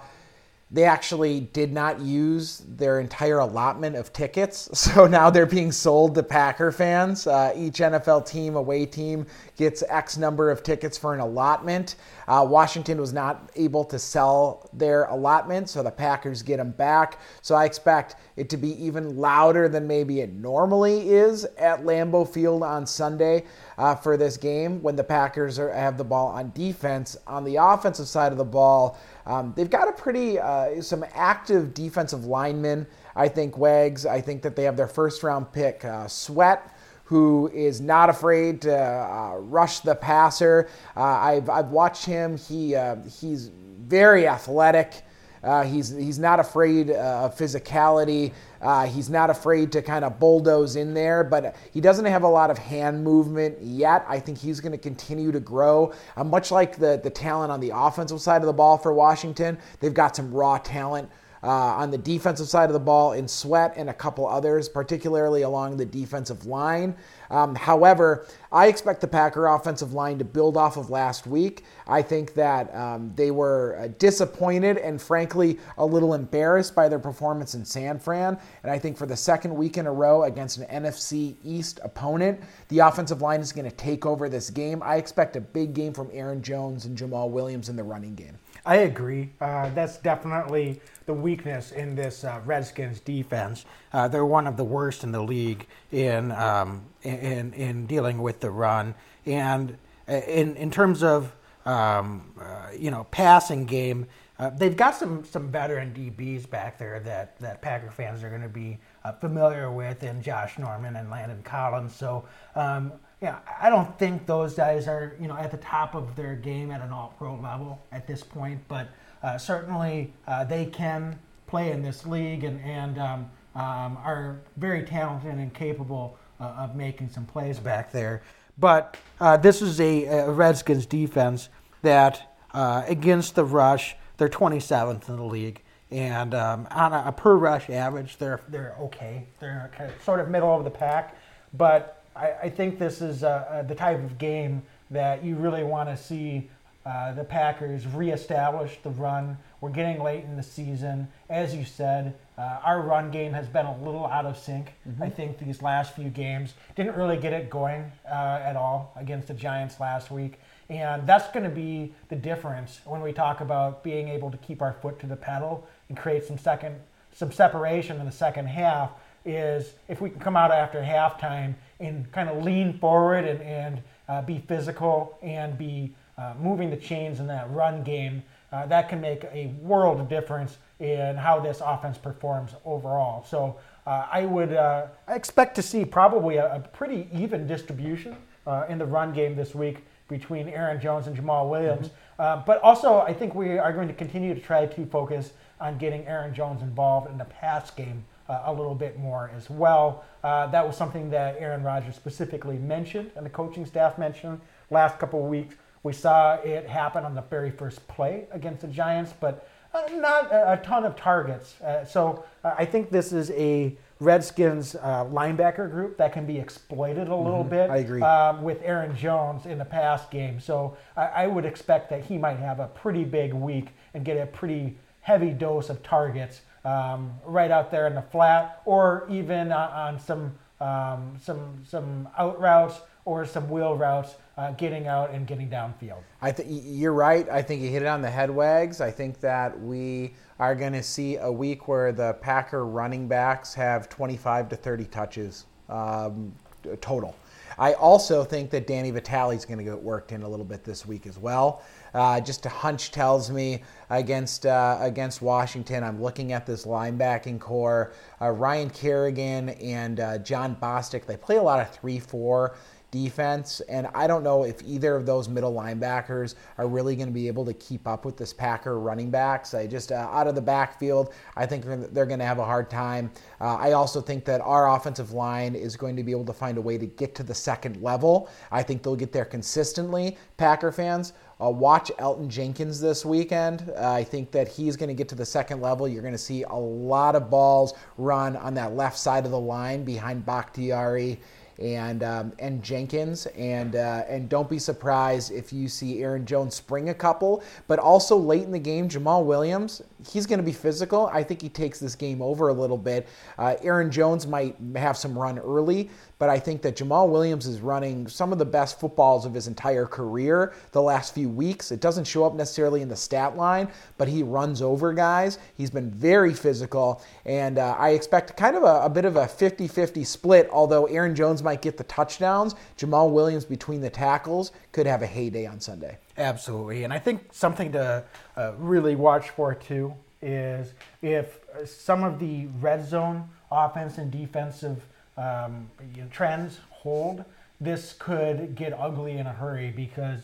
they 0.72 0.84
actually 0.84 1.40
did 1.40 1.72
not 1.72 2.00
use 2.00 2.62
their 2.68 3.00
entire 3.00 3.40
allotment 3.40 3.96
of 3.96 4.12
tickets. 4.12 4.68
So 4.90 5.06
now 5.06 5.30
they're 5.30 5.46
being 5.46 5.70
sold 5.70 6.16
to 6.16 6.22
Packer 6.22 6.72
fans. 6.72 7.26
Uh, 7.26 7.52
each 7.54 7.78
NFL 7.78 8.26
team, 8.26 8.56
away 8.56 8.86
team, 8.86 9.24
gets 9.56 9.84
X 9.88 10.16
number 10.16 10.50
of 10.50 10.64
tickets 10.64 10.98
for 10.98 11.14
an 11.14 11.20
allotment. 11.20 11.94
Uh, 12.26 12.44
Washington 12.48 12.98
was 12.98 13.12
not 13.12 13.50
able 13.54 13.84
to 13.84 14.00
sell 14.00 14.68
their 14.72 15.04
allotment, 15.04 15.68
so 15.68 15.82
the 15.82 15.90
Packers 15.90 16.42
get 16.42 16.56
them 16.56 16.72
back. 16.72 17.20
So 17.40 17.54
I 17.54 17.66
expect 17.66 18.16
it 18.36 18.48
to 18.50 18.56
be 18.56 18.70
even 18.84 19.16
louder 19.16 19.68
than 19.68 19.86
maybe 19.86 20.20
it 20.20 20.32
normally 20.32 21.10
is 21.10 21.44
at 21.58 21.84
Lambeau 21.84 22.28
Field 22.28 22.62
on 22.62 22.84
Sunday 22.86 23.44
uh, 23.78 23.94
for 23.94 24.16
this 24.16 24.36
game 24.36 24.82
when 24.82 24.96
the 24.96 25.04
Packers 25.04 25.58
are, 25.58 25.72
have 25.72 25.98
the 25.98 26.04
ball 26.04 26.28
on 26.28 26.50
defense. 26.54 27.16
On 27.26 27.44
the 27.44 27.56
offensive 27.56 28.08
side 28.08 28.32
of 28.32 28.38
the 28.38 28.44
ball, 28.44 28.98
um, 29.30 29.52
they've 29.56 29.70
got 29.70 29.88
a 29.88 29.92
pretty 29.92 30.38
uh, 30.38 30.80
some 30.82 31.04
active 31.14 31.72
defensive 31.74 32.24
linemen. 32.24 32.86
I 33.14 33.28
think 33.28 33.56
Wags. 33.56 34.06
I 34.06 34.20
think 34.20 34.42
that 34.42 34.56
they 34.56 34.64
have 34.64 34.76
their 34.76 34.88
first 34.88 35.22
round 35.22 35.52
pick, 35.52 35.84
uh, 35.84 36.08
Sweat 36.08 36.74
who 37.10 37.50
is 37.52 37.80
not 37.80 38.08
afraid 38.08 38.62
to 38.62 38.72
uh, 38.72 39.34
rush 39.38 39.80
the 39.80 39.96
passer. 39.96 40.68
Uh, 40.96 41.00
I've, 41.00 41.50
I've 41.50 41.70
watched 41.70 42.04
him. 42.04 42.36
He, 42.36 42.76
uh, 42.76 42.98
he's 43.20 43.48
very 43.48 44.28
athletic. 44.28 45.02
Uh, 45.42 45.64
he's, 45.64 45.88
he's 45.88 46.20
not 46.20 46.38
afraid 46.38 46.88
uh, 46.88 47.24
of 47.24 47.36
physicality. 47.36 48.32
Uh, 48.60 48.86
he's 48.86 49.08
not 49.08 49.30
afraid 49.30 49.72
to 49.72 49.82
kind 49.82 50.04
of 50.04 50.18
bulldoze 50.18 50.76
in 50.76 50.94
there, 50.94 51.24
but 51.24 51.56
he 51.72 51.80
doesn't 51.80 52.04
have 52.04 52.22
a 52.22 52.28
lot 52.28 52.50
of 52.50 52.58
hand 52.58 53.02
movement 53.02 53.56
yet. 53.60 54.04
I 54.08 54.20
think 54.20 54.38
he's 54.38 54.60
going 54.60 54.72
to 54.72 54.78
continue 54.78 55.32
to 55.32 55.40
grow. 55.40 55.92
much 56.24 56.50
like 56.50 56.76
the, 56.76 57.00
the 57.02 57.10
talent 57.10 57.50
on 57.50 57.60
the 57.60 57.72
offensive 57.74 58.20
side 58.20 58.42
of 58.42 58.46
the 58.46 58.52
ball 58.52 58.76
for 58.76 58.92
Washington, 58.92 59.58
they've 59.80 59.94
got 59.94 60.14
some 60.14 60.32
raw 60.32 60.58
talent 60.58 61.10
uh, 61.42 61.48
on 61.48 61.90
the 61.90 61.98
defensive 61.98 62.48
side 62.48 62.68
of 62.68 62.74
the 62.74 62.80
ball 62.80 63.12
in 63.12 63.26
Sweat 63.26 63.72
and 63.76 63.88
a 63.88 63.94
couple 63.94 64.26
others, 64.26 64.68
particularly 64.68 65.42
along 65.42 65.76
the 65.76 65.86
defensive 65.86 66.46
line. 66.46 66.94
Um, 67.30 67.54
however, 67.54 68.26
I 68.52 68.66
expect 68.66 69.00
the 69.00 69.06
Packer 69.06 69.46
offensive 69.46 69.94
line 69.94 70.18
to 70.18 70.24
build 70.24 70.56
off 70.56 70.76
of 70.76 70.90
last 70.90 71.26
week. 71.26 71.64
I 71.86 72.02
think 72.02 72.34
that 72.34 72.74
um, 72.74 73.12
they 73.14 73.30
were 73.30 73.78
uh, 73.78 73.88
disappointed 73.98 74.78
and, 74.78 75.00
frankly, 75.00 75.58
a 75.78 75.86
little 75.86 76.14
embarrassed 76.14 76.74
by 76.74 76.88
their 76.88 76.98
performance 76.98 77.54
in 77.54 77.64
San 77.64 77.98
Fran. 77.98 78.36
And 78.62 78.72
I 78.72 78.78
think 78.78 78.96
for 78.96 79.06
the 79.06 79.16
second 79.16 79.54
week 79.54 79.78
in 79.78 79.86
a 79.86 79.92
row 79.92 80.24
against 80.24 80.58
an 80.58 80.84
NFC 80.84 81.36
East 81.44 81.78
opponent, 81.84 82.40
the 82.68 82.80
offensive 82.80 83.22
line 83.22 83.40
is 83.40 83.52
going 83.52 83.68
to 83.68 83.76
take 83.76 84.04
over 84.04 84.28
this 84.28 84.50
game. 84.50 84.82
I 84.82 84.96
expect 84.96 85.36
a 85.36 85.40
big 85.40 85.72
game 85.72 85.92
from 85.92 86.10
Aaron 86.12 86.42
Jones 86.42 86.84
and 86.84 86.98
Jamaal 86.98 87.30
Williams 87.30 87.68
in 87.68 87.76
the 87.76 87.84
running 87.84 88.14
game. 88.14 88.36
I 88.70 88.76
agree. 88.76 89.30
Uh, 89.40 89.68
that's 89.70 89.96
definitely 89.96 90.80
the 91.04 91.12
weakness 91.12 91.72
in 91.72 91.96
this 91.96 92.22
uh, 92.22 92.40
Redskins 92.44 93.00
defense. 93.00 93.64
Uh, 93.92 94.06
they're 94.06 94.24
one 94.24 94.46
of 94.46 94.56
the 94.56 94.62
worst 94.62 95.02
in 95.02 95.10
the 95.10 95.20
league 95.20 95.66
in 95.90 96.30
um, 96.30 96.84
in 97.02 97.52
in 97.54 97.86
dealing 97.86 98.22
with 98.22 98.38
the 98.38 98.52
run, 98.52 98.94
and 99.26 99.76
uh, 100.08 100.12
in 100.12 100.54
in 100.54 100.70
terms 100.70 101.02
of 101.02 101.34
um, 101.66 102.32
uh, 102.40 102.68
you 102.78 102.92
know 102.92 103.08
passing 103.10 103.64
game, 103.64 104.06
uh, 104.38 104.50
they've 104.50 104.76
got 104.76 104.94
some 104.94 105.24
some 105.24 105.50
veteran 105.50 105.92
DBs 105.92 106.48
back 106.48 106.78
there 106.78 107.00
that 107.00 107.40
that 107.40 107.62
Packer 107.62 107.90
fans 107.90 108.22
are 108.22 108.28
going 108.28 108.40
to 108.40 108.48
be 108.48 108.78
familiar 109.20 109.72
with 109.72 110.04
in 110.04 110.22
Josh 110.22 110.60
Norman 110.60 110.94
and 110.94 111.10
Landon 111.10 111.42
Collins. 111.42 111.92
So. 111.92 112.24
Um, 112.54 112.92
yeah, 113.20 113.38
I 113.60 113.68
don't 113.68 113.98
think 113.98 114.26
those 114.26 114.54
guys 114.54 114.88
are 114.88 115.16
you 115.20 115.28
know 115.28 115.36
at 115.36 115.50
the 115.50 115.58
top 115.58 115.94
of 115.94 116.16
their 116.16 116.34
game 116.34 116.70
at 116.70 116.80
an 116.80 116.90
all-pro 116.90 117.36
level 117.36 117.80
at 117.92 118.06
this 118.06 118.22
point, 118.22 118.60
but 118.68 118.88
uh, 119.22 119.36
certainly 119.36 120.12
uh, 120.26 120.44
they 120.44 120.66
can 120.66 121.18
play 121.46 121.72
in 121.72 121.82
this 121.82 122.06
league 122.06 122.44
and 122.44 122.60
and 122.64 122.98
um, 122.98 123.30
um, 123.54 123.98
are 124.04 124.40
very 124.56 124.84
talented 124.84 125.34
and 125.34 125.52
capable 125.52 126.16
uh, 126.40 126.44
of 126.44 126.76
making 126.76 127.10
some 127.10 127.26
plays 127.26 127.58
back 127.58 127.92
there. 127.92 128.22
But 128.58 128.96
uh, 129.20 129.36
this 129.36 129.62
is 129.62 129.80
a, 129.80 130.04
a 130.04 130.30
Redskins 130.30 130.86
defense 130.86 131.48
that 131.82 132.36
uh, 132.52 132.84
against 132.86 133.34
the 133.34 133.44
rush, 133.44 133.96
they're 134.16 134.28
27th 134.28 135.08
in 135.08 135.16
the 135.16 135.24
league. 135.24 135.62
And 135.90 136.34
um, 136.34 136.68
on 136.70 136.92
a, 136.92 137.04
a, 137.06 137.12
per 137.12 137.34
rush 137.34 137.68
average, 137.68 138.18
they're 138.18 138.40
they're 138.48 138.76
okay. 138.80 139.26
They're 139.40 139.70
kind 139.76 139.90
of, 139.90 140.00
sort 140.02 140.20
of 140.20 140.28
middle 140.28 140.56
of 140.56 140.62
the 140.62 140.70
pack. 140.70 141.16
But 141.52 141.99
I, 142.20 142.34
I 142.42 142.50
think 142.50 142.78
this 142.78 143.00
is 143.00 143.24
uh, 143.24 143.28
uh, 143.28 143.62
the 143.62 143.74
type 143.74 143.98
of 143.98 144.18
game 144.18 144.62
that 144.90 145.24
you 145.24 145.36
really 145.36 145.64
want 145.64 145.88
to 145.88 145.96
see 145.96 146.50
uh, 146.84 147.12
the 147.12 147.24
Packers 147.24 147.86
reestablish 147.86 148.78
the 148.82 148.90
run. 148.90 149.38
We're 149.60 149.70
getting 149.70 150.02
late 150.02 150.24
in 150.24 150.36
the 150.36 150.42
season. 150.42 151.08
As 151.28 151.54
you 151.54 151.64
said, 151.64 152.14
uh, 152.38 152.60
our 152.64 152.80
run 152.80 153.10
game 153.10 153.32
has 153.32 153.46
been 153.48 153.66
a 153.66 153.78
little 153.78 154.06
out 154.06 154.24
of 154.26 154.38
sync. 154.38 154.72
Mm-hmm. 154.88 155.02
I 155.02 155.10
think 155.10 155.38
these 155.38 155.62
last 155.62 155.94
few 155.94 156.08
games 156.08 156.54
didn't 156.76 156.96
really 156.96 157.16
get 157.16 157.32
it 157.32 157.50
going 157.50 157.90
uh, 158.06 158.40
at 158.42 158.56
all 158.56 158.92
against 158.96 159.28
the 159.28 159.34
Giants 159.34 159.78
last 159.78 160.10
week. 160.10 160.40
And 160.68 161.06
that's 161.06 161.28
going 161.32 161.44
to 161.44 161.54
be 161.54 161.92
the 162.08 162.16
difference 162.16 162.80
when 162.84 163.02
we 163.02 163.12
talk 163.12 163.40
about 163.40 163.82
being 163.82 164.08
able 164.08 164.30
to 164.30 164.36
keep 164.38 164.62
our 164.62 164.72
foot 164.72 164.98
to 165.00 165.06
the 165.06 165.16
pedal 165.16 165.66
and 165.88 165.96
create 165.98 166.24
some 166.24 166.38
second 166.38 166.76
some 167.12 167.32
separation 167.32 167.98
in 167.98 168.06
the 168.06 168.12
second 168.12 168.46
half 168.46 168.92
is 169.24 169.72
if 169.88 170.00
we 170.00 170.08
can 170.08 170.20
come 170.20 170.36
out 170.36 170.50
after 170.50 170.80
halftime 170.80 171.54
and 171.80 172.10
kind 172.12 172.28
of 172.28 172.44
lean 172.44 172.78
forward 172.78 173.24
and, 173.24 173.40
and 173.42 173.82
uh, 174.08 174.22
be 174.22 174.38
physical 174.46 175.18
and 175.22 175.56
be 175.56 175.94
uh, 176.18 176.34
moving 176.40 176.68
the 176.70 176.76
chains 176.76 177.20
in 177.20 177.26
that 177.26 177.50
run 177.50 177.82
game, 177.82 178.22
uh, 178.52 178.66
that 178.66 178.88
can 178.88 179.00
make 179.00 179.24
a 179.32 179.46
world 179.62 180.00
of 180.00 180.08
difference 180.08 180.58
in 180.80 181.16
how 181.16 181.40
this 181.40 181.62
offense 181.64 181.96
performs 181.96 182.52
overall. 182.64 183.24
So 183.24 183.56
uh, 183.86 184.06
I 184.10 184.26
would 184.26 184.52
uh, 184.52 184.88
expect 185.08 185.54
to 185.56 185.62
see 185.62 185.84
probably 185.84 186.36
a, 186.36 186.56
a 186.56 186.60
pretty 186.60 187.08
even 187.12 187.46
distribution 187.46 188.16
uh, 188.46 188.64
in 188.68 188.78
the 188.78 188.86
run 188.86 189.12
game 189.12 189.36
this 189.36 189.54
week 189.54 189.78
between 190.08 190.48
Aaron 190.48 190.80
Jones 190.80 191.06
and 191.06 191.16
Jamaal 191.16 191.48
Williams. 191.48 191.90
Mm-hmm. 192.18 192.44
but 192.44 192.60
also, 192.62 192.98
I 192.98 193.14
think 193.14 193.34
we 193.34 193.58
are 193.58 193.72
going 193.72 193.88
to 193.88 193.94
continue 193.94 194.34
to 194.34 194.40
try 194.40 194.66
to 194.66 194.86
focus 194.86 195.32
on 195.60 195.78
getting 195.78 196.06
Aaron 196.06 196.34
Jones 196.34 196.62
involved 196.62 197.08
in 197.10 197.16
the 197.16 197.24
pass 197.24 197.70
game 197.70 198.04
uh, 198.30 198.42
a 198.46 198.52
little 198.52 198.74
bit 198.74 198.98
more 198.98 199.30
as 199.36 199.50
well. 199.50 200.04
Uh, 200.22 200.46
that 200.46 200.64
was 200.64 200.76
something 200.76 201.10
that 201.10 201.36
Aaron 201.38 201.62
Rodgers 201.62 201.96
specifically 201.96 202.58
mentioned 202.58 203.10
and 203.16 203.26
the 203.26 203.30
coaching 203.30 203.66
staff 203.66 203.98
mentioned 203.98 204.40
last 204.70 204.98
couple 204.98 205.22
of 205.22 205.28
weeks. 205.28 205.56
We 205.82 205.92
saw 205.92 206.34
it 206.34 206.68
happen 206.68 207.04
on 207.04 207.14
the 207.14 207.22
very 207.22 207.50
first 207.50 207.86
play 207.88 208.26
against 208.30 208.60
the 208.60 208.68
Giants, 208.68 209.14
but 209.18 209.48
uh, 209.74 209.82
not 209.94 210.30
a, 210.30 210.52
a, 210.52 210.56
ton 210.58 210.84
of 210.84 210.94
targets. 210.94 211.60
Uh, 211.60 211.84
so 211.84 212.24
uh, 212.44 212.54
I 212.56 212.64
think 212.64 212.90
this 212.90 213.12
is 213.12 213.30
a 213.32 213.76
Redskins 213.98 214.74
uh, 214.76 215.04
linebacker 215.06 215.70
group 215.70 215.96
that 215.98 216.12
can 216.12 216.26
be 216.26 216.38
exploited 216.38 217.08
a 217.08 217.16
little 217.16 217.40
mm-hmm. 217.40 217.50
bit. 217.50 217.70
I 217.70 217.78
agree. 217.78 218.02
Um, 218.02 218.42
with 218.42 218.60
Aaron 218.62 218.94
Jones 218.96 219.46
in 219.46 219.58
the 219.58 219.64
pass 219.64 220.06
game. 220.06 220.38
So 220.38 220.76
I, 220.96 221.06
I 221.06 221.26
would 221.26 221.44
expect 221.44 221.90
that 221.90 222.04
he 222.04 222.18
might 222.18 222.38
have 222.38 222.60
a 222.60 222.68
pretty 222.68 223.04
big 223.04 223.32
week 223.32 223.68
and 223.94 224.04
get 224.04 224.16
a 224.16 224.26
pretty 224.26 224.76
heavy 225.00 225.30
dose 225.30 225.70
of 225.70 225.82
targets 225.82 226.42
um, 226.64 227.12
right 227.24 227.50
out 227.50 227.70
there 227.70 227.86
in 227.86 227.94
the 227.94 228.02
flat, 228.02 228.62
or 228.64 229.06
even 229.10 229.52
on, 229.52 229.70
on 229.70 229.98
some 229.98 230.34
um, 230.60 231.16
some 231.20 231.62
some 231.64 232.08
out 232.18 232.38
routes 232.40 232.80
or 233.06 233.24
some 233.24 233.48
wheel 233.48 233.76
routes, 233.76 234.16
uh, 234.36 234.52
getting 234.52 234.86
out 234.86 235.10
and 235.10 235.26
getting 235.26 235.48
downfield. 235.48 236.02
I 236.20 236.32
think 236.32 236.48
you're 236.50 236.92
right. 236.92 237.28
I 237.30 237.42
think 237.42 237.62
you 237.62 237.68
hit 237.70 237.82
it 237.82 237.88
on 237.88 238.02
the 238.02 238.10
head 238.10 238.30
wags. 238.30 238.80
I 238.80 238.90
think 238.90 239.20
that 239.20 239.58
we 239.58 240.14
are 240.38 240.54
going 240.54 240.74
to 240.74 240.82
see 240.82 241.16
a 241.16 241.30
week 241.30 241.66
where 241.66 241.92
the 241.92 242.14
Packer 242.20 242.66
running 242.66 243.08
backs 243.08 243.54
have 243.54 243.88
25 243.88 244.50
to 244.50 244.56
30 244.56 244.84
touches 244.84 245.46
um, 245.68 246.32
total. 246.80 247.16
I 247.58 247.74
also 247.74 248.24
think 248.24 248.50
that 248.50 248.66
Danny 248.66 248.90
Vitale 248.90 249.32
is 249.32 249.44
going 249.44 249.58
to 249.58 249.64
get 249.64 249.80
worked 249.80 250.12
in 250.12 250.22
a 250.22 250.28
little 250.28 250.46
bit 250.46 250.64
this 250.64 250.86
week 250.86 251.06
as 251.06 251.18
well. 251.18 251.62
Uh, 251.94 252.20
just 252.20 252.46
a 252.46 252.48
hunch 252.48 252.90
tells 252.90 253.30
me 253.30 253.62
against 253.90 254.46
uh, 254.46 254.78
against 254.80 255.22
Washington. 255.22 255.82
I'm 255.82 256.02
looking 256.02 256.32
at 256.32 256.46
this 256.46 256.64
linebacking 256.66 257.40
core. 257.40 257.92
Uh, 258.20 258.30
Ryan 258.30 258.70
Kerrigan 258.70 259.50
and 259.50 260.00
uh, 260.00 260.18
Jon 260.18 260.56
Bostic. 260.56 261.06
They 261.06 261.16
play 261.16 261.36
a 261.36 261.42
lot 261.42 261.60
of 261.60 261.70
three 261.70 261.98
four 261.98 262.56
defense. 262.90 263.60
And 263.68 263.88
I 263.94 264.06
don't 264.06 264.22
know 264.22 264.44
if 264.44 264.62
either 264.62 264.96
of 264.96 265.06
those 265.06 265.28
middle 265.28 265.52
linebackers 265.52 266.34
are 266.58 266.66
really 266.66 266.96
going 266.96 267.08
to 267.08 267.14
be 267.14 267.28
able 267.28 267.44
to 267.44 267.54
keep 267.54 267.86
up 267.86 268.04
with 268.04 268.16
this 268.16 268.32
Packer 268.32 268.78
running 268.78 269.10
backs. 269.10 269.54
I 269.54 269.66
just 269.66 269.92
uh, 269.92 270.08
out 270.10 270.26
of 270.26 270.34
the 270.34 270.42
backfield, 270.42 271.12
I 271.36 271.46
think 271.46 271.64
they're 271.92 272.06
going 272.06 272.18
to 272.18 272.26
have 272.26 272.38
a 272.38 272.44
hard 272.44 272.70
time. 272.70 273.10
Uh, 273.40 273.56
I 273.56 273.72
also 273.72 274.00
think 274.00 274.24
that 274.24 274.40
our 274.40 274.74
offensive 274.74 275.12
line 275.12 275.54
is 275.54 275.76
going 275.76 275.96
to 275.96 276.02
be 276.02 276.12
able 276.12 276.26
to 276.26 276.32
find 276.32 276.58
a 276.58 276.60
way 276.60 276.78
to 276.78 276.86
get 276.86 277.14
to 277.16 277.22
the 277.22 277.34
second 277.34 277.82
level. 277.82 278.28
I 278.50 278.62
think 278.62 278.82
they'll 278.82 278.96
get 278.96 279.12
there 279.12 279.24
consistently. 279.24 280.18
Packer 280.36 280.72
fans. 280.72 281.12
Uh, 281.40 281.50
watch 281.50 281.90
Elgton 281.98 282.28
Jenkins 282.28 282.80
this 282.80 283.04
weekend. 283.04 283.72
Uh, 283.76 283.92
I 283.92 284.04
think 284.04 284.30
that 284.32 284.48
he's 284.48 284.76
going 284.76 284.88
to 284.88 284.94
get 284.94 285.08
to 285.08 285.14
the 285.14 285.24
second 285.24 285.60
level. 285.60 285.88
You're 285.88 286.02
going 286.02 286.12
to 286.12 286.18
see 286.18 286.42
a 286.42 286.54
lot 286.54 287.16
of 287.16 287.30
balls 287.30 287.74
run 287.96 288.36
on 288.36 288.54
that 288.54 288.74
left 288.74 288.98
side 288.98 289.24
of 289.24 289.30
the 289.30 289.40
line 289.40 289.84
behind 289.84 290.26
Bakhtiari 290.26 291.18
and 291.60 292.02
um, 292.02 292.32
and 292.38 292.62
Jenkins, 292.62 293.26
and 293.26 293.76
uh, 293.76 294.04
and 294.08 294.28
don't 294.28 294.48
be 294.48 294.58
surprised 294.58 295.30
if 295.30 295.52
you 295.52 295.68
see 295.68 296.02
Aaron 296.02 296.24
Jones 296.24 296.54
spring 296.54 296.88
a 296.88 296.94
couple. 296.94 297.42
But 297.68 297.78
also 297.78 298.16
late 298.16 298.42
in 298.44 298.50
the 298.50 298.58
game, 298.58 298.88
Jamaal 298.88 299.24
Williams, 299.24 299.82
he's 300.10 300.26
going 300.26 300.38
to 300.38 300.44
be 300.44 300.52
physical. 300.52 301.08
I 301.12 301.22
think 301.22 301.42
he 301.42 301.48
takes 301.48 301.78
this 301.78 301.94
game 301.94 302.22
over 302.22 302.48
a 302.48 302.52
little 302.52 302.78
bit. 302.78 303.06
Uh, 303.38 303.56
Aaron 303.62 303.90
Jones 303.90 304.26
might 304.26 304.56
have 304.76 304.96
some 304.96 305.18
run 305.18 305.38
early, 305.38 305.90
but 306.20 306.28
I 306.28 306.38
think 306.38 306.60
that 306.62 306.76
Jamaal 306.76 307.08
Williams 307.08 307.46
is 307.46 307.60
running 307.60 308.06
some 308.06 308.30
of 308.30 308.38
the 308.38 308.44
best 308.44 308.78
footballs 308.78 309.24
of 309.24 309.32
his 309.32 309.46
entire 309.48 309.86
career 309.86 310.52
the 310.72 310.82
last 310.82 311.14
few 311.14 311.30
weeks. 311.30 311.72
It 311.72 311.80
doesn't 311.80 312.04
show 312.04 312.24
up 312.24 312.34
necessarily 312.34 312.82
in 312.82 312.90
the 312.90 312.94
stat 312.94 313.38
line, 313.38 313.68
but 313.96 314.06
he 314.06 314.22
runs 314.22 314.60
over 314.60 314.92
guys. 314.92 315.38
He's 315.56 315.70
been 315.70 315.90
very 315.90 316.34
physical, 316.34 317.02
and 317.24 317.58
uh, 317.58 317.74
I 317.78 317.90
expect 317.90 318.36
kind 318.36 318.54
of 318.54 318.64
a, 318.64 318.82
a 318.84 318.90
bit 318.90 319.06
of 319.06 319.16
a 319.16 319.26
50 319.26 319.66
50 319.66 320.04
split, 320.04 320.46
although 320.52 320.84
Aaron 320.84 321.16
Jones 321.16 321.42
might 321.42 321.62
get 321.62 321.78
the 321.78 321.84
touchdowns. 321.84 322.54
Jamaal 322.76 323.10
Williams 323.10 323.46
between 323.46 323.80
the 323.80 323.90
tackles 323.90 324.52
could 324.72 324.86
have 324.86 325.00
a 325.00 325.06
heyday 325.06 325.46
on 325.46 325.58
Sunday. 325.58 325.96
Absolutely. 326.18 326.84
And 326.84 326.92
I 326.92 326.98
think 326.98 327.32
something 327.32 327.72
to 327.72 328.04
uh, 328.36 328.52
really 328.58 328.94
watch 328.94 329.30
for 329.30 329.54
too 329.54 329.94
is 330.20 330.74
if 331.00 331.38
some 331.64 332.04
of 332.04 332.18
the 332.18 332.46
red 332.60 332.86
zone 332.86 333.26
offense 333.50 333.96
and 333.96 334.10
defensive 334.10 334.82
um, 335.16 335.70
you 335.94 336.02
know, 336.02 336.08
trends 336.10 336.58
hold, 336.70 337.24
this 337.60 337.94
could 337.98 338.54
get 338.54 338.72
ugly 338.72 339.18
in 339.18 339.26
a 339.26 339.32
hurry 339.32 339.72
because 339.74 340.20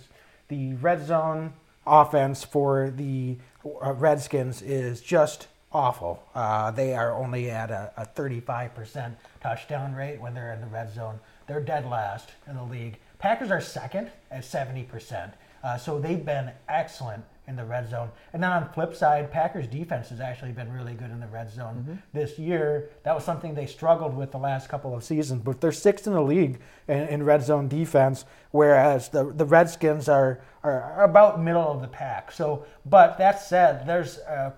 the 0.48 0.74
red 0.74 1.06
zone 1.06 1.52
offense 1.86 2.44
for 2.44 2.90
the 2.90 3.36
uh, 3.64 3.92
Redskins 3.92 4.62
is 4.62 5.00
just 5.00 5.48
awful. 5.72 6.22
Uh, 6.34 6.70
they 6.70 6.94
are 6.94 7.12
only 7.12 7.50
at 7.50 7.70
a, 7.70 7.92
a 7.96 8.06
35% 8.06 9.14
touchdown 9.42 9.94
rate 9.94 10.20
when 10.20 10.34
they're 10.34 10.52
in 10.52 10.60
the 10.60 10.66
red 10.66 10.94
zone. 10.94 11.18
They're 11.46 11.60
dead 11.60 11.86
last 11.86 12.30
in 12.48 12.56
the 12.56 12.64
league. 12.64 12.98
Packers 13.18 13.50
are 13.50 13.60
second 13.60 14.10
at 14.30 14.42
70%. 14.42 15.32
Uh, 15.62 15.76
so 15.76 15.98
they've 15.98 16.24
been 16.24 16.50
excellent 16.68 17.24
in 17.48 17.56
the 17.56 17.64
red 17.64 17.88
zone. 17.88 18.10
And 18.32 18.42
then 18.42 18.50
on 18.50 18.64
the 18.64 18.68
flip 18.70 18.94
side, 18.94 19.30
Packers 19.30 19.66
defense 19.66 20.08
has 20.08 20.20
actually 20.20 20.52
been 20.52 20.72
really 20.72 20.94
good 20.94 21.10
in 21.10 21.20
the 21.20 21.26
red 21.26 21.50
zone 21.50 21.76
mm-hmm. 21.76 21.94
this 22.12 22.38
year. 22.38 22.90
That 23.04 23.14
was 23.14 23.24
something 23.24 23.54
they 23.54 23.66
struggled 23.66 24.16
with 24.16 24.32
the 24.32 24.38
last 24.38 24.68
couple 24.68 24.94
of 24.94 25.04
seasons, 25.04 25.42
but 25.42 25.60
they're 25.60 25.72
sixth 25.72 26.06
in 26.06 26.12
the 26.12 26.22
league 26.22 26.60
in, 26.88 27.08
in 27.08 27.22
red 27.22 27.42
zone 27.42 27.68
defense, 27.68 28.24
whereas 28.50 29.08
the, 29.10 29.32
the 29.32 29.44
Redskins 29.44 30.08
are, 30.08 30.40
are 30.62 31.04
about 31.04 31.40
middle 31.40 31.70
of 31.70 31.80
the 31.80 31.88
pack. 31.88 32.32
So, 32.32 32.66
but 32.84 33.18
that 33.18 33.40
said, 33.40 33.86
there's 33.86 34.18
uh, 34.18 34.50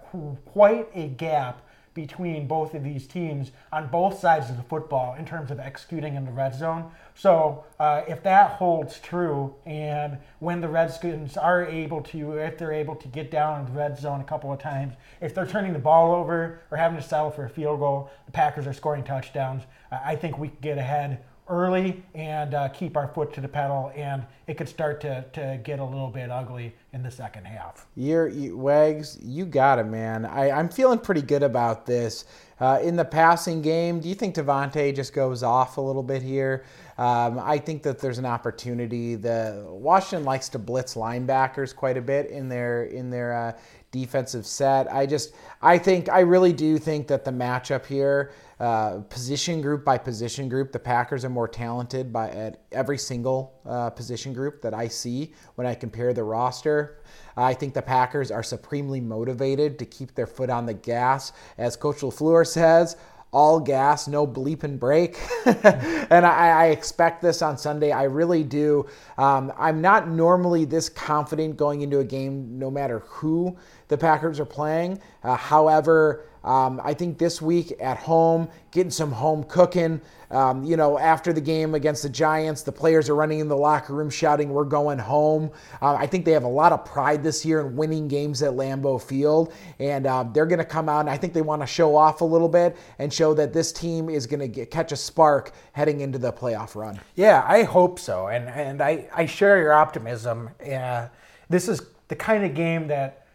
quite 0.46 0.88
a 0.94 1.09
gap 1.09 1.62
between 1.98 2.46
both 2.46 2.74
of 2.74 2.84
these 2.84 3.08
teams 3.08 3.50
on 3.72 3.88
both 3.88 4.20
sides 4.20 4.48
of 4.50 4.56
the 4.56 4.62
football 4.62 5.16
in 5.18 5.26
terms 5.26 5.50
of 5.50 5.58
executing 5.58 6.14
in 6.14 6.24
the 6.24 6.30
red 6.30 6.54
zone. 6.54 6.88
So 7.16 7.64
uh, 7.80 8.02
if 8.06 8.22
that 8.22 8.52
holds 8.52 9.00
true, 9.00 9.52
and 9.66 10.16
when 10.38 10.61
the 10.61 10.68
Redskins 10.68 11.37
are 11.37 11.66
able 11.66 12.00
to, 12.02 12.34
if 12.34 12.56
they're 12.56 12.72
able 12.72 12.94
to 12.94 13.08
get 13.08 13.32
down 13.32 13.58
in 13.58 13.66
the 13.66 13.76
red 13.76 13.98
zone 13.98 14.20
a 14.20 14.24
couple 14.24 14.52
of 14.52 14.61
times, 14.61 14.94
if 15.20 15.34
they're 15.34 15.44
turning 15.44 15.72
the 15.72 15.80
ball 15.80 16.14
over 16.14 16.61
or 16.70 16.76
having 16.76 16.96
to 16.96 17.02
settle 17.02 17.32
for 17.32 17.46
a 17.46 17.50
field 17.50 17.80
goal, 17.80 18.12
the 18.26 18.32
Packers 18.32 18.68
are 18.68 18.72
scoring 18.72 19.02
touchdowns. 19.02 19.64
I 19.90 20.14
think 20.14 20.38
we 20.38 20.50
can 20.50 20.58
get 20.61 20.78
ahead 20.78 21.24
early 21.48 22.02
and 22.14 22.54
uh, 22.54 22.68
keep 22.68 22.96
our 22.96 23.08
foot 23.08 23.32
to 23.34 23.40
the 23.40 23.48
pedal, 23.48 23.92
and 23.94 24.24
it 24.46 24.56
could 24.56 24.68
start 24.68 25.00
to, 25.02 25.24
to 25.32 25.61
get 25.64 25.78
a 25.78 25.84
little 25.84 26.11
bit 26.11 26.30
ugly 26.30 26.74
in 26.92 27.02
the 27.02 27.11
second 27.11 27.46
half. 27.46 27.87
You're, 27.96 28.28
you, 28.28 28.56
Wags, 28.56 29.18
you 29.22 29.46
got 29.46 29.78
it, 29.78 29.84
man. 29.84 30.24
I, 30.24 30.50
I'm 30.50 30.68
feeling 30.68 30.98
pretty 30.98 31.22
good 31.22 31.42
about 31.42 31.87
this. 31.87 32.24
Uh, 32.61 32.80
in 32.82 32.96
the 32.96 33.04
passing 33.04 33.62
game, 33.62 34.00
do 34.00 34.08
you 34.08 34.16
think 34.16 34.34
Davante 34.34 34.94
just 34.94 35.12
goes 35.12 35.44
off 35.44 35.76
a 35.76 35.80
little 35.80 36.02
bit 36.02 36.22
here? 36.22 36.64
Um, 36.96 37.38
I 37.38 37.56
think 37.56 37.84
that 37.84 38.00
there's 38.00 38.18
an 38.18 38.26
opportunity. 38.26 39.14
The 39.14 39.64
Washington 39.68 40.24
likes 40.24 40.48
to 40.50 40.58
blitz 40.58 40.94
linebackers 40.94 41.74
quite 41.74 41.96
a 41.96 42.02
bit 42.02 42.30
in 42.30 42.48
their 42.48 42.84
in 42.87 43.11
their 43.11 43.32
uh, 43.32 43.52
defensive 43.92 44.44
set. 44.44 44.92
I 44.92 45.06
just, 45.06 45.34
I 45.62 45.78
think, 45.78 46.08
I 46.08 46.20
really 46.20 46.52
do 46.52 46.78
think 46.78 47.06
that 47.08 47.24
the 47.24 47.30
matchup 47.30 47.87
here, 47.87 48.32
uh, 48.61 49.01
position 49.09 49.61
group 49.61 49.85
by 49.85 49.99
position 49.99 50.49
group, 50.49 50.73
the 50.73 50.79
Packers 50.79 51.25
are 51.25 51.31
more 51.31 51.49
talented 51.49 52.12
by 52.12 52.31
at 52.31 52.62
every 52.73 52.99
single 52.99 53.55
uh, 53.64 53.90
position 53.90 54.33
group 54.33 54.62
that 54.62 54.75
I 54.75 54.88
see 54.88 55.33
when 55.55 55.66
I 55.66 55.75
compare 55.75 56.12
the 56.12 56.25
roster. 56.25 56.99
I 57.37 57.55
think 57.55 57.75
the 57.75 57.83
Packers 57.83 58.31
are 58.31 58.42
supremely 58.42 59.01
motivated 59.01 59.79
to 59.79 59.87
keep 59.87 60.14
their 60.14 60.27
foot 60.27 60.51
on 60.51 60.66
the 60.66 60.75
gas, 60.75 61.33
as 61.57 61.77
Coach 61.77 61.99
LaFleur 61.99 62.47
says 62.47 62.97
all 63.31 63.61
gas, 63.61 64.09
no 64.09 64.27
bleep 64.27 64.64
and 64.64 64.81
break. 64.81 65.18
and 65.47 66.25
I, 66.25 66.49
I, 66.49 66.66
expect 66.66 67.21
this 67.21 67.42
on 67.42 67.59
Sunday. 67.59 67.92
I 67.92 68.05
really 68.05 68.42
do. 68.42 68.87
Um, 69.18 69.53
I'm 69.59 69.83
not 69.83 70.09
normally 70.09 70.64
this 70.64 70.88
confident 70.88 71.57
going 71.57 71.83
into 71.83 71.99
a 71.99 72.05
game, 72.05 72.59
no 72.59 72.71
matter 72.71 73.01
who 73.01 73.57
the 73.88 73.99
Packers 73.99 74.40
are 74.40 74.47
playing. 74.47 75.01
Uh, 75.23 75.37
however, 75.37 76.25
um, 76.44 76.81
I 76.85 76.94
think 76.94 77.18
this 77.18 77.42
week 77.42 77.72
at 77.81 77.98
home, 77.98 78.48
getting 78.70 78.90
some 78.90 79.12
home 79.12 79.44
cooking. 79.44 80.01
Um, 80.31 80.62
you 80.62 80.77
know, 80.77 80.98
after 80.98 81.33
the 81.33 81.40
game 81.40 81.74
against 81.74 82.03
the 82.03 82.09
Giants, 82.09 82.62
the 82.62 82.72
players 82.72 83.09
are 83.09 83.14
running 83.14 83.38
in 83.40 83.48
the 83.48 83.57
locker 83.57 83.94
room 83.94 84.11
shouting, 84.11 84.51
We're 84.51 84.64
going 84.64 84.98
home. 84.98 85.51
Uh, 85.81 85.94
I 85.94 86.07
think 86.07 86.24
they 86.24 86.33
have 86.33 86.44
a 86.44 86.48
lot 86.48 86.72
of 86.72 86.85
pride 86.85 87.22
this 87.22 87.44
year 87.44 87.61
in 87.61 87.77
winning 87.77 88.09
games 88.09 88.42
at 88.42 88.53
Lambeau 88.53 89.01
Field. 89.01 89.55
And 89.79 90.07
uh, 90.07 90.24
they're 90.24 90.46
going 90.46 90.59
to 90.59 90.64
come 90.64 90.88
out, 90.88 91.01
and 91.01 91.11
I 91.11 91.16
think 91.16 91.33
they 91.33 91.40
want 91.40 91.62
to 91.62 91.66
show 91.66 91.96
off 91.96 92.20
a 92.20 92.24
little 92.24 92.48
bit 92.48 92.77
and 92.98 93.12
show 93.12 93.33
that 93.35 93.53
this 93.53 93.72
team 93.72 94.11
is 94.11 94.27
going 94.27 94.53
to 94.53 94.66
catch 94.66 94.92
a 94.92 94.96
spark 94.96 95.53
heading 95.72 96.01
into 96.01 96.18
the 96.18 96.33
playoff 96.33 96.74
run. 96.74 97.01
Yeah, 97.14 97.44
I 97.46 97.62
hope 97.62 97.98
so. 97.98 98.29
And, 98.29 98.48
and 98.48 98.83
I, 98.83 99.09
I 99.14 99.27
share 99.27 99.59
your 99.59 99.72
optimism. 99.72 100.51
Uh, 100.61 101.09
this 101.48 101.68
is 101.68 101.81
the 102.09 102.16
kind 102.16 102.44
of 102.44 102.55
game 102.55 102.88
that, 102.88 103.27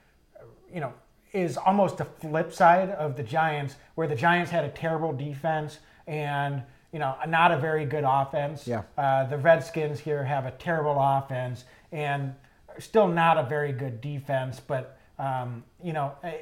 you 0.72 0.80
know, 0.80 0.94
is 1.34 1.58
almost 1.58 1.98
the 1.98 2.06
flip 2.06 2.54
side 2.54 2.92
of 2.92 3.18
the 3.18 3.24
Giants, 3.24 3.76
where 3.96 4.08
the 4.08 4.16
Giants 4.16 4.52
had 4.52 4.64
a 4.64 4.70
terrible 4.70 5.12
defense 5.12 5.80
and 6.08 6.64
you 6.92 7.00
know 7.00 7.16
not 7.28 7.52
a 7.52 7.58
very 7.58 7.86
good 7.86 8.04
offense. 8.08 8.68
Yeah. 8.68 8.84
Uh, 8.98 9.26
the 9.26 9.38
Redskins 9.38 10.00
here 10.00 10.24
have 10.24 10.46
a 10.46 10.52
terrible 10.52 10.96
offense 11.00 11.66
and 11.92 12.36
still 12.80 13.08
not 13.08 13.38
a 13.38 13.44
very 13.44 13.72
good 13.72 14.00
defense, 14.00 14.60
but 14.60 14.98
um, 15.18 15.64
you 15.84 15.94
know 15.94 16.14
eh, 16.24 16.38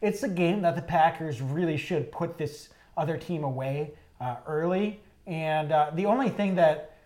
it's 0.00 0.22
a 0.22 0.28
game 0.28 0.62
that 0.62 0.76
the 0.76 0.82
Packers 0.82 1.40
really 1.42 1.76
should 1.76 2.10
put 2.10 2.38
this 2.38 2.70
other 2.96 3.16
team 3.16 3.44
away 3.44 3.92
uh, 4.20 4.36
early. 4.46 5.00
And 5.26 5.72
uh, 5.72 5.90
the 5.94 6.06
only 6.06 6.28
thing 6.28 6.54
that 6.56 6.96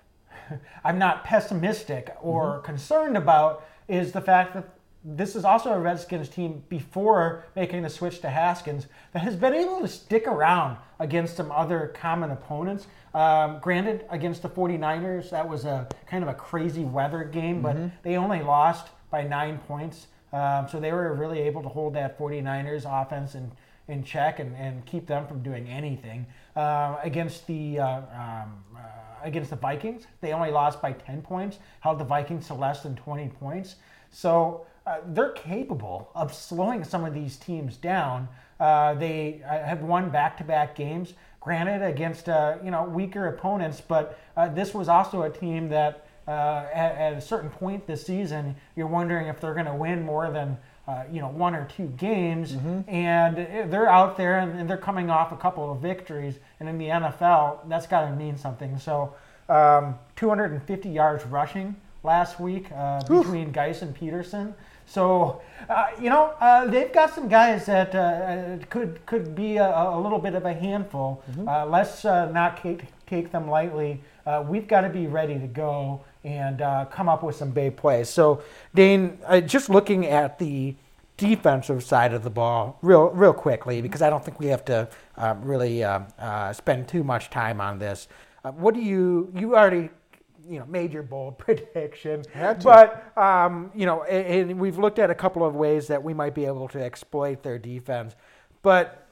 I'm 0.84 0.98
not 0.98 1.24
pessimistic 1.24 2.14
or 2.20 2.54
mm-hmm. 2.54 2.64
concerned 2.64 3.16
about 3.16 3.66
is 3.88 4.12
the 4.12 4.20
fact 4.20 4.54
that 4.54 4.68
this 5.08 5.36
is 5.36 5.44
also 5.44 5.72
a 5.72 5.78
Redskins 5.78 6.28
team 6.28 6.64
before 6.68 7.44
making 7.54 7.82
the 7.82 7.88
switch 7.90 8.20
to 8.22 8.28
Haskins 8.28 8.88
that 9.12 9.20
has 9.20 9.36
been 9.36 9.54
able 9.54 9.80
to 9.80 9.86
stick 9.86 10.26
around 10.26 10.78
against 10.98 11.36
some 11.36 11.52
other 11.52 11.94
common 11.94 12.32
opponents. 12.32 12.88
Um, 13.14 13.60
granted, 13.60 14.04
against 14.10 14.42
the 14.42 14.48
49ers, 14.48 15.30
that 15.30 15.48
was 15.48 15.64
a 15.64 15.86
kind 16.08 16.24
of 16.24 16.28
a 16.28 16.34
crazy 16.34 16.82
weather 16.82 17.22
game, 17.22 17.62
but 17.62 17.76
mm-hmm. 17.76 17.88
they 18.02 18.16
only 18.16 18.42
lost 18.42 18.88
by 19.08 19.22
nine 19.22 19.58
points. 19.58 20.08
Um, 20.32 20.66
so 20.68 20.80
they 20.80 20.90
were 20.90 21.14
really 21.14 21.38
able 21.38 21.62
to 21.62 21.68
hold 21.68 21.94
that 21.94 22.18
49ers 22.18 22.84
offense 22.84 23.36
in, 23.36 23.52
in 23.86 24.02
check 24.02 24.40
and, 24.40 24.56
and 24.56 24.84
keep 24.86 25.06
them 25.06 25.28
from 25.28 25.40
doing 25.40 25.68
anything. 25.68 26.26
Uh, 26.56 26.96
against 27.04 27.46
the 27.46 27.78
uh, 27.78 27.98
um, 27.98 28.64
uh, 28.76 28.80
against 29.22 29.50
the 29.50 29.56
Vikings, 29.56 30.06
they 30.20 30.32
only 30.32 30.50
lost 30.50 30.82
by 30.82 30.92
10 30.92 31.22
points, 31.22 31.58
held 31.80 31.98
the 31.98 32.04
Vikings 32.04 32.48
to 32.48 32.54
less 32.54 32.82
than 32.82 32.96
20 32.96 33.28
points. 33.28 33.76
So 34.10 34.66
uh, 34.86 34.98
they're 35.08 35.30
capable 35.30 36.10
of 36.14 36.32
slowing 36.32 36.84
some 36.84 37.04
of 37.04 37.12
these 37.12 37.36
teams 37.36 37.76
down. 37.76 38.28
Uh, 38.60 38.94
they 38.94 39.42
uh, 39.44 39.66
have 39.66 39.82
won 39.82 40.10
back-to-back 40.10 40.76
games, 40.76 41.14
granted 41.40 41.84
against 41.84 42.28
uh, 42.28 42.56
you 42.62 42.70
know 42.70 42.84
weaker 42.84 43.26
opponents, 43.26 43.80
but 43.80 44.18
uh, 44.36 44.48
this 44.48 44.72
was 44.72 44.88
also 44.88 45.22
a 45.22 45.30
team 45.30 45.68
that 45.68 46.06
at, 46.28 46.96
at, 46.96 47.12
a 47.12 47.20
certain 47.20 47.50
point 47.50 47.86
this 47.86 48.04
season, 48.04 48.54
you're 48.74 48.86
wondering 48.86 49.28
if 49.28 49.40
they're 49.40 49.54
going 49.54 49.66
to 49.66 49.74
win 49.74 50.04
more 50.04 50.30
than 50.30 50.56
you 51.12 51.20
know 51.20 51.28
one 51.28 51.54
or 51.54 51.66
two 51.76 51.88
games, 51.96 52.52
mm-hmm. 52.52 52.88
and 52.88 53.72
they're 53.72 53.88
out 53.88 54.16
there 54.16 54.38
and, 54.38 54.70
they're 54.70 54.76
coming 54.76 55.10
off 55.10 55.32
a 55.32 55.36
couple 55.36 55.70
of 55.70 55.80
victories, 55.80 56.36
and 56.60 56.68
in 56.68 56.78
the 56.78 56.86
NFL, 56.86 57.68
that's 57.68 57.88
got 57.88 58.08
to 58.08 58.14
mean 58.14 58.36
something. 58.38 58.78
So, 58.78 59.14
um, 59.48 59.98
250 60.14 60.88
yards 60.88 61.24
rushing 61.26 61.74
last 62.04 62.38
week 62.38 62.68
between 63.08 63.50
Guice 63.50 63.82
and 63.82 63.92
Peterson. 63.92 64.54
So, 64.86 65.42
uh, 65.68 65.88
you 66.00 66.08
know, 66.08 66.34
uh, 66.40 66.66
they've 66.66 66.92
got 66.92 67.12
some 67.12 67.28
guys 67.28 67.66
that 67.66 67.94
uh, 67.94 67.98
uh 67.98 68.58
could 68.70 69.04
could 69.04 69.34
be 69.34 69.56
a, 69.56 69.68
a, 69.68 70.00
little 70.00 70.20
bit 70.20 70.34
of 70.34 70.44
a 70.44 70.54
handful. 70.54 71.22
Mm-hmm. 71.30 71.48
Uh, 71.48 71.66
let's 71.66 72.04
uh, 72.04 72.30
not 72.30 72.62
take, 72.62 72.84
take 73.06 73.32
them 73.32 73.50
lightly. 73.50 74.00
we've 74.48 74.68
got 74.68 74.82
to 74.82 74.88
be 74.88 75.06
ready 75.06 75.38
to 75.38 75.46
go 75.46 76.00
and 76.24 76.58
come 76.90 77.08
up 77.08 77.22
with 77.22 77.36
some 77.36 77.50
big 77.50 77.76
plays. 77.76 78.08
So, 78.08 78.42
Dane, 78.74 79.18
just 79.46 79.68
looking 79.68 80.06
at 80.06 80.38
the 80.38 80.74
defensive 81.16 81.82
side 81.82 82.12
of 82.12 82.22
the 82.22 82.30
ball 82.30 82.78
real 82.82 83.08
real 83.10 83.32
quickly 83.32 83.80
because 83.80 84.02
I 84.02 84.10
don't 84.10 84.22
think 84.24 84.38
we 84.38 84.46
have 84.46 84.64
to 84.66 84.88
really 85.42 85.84
spend 86.52 86.88
too 86.88 87.04
much 87.04 87.30
time 87.30 87.60
on 87.60 87.78
this. 87.78 88.08
what 88.42 88.74
do 88.74 88.80
you 88.80 89.32
you 89.34 89.56
already 89.56 89.90
you 90.48 90.58
know 90.58 90.66
major 90.66 91.02
bold 91.02 91.38
prediction. 91.38 92.24
But 92.64 93.16
um, 93.16 93.70
you 93.74 93.86
know, 93.86 94.04
and, 94.04 94.50
and, 94.50 94.60
we've 94.60 94.78
looked 94.78 94.98
at 94.98 95.10
a 95.10 95.14
couple 95.14 95.44
of 95.44 95.54
ways 95.54 95.86
that 95.88 96.02
we 96.02 96.14
might 96.14 96.34
be 96.34 96.44
able 96.44 96.68
to 96.68 96.82
exploit 96.82 97.42
their 97.42 97.58
defense. 97.58 98.14
But 98.62 99.06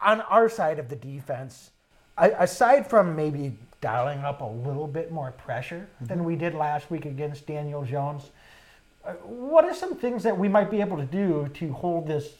on 0.00 0.20
our 0.22 0.48
side 0.48 0.78
of 0.78 0.88
the 0.88 0.96
defense, 0.96 1.70
aside 2.18 2.88
from 2.88 3.16
maybe 3.16 3.56
dialing 3.80 4.20
up 4.20 4.40
a 4.40 4.44
little 4.44 4.86
bit 4.86 5.10
more 5.10 5.32
pressure 5.32 5.88
mm-hmm. 5.96 6.06
than 6.06 6.24
we 6.24 6.36
did 6.36 6.54
last 6.54 6.90
week 6.90 7.04
against 7.04 7.46
Daniel 7.46 7.84
Jones, 7.84 8.30
what 9.24 9.66
are 9.66 9.74
some 9.74 9.96
things 9.96 10.22
that 10.22 10.38
we 10.38 10.48
might 10.48 10.70
be 10.70 10.80
able 10.80 10.96
to 10.96 11.04
do 11.04 11.50
to 11.54 11.72
hold 11.72 12.06
this 12.06 12.36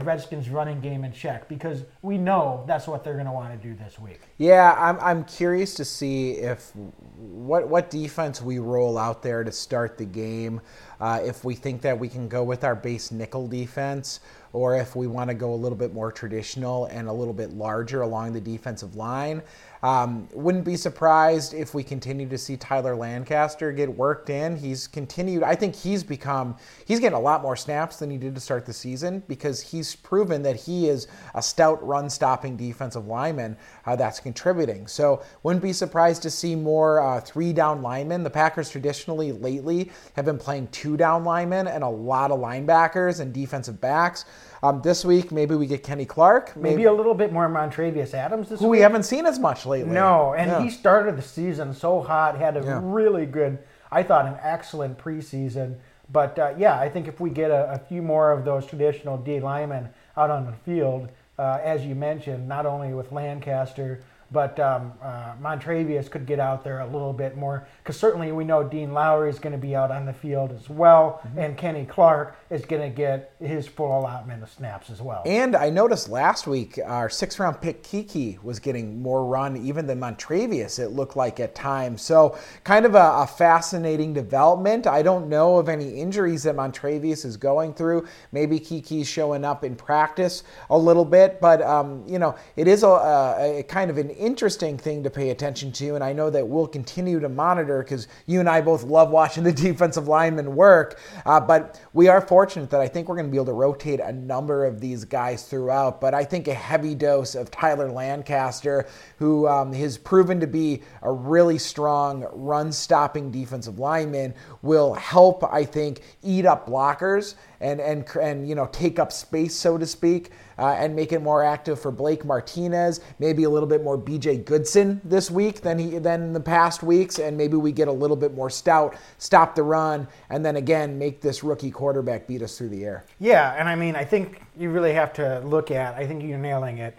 Redskins 0.00 0.48
running 0.48 0.80
game 0.80 1.04
in 1.04 1.12
check? 1.12 1.48
Because 1.48 1.84
we 2.02 2.18
know 2.18 2.64
that's 2.66 2.88
what 2.88 3.04
they're 3.04 3.14
going 3.14 3.26
to 3.26 3.32
want 3.32 3.60
to 3.60 3.68
do 3.68 3.74
this 3.76 3.98
week. 4.00 4.20
Yeah, 4.36 4.74
I'm, 4.76 4.98
I'm 5.00 5.24
curious 5.24 5.74
to 5.74 5.84
see 5.84 6.32
if 6.32 6.72
what 7.16 7.68
what 7.68 7.90
defense 7.90 8.42
we 8.42 8.58
roll 8.58 8.98
out 8.98 9.22
there 9.22 9.44
to 9.44 9.52
start 9.52 9.96
the 9.96 10.04
game. 10.04 10.60
Uh, 11.00 11.20
if 11.24 11.44
we 11.44 11.54
think 11.54 11.82
that 11.82 11.96
we 11.96 12.08
can 12.08 12.28
go 12.28 12.42
with 12.42 12.64
our 12.64 12.74
base 12.74 13.12
nickel 13.12 13.46
defense, 13.46 14.18
or 14.52 14.76
if 14.76 14.96
we 14.96 15.06
want 15.06 15.30
to 15.30 15.34
go 15.34 15.54
a 15.54 15.56
little 15.56 15.78
bit 15.78 15.94
more 15.94 16.10
traditional 16.10 16.86
and 16.86 17.08
a 17.08 17.12
little 17.12 17.34
bit 17.34 17.52
larger 17.52 18.02
along 18.02 18.32
the 18.32 18.40
defensive 18.40 18.96
line. 18.96 19.40
Um, 19.82 20.28
wouldn't 20.32 20.64
be 20.64 20.76
surprised 20.76 21.54
if 21.54 21.74
we 21.74 21.82
continue 21.82 22.28
to 22.28 22.38
see 22.38 22.56
Tyler 22.56 22.96
Lancaster 22.96 23.72
get 23.72 23.88
worked 23.94 24.30
in. 24.30 24.56
He's 24.56 24.86
continued. 24.86 25.42
I 25.42 25.54
think 25.54 25.74
he's 25.74 26.02
become 26.02 26.56
he's 26.84 27.00
getting 27.00 27.16
a 27.16 27.20
lot 27.20 27.42
more 27.42 27.56
snaps 27.56 27.98
than 27.98 28.10
he 28.10 28.16
did 28.16 28.34
to 28.34 28.40
start 28.40 28.66
the 28.66 28.72
season 28.72 29.22
because 29.28 29.60
he's 29.60 29.94
proven 29.94 30.42
that 30.42 30.56
he 30.56 30.88
is 30.88 31.06
a 31.34 31.42
stout 31.42 31.84
run-stopping 31.86 32.56
defensive 32.56 33.06
lineman 33.06 33.56
uh, 33.88 33.96
that's 33.96 34.20
contributing. 34.20 34.86
So 34.86 35.22
wouldn't 35.42 35.62
be 35.62 35.72
surprised 35.72 36.20
to 36.22 36.30
see 36.30 36.54
more 36.54 37.00
uh, 37.00 37.20
three-down 37.20 37.80
linemen. 37.80 38.22
The 38.22 38.30
Packers 38.30 38.68
traditionally 38.68 39.32
lately 39.32 39.90
have 40.14 40.26
been 40.26 40.36
playing 40.36 40.68
two-down 40.68 41.24
linemen 41.24 41.68
and 41.68 41.82
a 41.82 41.88
lot 41.88 42.30
of 42.30 42.38
linebackers 42.38 43.20
and 43.20 43.32
defensive 43.32 43.80
backs. 43.80 44.26
Um, 44.62 44.82
this 44.82 45.04
week, 45.04 45.32
maybe 45.32 45.54
we 45.54 45.66
get 45.66 45.82
Kenny 45.82 46.04
Clark. 46.04 46.54
Maybe, 46.54 46.76
maybe 46.76 46.84
a 46.84 46.92
little 46.92 47.14
bit 47.14 47.32
more 47.32 47.48
Montravius 47.48 48.12
Adams 48.12 48.50
this 48.50 48.60
who 48.60 48.66
week. 48.66 48.78
we 48.78 48.82
haven't 48.82 49.04
seen 49.04 49.24
as 49.24 49.38
much 49.38 49.64
lately. 49.64 49.92
No, 49.92 50.34
and 50.34 50.50
yeah. 50.50 50.62
he 50.62 50.68
started 50.68 51.16
the 51.16 51.22
season 51.22 51.72
so 51.72 52.02
hot, 52.02 52.36
had 52.36 52.56
a 52.56 52.62
yeah. 52.62 52.80
really 52.82 53.24
good, 53.24 53.58
I 53.90 54.02
thought, 54.02 54.26
an 54.26 54.36
excellent 54.42 54.98
preseason. 54.98 55.76
But 56.10 56.38
uh, 56.38 56.54
yeah, 56.58 56.78
I 56.78 56.88
think 56.88 57.08
if 57.08 57.20
we 57.20 57.30
get 57.30 57.50
a, 57.50 57.72
a, 57.72 57.78
few 57.78 58.02
more 58.02 58.32
of 58.32 58.44
those 58.44 58.66
traditional 58.66 59.18
D 59.18 59.40
linemen 59.40 59.90
out 60.16 60.30
on 60.30 60.46
the 60.46 60.52
field, 60.52 61.10
Uh, 61.38 61.60
as 61.62 61.86
you 61.86 61.94
mentioned, 61.94 62.48
not 62.48 62.66
only 62.66 62.92
with 62.92 63.12
Lancaster, 63.12 64.02
but 64.30 64.58
um, 64.60 64.92
uh, 65.02 65.32
Montravius 65.42 66.10
could 66.10 66.26
get 66.26 66.38
out 66.38 66.62
there 66.64 66.80
a 66.80 66.86
little 66.86 67.12
bit 67.12 67.36
more 67.36 67.66
because 67.82 67.96
certainly 67.98 68.30
we 68.32 68.44
know 68.44 68.62
Dean 68.62 68.92
Lowry 68.92 69.30
is 69.30 69.38
going 69.38 69.52
to 69.52 69.58
be 69.58 69.74
out 69.74 69.90
on 69.90 70.04
the 70.06 70.12
field 70.12 70.52
as 70.52 70.68
well, 70.68 71.20
Mm-hmm. 71.28 71.38
and 71.38 71.56
Kenny 71.56 71.84
Clark 71.84 72.36
is 72.50 72.64
going 72.64 72.82
to 72.82 72.88
get 72.94 73.34
his 73.40 73.66
full 73.66 73.98
allotment 73.98 74.42
of 74.42 74.50
snaps 74.50 74.90
as 74.90 75.00
well. 75.02 75.22
And 75.26 75.56
I 75.56 75.70
noticed 75.70 76.08
last 76.08 76.46
week 76.46 76.78
our 76.84 77.08
six 77.08 77.38
round 77.38 77.60
pick 77.60 77.82
Keke 77.82 78.42
was 78.42 78.58
getting 78.58 79.00
more 79.02 79.24
run 79.24 79.56
even 79.56 79.86
than 79.86 80.00
Montravius, 80.00 80.78
it 80.78 80.90
looked 80.90 81.16
like 81.16 81.40
at 81.40 81.54
times. 81.54 82.02
So, 82.02 82.38
kind 82.64 82.84
of 82.86 82.94
a, 82.94 83.22
a 83.22 83.26
fascinating 83.26 84.12
development. 84.14 84.86
I 84.86 85.02
don't 85.02 85.28
know 85.28 85.58
of 85.58 85.68
any 85.68 86.00
injuries 86.00 86.42
that 86.44 86.54
Montravius 86.54 87.24
is 87.24 87.36
going 87.36 87.74
through. 87.74 88.06
Maybe 88.32 88.60
Keke's 88.60 89.08
showing 89.08 89.44
up 89.44 89.64
in 89.64 89.74
practice 89.76 90.42
a 90.70 90.78
little 90.78 91.04
bit, 91.04 91.40
but, 91.40 91.62
um, 91.62 92.04
you 92.06 92.18
know, 92.18 92.34
it 92.56 92.68
is 92.68 92.82
a, 92.82 92.88
a, 92.88 93.58
a 93.60 93.62
kind 93.64 93.90
of 93.90 93.98
an 93.98 94.10
interesting 94.18 94.76
thing 94.76 95.02
to 95.04 95.10
pay 95.10 95.30
attention 95.30 95.72
to. 95.72 95.94
And 95.94 96.04
I 96.04 96.12
know 96.12 96.30
that 96.30 96.46
we'll 96.46 96.66
continue 96.66 97.20
to 97.20 97.28
monitor 97.28 97.82
because 97.82 98.08
you 98.26 98.40
and 98.40 98.48
I 98.48 98.60
both 98.60 98.84
love 98.84 99.10
watching 99.10 99.44
the 99.44 99.52
defensive 99.68 100.08
linemen 100.08 100.54
work. 100.54 101.00
Uh, 101.24 101.40
but 101.40 101.80
we 101.92 102.08
are 102.08 102.20
fortunate 102.20 102.70
that 102.70 102.80
I 102.80 102.88
think 102.88 103.08
we're 103.08 103.16
going 103.16 103.26
to 103.26 103.30
be 103.30 103.36
able 103.36 103.46
to 103.46 103.52
rotate 103.52 104.00
a 104.00 104.12
number 104.12 104.64
of 104.64 104.80
these 104.80 105.04
guys 105.04 105.44
throughout. 105.44 106.00
But 106.00 106.14
I 106.14 106.24
think 106.24 106.48
a 106.48 106.54
heavy 106.54 106.94
dose 106.94 107.34
of 107.34 107.50
Tyler 107.50 107.90
Lancaster, 107.90 108.86
who 109.18 109.46
um, 109.48 109.72
has 109.72 109.96
proven 109.96 110.40
to 110.40 110.46
be 110.46 110.82
a 111.02 111.12
really 111.12 111.58
strong 111.58 112.26
run 112.32 112.72
stopping 112.72 113.30
defensive 113.30 113.78
lineman, 113.78 114.34
will 114.62 114.94
help, 114.94 115.44
I 115.44 115.64
think, 115.64 116.02
eat 116.22 116.46
up 116.46 116.68
blockers 116.68 117.34
and, 117.60 117.80
and, 117.80 118.06
and 118.20 118.48
you 118.48 118.54
know, 118.54 118.68
take 118.72 118.98
up 118.98 119.12
space, 119.12 119.54
so 119.54 119.78
to 119.78 119.86
speak. 119.86 120.30
Uh, 120.58 120.74
and 120.78 120.96
make 120.96 121.12
it 121.12 121.22
more 121.22 121.44
active 121.44 121.80
for 121.80 121.92
Blake 121.92 122.24
Martinez. 122.24 123.00
Maybe 123.20 123.44
a 123.44 123.50
little 123.50 123.68
bit 123.68 123.84
more 123.84 123.96
BJ 123.96 124.44
Goodson 124.44 125.00
this 125.04 125.30
week 125.30 125.60
than 125.60 125.78
he 125.78 125.98
than 125.98 126.32
the 126.32 126.40
past 126.40 126.82
weeks, 126.82 127.20
and 127.20 127.36
maybe 127.36 127.56
we 127.56 127.70
get 127.70 127.86
a 127.86 127.92
little 127.92 128.16
bit 128.16 128.34
more 128.34 128.50
stout, 128.50 128.96
stop 129.18 129.54
the 129.54 129.62
run, 129.62 130.08
and 130.30 130.44
then 130.44 130.56
again 130.56 130.98
make 130.98 131.20
this 131.20 131.44
rookie 131.44 131.70
quarterback 131.70 132.26
beat 132.26 132.42
us 132.42 132.58
through 132.58 132.70
the 132.70 132.84
air. 132.84 133.04
Yeah, 133.20 133.54
and 133.56 133.68
I 133.68 133.76
mean, 133.76 133.94
I 133.94 134.04
think 134.04 134.42
you 134.58 134.70
really 134.70 134.92
have 134.94 135.12
to 135.14 135.40
look 135.44 135.70
at. 135.70 135.94
I 135.94 136.06
think 136.06 136.24
you're 136.24 136.38
nailing 136.38 136.78
it. 136.78 136.98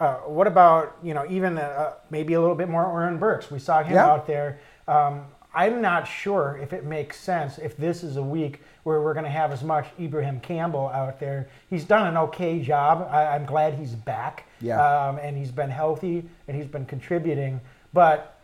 Uh, 0.00 0.16
what 0.20 0.46
about 0.46 0.96
you 1.02 1.12
know 1.12 1.26
even 1.28 1.58
uh, 1.58 1.92
maybe 2.10 2.32
a 2.32 2.40
little 2.40 2.56
bit 2.56 2.68
more 2.70 2.86
Oren 2.86 3.18
Burks? 3.18 3.50
We 3.50 3.58
saw 3.58 3.82
him 3.82 3.94
Yeah. 3.94 4.06
out 4.06 4.26
there. 4.26 4.58
Um, 4.88 5.26
I'm 5.54 5.80
not 5.82 6.06
sure 6.06 6.58
if 6.62 6.72
it 6.72 6.84
makes 6.84 7.18
sense 7.18 7.58
if 7.58 7.76
this 7.76 8.02
is 8.02 8.16
a 8.16 8.22
week 8.22 8.62
where 8.86 9.02
we're 9.02 9.14
going 9.14 9.24
to 9.24 9.30
have 9.30 9.50
as 9.50 9.64
much 9.64 9.84
Ibraheim 10.00 10.38
Campbell 10.38 10.86
out 10.90 11.18
there. 11.18 11.48
He's 11.68 11.82
done 11.82 12.06
an 12.06 12.16
okay 12.16 12.60
job. 12.62 13.08
I, 13.10 13.26
I'm 13.34 13.44
glad 13.44 13.74
he's 13.74 13.96
back. 13.96 14.46
Yeah. 14.60 14.78
Um, 14.80 15.18
and 15.18 15.36
he's 15.36 15.50
been 15.50 15.70
healthy 15.70 16.24
and 16.46 16.56
he's 16.56 16.68
been 16.68 16.86
contributing. 16.86 17.60
But 17.92 18.38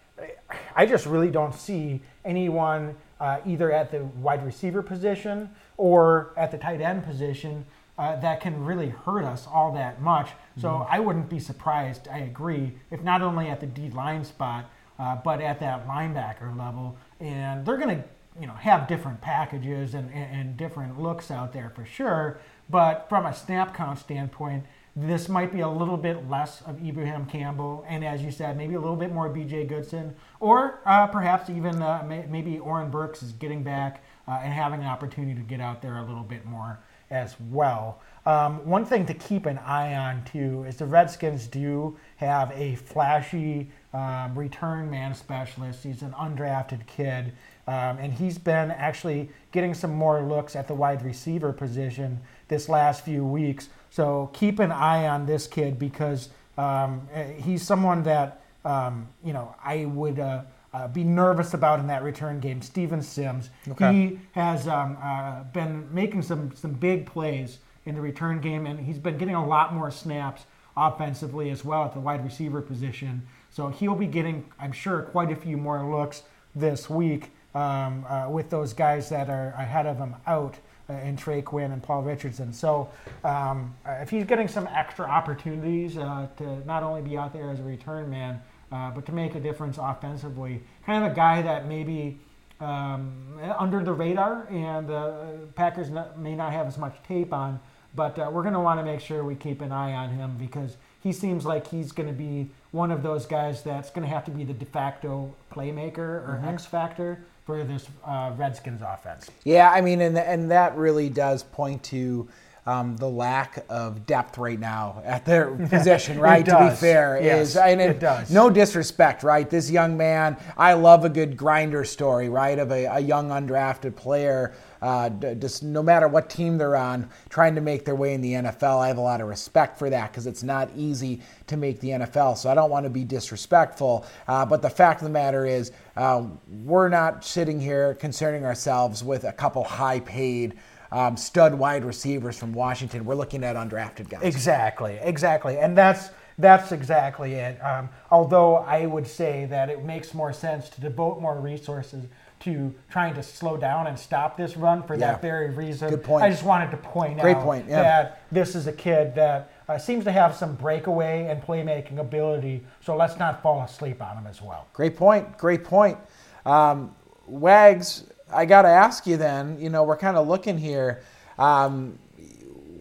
I 0.75 0.85
just 0.85 1.07
really 1.07 1.31
don't 1.31 1.55
see 1.55 2.03
anyone 2.25 2.97
uh, 3.21 3.39
either 3.47 3.71
at 3.71 3.93
the 3.93 4.03
wide 4.21 4.45
receiver 4.45 4.83
position 4.83 5.49
or 5.77 6.33
at 6.37 6.51
the 6.51 6.59
tight 6.59 6.81
end 6.81 7.05
position 7.05 7.65
uh, 7.97 8.17
that 8.17 8.41
can 8.41 8.65
really 8.65 8.89
hurt 8.89 9.23
us 9.23 9.47
all 9.47 9.73
that 9.75 10.03
much. 10.03 10.31
So 10.61 10.85
I 10.91 10.99
wouldn't 10.99 11.29
be 11.29 11.39
surprised, 11.39 12.09
I 12.09 12.19
agree, 12.19 12.73
if 12.91 13.01
not 13.03 13.23
only 13.23 13.47
at 13.47 13.61
the 13.61 13.67
D 13.67 13.91
line 13.91 14.25
spot, 14.25 14.69
uh, 14.99 15.17
but 15.25 15.41
at 15.41 15.61
that 15.61 15.87
linebacker 15.87 16.59
level. 16.59 16.97
And 17.21 17.65
they're 17.65 17.77
going 17.77 17.99
to 17.99 18.05
you 18.41 18.47
know, 18.47 18.55
have 18.55 18.89
different 18.89 19.21
packages 19.21 19.95
and, 19.95 20.11
and, 20.13 20.37
and 20.37 20.57
different 20.57 21.01
looks 21.01 21.31
out 21.31 21.53
there 21.53 21.71
for 21.75 21.85
sure. 21.85 22.39
But 22.71 23.09
from 23.09 23.27
a 23.27 23.35
snap 23.35 23.75
count 23.75 23.99
standpoint, 23.99 24.65
this 24.95 25.29
might 25.29 25.53
be 25.53 25.61
a 25.61 25.69
little 25.69 25.97
bit 25.97 26.29
less 26.29 26.61
of 26.63 26.87
Ibraheim 26.87 27.25
Campbell, 27.27 27.85
and 27.89 28.05
as 28.05 28.23
you 28.23 28.31
said, 28.31 28.59
maybe 28.59 28.75
a 28.75 28.81
little 28.81 28.97
bit 28.97 29.11
more 29.11 29.29
B.J. 29.31 29.65
Goodson, 29.65 30.15
or 30.39 30.81
uh, 30.85 31.07
perhaps 31.07 31.49
even 31.49 31.81
uh, 31.81 32.05
may, 32.07 32.27
maybe 32.29 32.59
Oren 32.59 32.91
Burks 32.91 33.23
is 33.23 33.33
getting 33.33 33.63
back 33.63 34.05
uh, 34.29 34.41
and 34.43 34.53
having 34.53 34.81
an 34.81 34.87
opportunity 34.87 35.35
to 35.35 35.41
get 35.41 35.61
out 35.61 35.81
there 35.81 35.97
a 35.97 36.05
little 36.05 36.23
bit 36.23 36.45
more 36.45 36.79
as 37.11 37.37
well. 37.51 38.01
Um, 38.25 38.67
one 38.67 38.85
thing 38.85 39.07
to 39.07 39.15
keep 39.15 39.47
an 39.47 39.59
eye 39.59 39.95
on 39.95 40.25
too 40.25 40.65
is 40.65 40.77
the 40.77 40.87
Redskins 40.87 41.47
do 41.47 41.99
have 42.17 42.53
a 42.53 42.77
flashy 42.77 43.71
um, 43.93 44.39
return 44.39 44.91
man 44.91 45.15
specialist. 45.15 45.83
He's 45.83 46.03
an 46.03 46.13
undrafted 46.13 46.87
kid, 46.87 47.33
um, 47.67 47.99
and 47.99 48.13
he's 48.13 48.39
been 48.39 48.71
actually 48.71 49.31
getting 49.53 49.75
some 49.75 49.93
more 49.93 50.21
looks 50.23 50.57
at 50.57 50.67
the 50.67 50.75
wide 50.75 51.03
receiver 51.03 51.53
position 51.53 52.21
this 52.49 52.69
last 52.69 53.05
few 53.05 53.25
weeks. 53.25 53.69
So 53.91 54.31
keep 54.33 54.59
an 54.59 54.73
eye 54.73 55.07
on 55.07 55.27
this 55.27 55.47
kid 55.47 55.79
because 55.79 56.31
um, 56.59 57.09
eh, 57.13 57.33
he's 57.35 57.63
someone 57.63 58.03
that 58.05 58.43
um, 58.65 59.09
you 59.25 59.33
know 59.33 59.55
I 59.65 59.85
would 59.85 60.19
uh, 60.19 60.43
uh, 60.73 60.89
be 60.89 61.05
nervous 61.05 61.55
about 61.55 61.79
in 61.79 61.87
that 61.89 62.03
return 62.03 62.41
game. 62.41 62.63
Steven 62.63 63.03
Sims, 63.03 63.51
Okay. 63.71 63.93
he 63.93 64.19
has 64.33 64.67
um, 64.67 64.97
uh, 65.03 65.45
been 65.45 65.93
making 65.95 66.23
some 66.23 66.55
some 66.55 66.73
big 66.73 67.07
plays 67.07 67.59
in 67.85 67.95
the 67.95 68.01
return 68.01 68.41
game, 68.41 68.67
and 68.67 68.81
he's 68.81 68.99
been 68.99 69.19
getting 69.19 69.35
a 69.35 69.47
lot 69.47 69.75
more 69.75 69.91
snaps 69.91 70.45
offensively 70.77 71.51
as 71.51 71.65
well 71.65 71.85
at 71.85 71.93
the 71.93 72.01
wide 72.01 72.25
receiver 72.25 72.63
position. 72.63 73.27
So 73.51 73.69
he'll 73.69 73.95
be 73.95 74.07
getting, 74.07 74.47
I'm 74.59 74.73
sure, 74.73 75.03
quite 75.03 75.31
a 75.31 75.37
few 75.37 75.57
more 75.59 75.85
looks 75.85 76.23
this 76.55 76.89
week 76.89 77.31
um, 77.55 78.05
uh, 78.09 78.29
with 78.31 78.51
those 78.51 78.73
guys 78.73 79.09
that 79.11 79.29
are 79.29 79.55
ahead 79.59 79.87
of 79.87 79.99
him 79.99 80.15
out 80.27 80.57
uh, 80.89 80.95
in 80.95 81.17
Trey 81.17 81.43
Quinn 81.43 81.73
and 81.73 81.83
Paul 81.83 82.03
Richardson. 82.03 82.53
So 82.53 82.91
um, 83.25 83.75
if 83.87 84.11
he's 84.11 84.25
getting 84.25 84.49
some 84.49 84.67
extra 84.67 85.07
opportunities 85.07 85.97
uh, 85.97 86.29
to 86.39 86.65
not 86.67 86.83
only 86.83 87.03
be 87.03 87.17
out 87.17 87.33
there 87.33 87.51
as 87.51 87.61
a 87.61 87.63
return 87.63 88.11
man, 88.11 88.41
uh, 88.71 88.91
but 88.91 89.07
to 89.07 89.13
make 89.13 89.35
a 89.35 89.41
difference 89.41 89.79
offensively, 89.81 90.63
kind 90.87 91.05
of 91.05 91.13
a 91.13 91.15
guy 91.15 91.43
that 91.43 91.69
maybe 91.69 92.19
um, 92.61 93.39
under 93.59 93.83
the 93.83 93.93
radar 93.93 94.47
and 94.51 94.91
uh, 94.91 95.25
Packers 95.55 95.91
not, 95.91 96.19
may 96.19 96.35
not 96.35 96.53
have 96.53 96.67
as 96.67 96.79
much 96.79 96.97
tape 97.07 97.33
on, 97.33 97.61
but 97.95 98.19
uh, 98.19 98.31
we're 98.33 98.43
going 98.43 98.55
to 98.55 98.61
want 98.61 98.81
to 98.81 98.85
make 98.85 99.01
sure 99.01 99.25
we 99.25 99.35
keep 99.35 99.61
an 99.61 99.73
eye 99.73 99.93
on 99.93 100.11
him 100.11 100.37
because 100.39 100.77
he 101.03 101.13
seems 101.13 101.45
like 101.45 101.67
he's 101.67 101.93
going 101.93 102.09
to 102.09 102.15
be 102.15 102.51
one 102.71 102.91
of 102.91 103.03
those 103.03 103.27
guys 103.27 103.63
that's 103.63 103.91
going 103.91 104.07
to 104.07 104.13
have 104.13 104.25
to 104.25 104.31
be 104.31 104.45
the 104.45 104.55
de 104.55 104.65
facto 104.65 105.35
playmaker 105.53 105.99
or 105.99 106.43
X 106.45 106.65
factor 106.65 107.25
for 107.45 107.65
this 107.65 107.87
uh, 108.05 108.33
Redskins 108.37 108.83
offense. 108.83 109.31
Yeah, 109.45 109.71
I 109.71 109.81
mean, 109.81 110.01
and 110.01 110.17
and 110.17 110.51
that 110.51 110.77
really 110.77 111.09
does 111.09 111.43
point 111.43 111.83
to 111.85 112.29
um, 112.65 112.97
the 112.97 113.09
lack 113.09 113.65
of 113.69 114.07
depth 114.07 114.39
right 114.39 114.59
now 114.59 115.03
at 115.05 115.25
their 115.25 115.47
position, 115.69 116.19
right? 116.21 116.45
to 116.47 116.69
be 116.71 116.77
fair, 116.77 117.21
Yes, 117.23 117.51
is 117.51 117.57
and 117.57 117.81
it 117.81 117.99
does. 117.99 118.31
No 118.31 118.51
disrespect, 118.51 119.23
right? 119.23 119.49
This 119.49 119.71
young 119.71 119.97
man, 119.97 120.37
I 120.57 120.75
love 120.75 121.05
a 121.05 121.09
good 121.09 121.37
grinder 121.37 121.85
story, 121.85 122.29
right? 122.29 122.59
Of 122.59 122.71
a, 122.71 122.85
a 122.87 123.01
young 123.01 123.31
undrafted 123.31 123.97
player. 123.97 124.55
Uh, 124.81 125.09
d- 125.09 125.35
just 125.37 125.63
no 125.63 125.81
matter 125.81 126.09
what 126.09 126.29
team 126.29 126.59
they're 126.59 126.75
on, 126.75 127.09
trying 127.29 127.55
to 127.55 127.61
make 127.61 127.85
their 127.85 127.95
way 127.95 128.15
in 128.15 128.21
the 128.21 128.33
NFL. 128.33 128.81
I 128.81 128.89
have 128.89 128.99
a 128.99 129.03
lot 129.03 129.21
of 129.21 129.29
respect 129.29 129.79
for 129.79 129.89
that 129.91 130.11
because 130.11 130.27
it's 130.27 130.43
not 130.43 130.69
easy 130.77 131.21
to 131.47 131.57
make 131.57 131.79
the 131.79 131.91
NFL. 131.91 132.37
So 132.37 132.51
I 132.51 132.55
don't 132.55 132.69
want 132.71 132.85
to 132.85 132.91
be 132.91 133.05
disrespectful. 133.05 134.05
Uh, 134.27 134.45
but 134.45 134.61
the 134.61 134.71
fact 134.71 135.01
of 135.01 135.05
the 135.05 135.13
matter 135.13 135.47
is, 135.47 135.71
uh, 135.97 136.25
we're 136.65 136.89
not 136.89 137.25
sitting 137.25 137.61
here 137.61 137.95
concerning 137.95 138.45
ourselves 138.45 139.05
with 139.05 139.23
a 139.23 139.33
couple 139.33 139.63
high 139.63 140.01
paid 140.01 140.55
um, 140.93 141.17
stud 141.17 141.55
wide 141.55 141.85
receivers 141.85 142.39
from 142.39 142.53
Washington. 142.53 143.05
We're 143.05 143.15
looking 143.15 143.43
at 143.43 143.57
undrafted 143.57 144.09
guys. 144.09 144.23
Exactly, 144.23 144.99
exactly, 145.03 145.59
and 145.59 145.77
that's 145.77 146.11
that's 146.39 146.73
exactly 146.73 147.35
it. 147.35 147.59
Um, 147.63 147.89
although 148.11 148.57
I 148.57 148.87
would 148.87 149.07
say 149.07 149.47
that 149.47 149.69
it 149.69 149.85
makes 149.85 150.15
more 150.15 150.33
sense 150.33 150.69
to 150.71 150.81
devote 150.81 151.21
more 151.21 151.39
resources 151.41 152.05
to 152.41 152.75
trying 152.91 153.15
to 153.15 153.23
slow 153.23 153.57
down 153.57 153.87
and 153.87 153.97
stop 153.97 154.37
this 154.37 154.57
run 154.57 154.83
for 154.83 154.95
Yeah. 154.95 155.13
that 155.13 155.23
very 155.23 155.51
reason. 155.51 155.91
Good 155.91 156.03
point. 156.03 156.25
I 156.25 156.31
just 156.31 156.43
wanted 156.43 156.73
to 156.73 156.77
point 156.77 157.21
Great 157.21 157.37
out 157.37 157.45
point, 157.45 157.67
yeah. 157.69 157.83
that 157.83 158.23
this 158.33 158.57
is 158.57 158.67
a 158.67 158.73
kid 158.73 159.15
that 159.15 159.53
uh, 159.69 159.79
seems 159.79 160.05
to 160.05 160.13
have 160.13 160.35
some 160.35 160.57
breakaway 160.57 161.27
and 161.27 161.41
playmaking 161.41 161.99
ability. 161.99 162.65
So 162.81 162.97
let's 162.97 163.17
not 163.19 163.43
fall 163.43 163.63
asleep 163.63 164.03
on 164.03 164.17
him 164.17 164.27
as 164.27 164.43
well. 164.43 164.67
Great 164.73 164.97
point. 164.97 165.39
Great 165.39 165.63
point. 165.63 165.99
Um, 166.45 166.97
Wags, 167.29 168.05
I 168.33 168.47
got 168.47 168.63
to 168.63 168.69
ask 168.69 169.07
you 169.07 169.17
then, 169.17 169.59
you 169.61 169.71
know, 169.71 169.83
we're 169.83 169.97
kind 169.97 170.17
of 170.17 170.27
looking 170.29 170.59
here. 170.59 171.03
Um, 171.39 171.99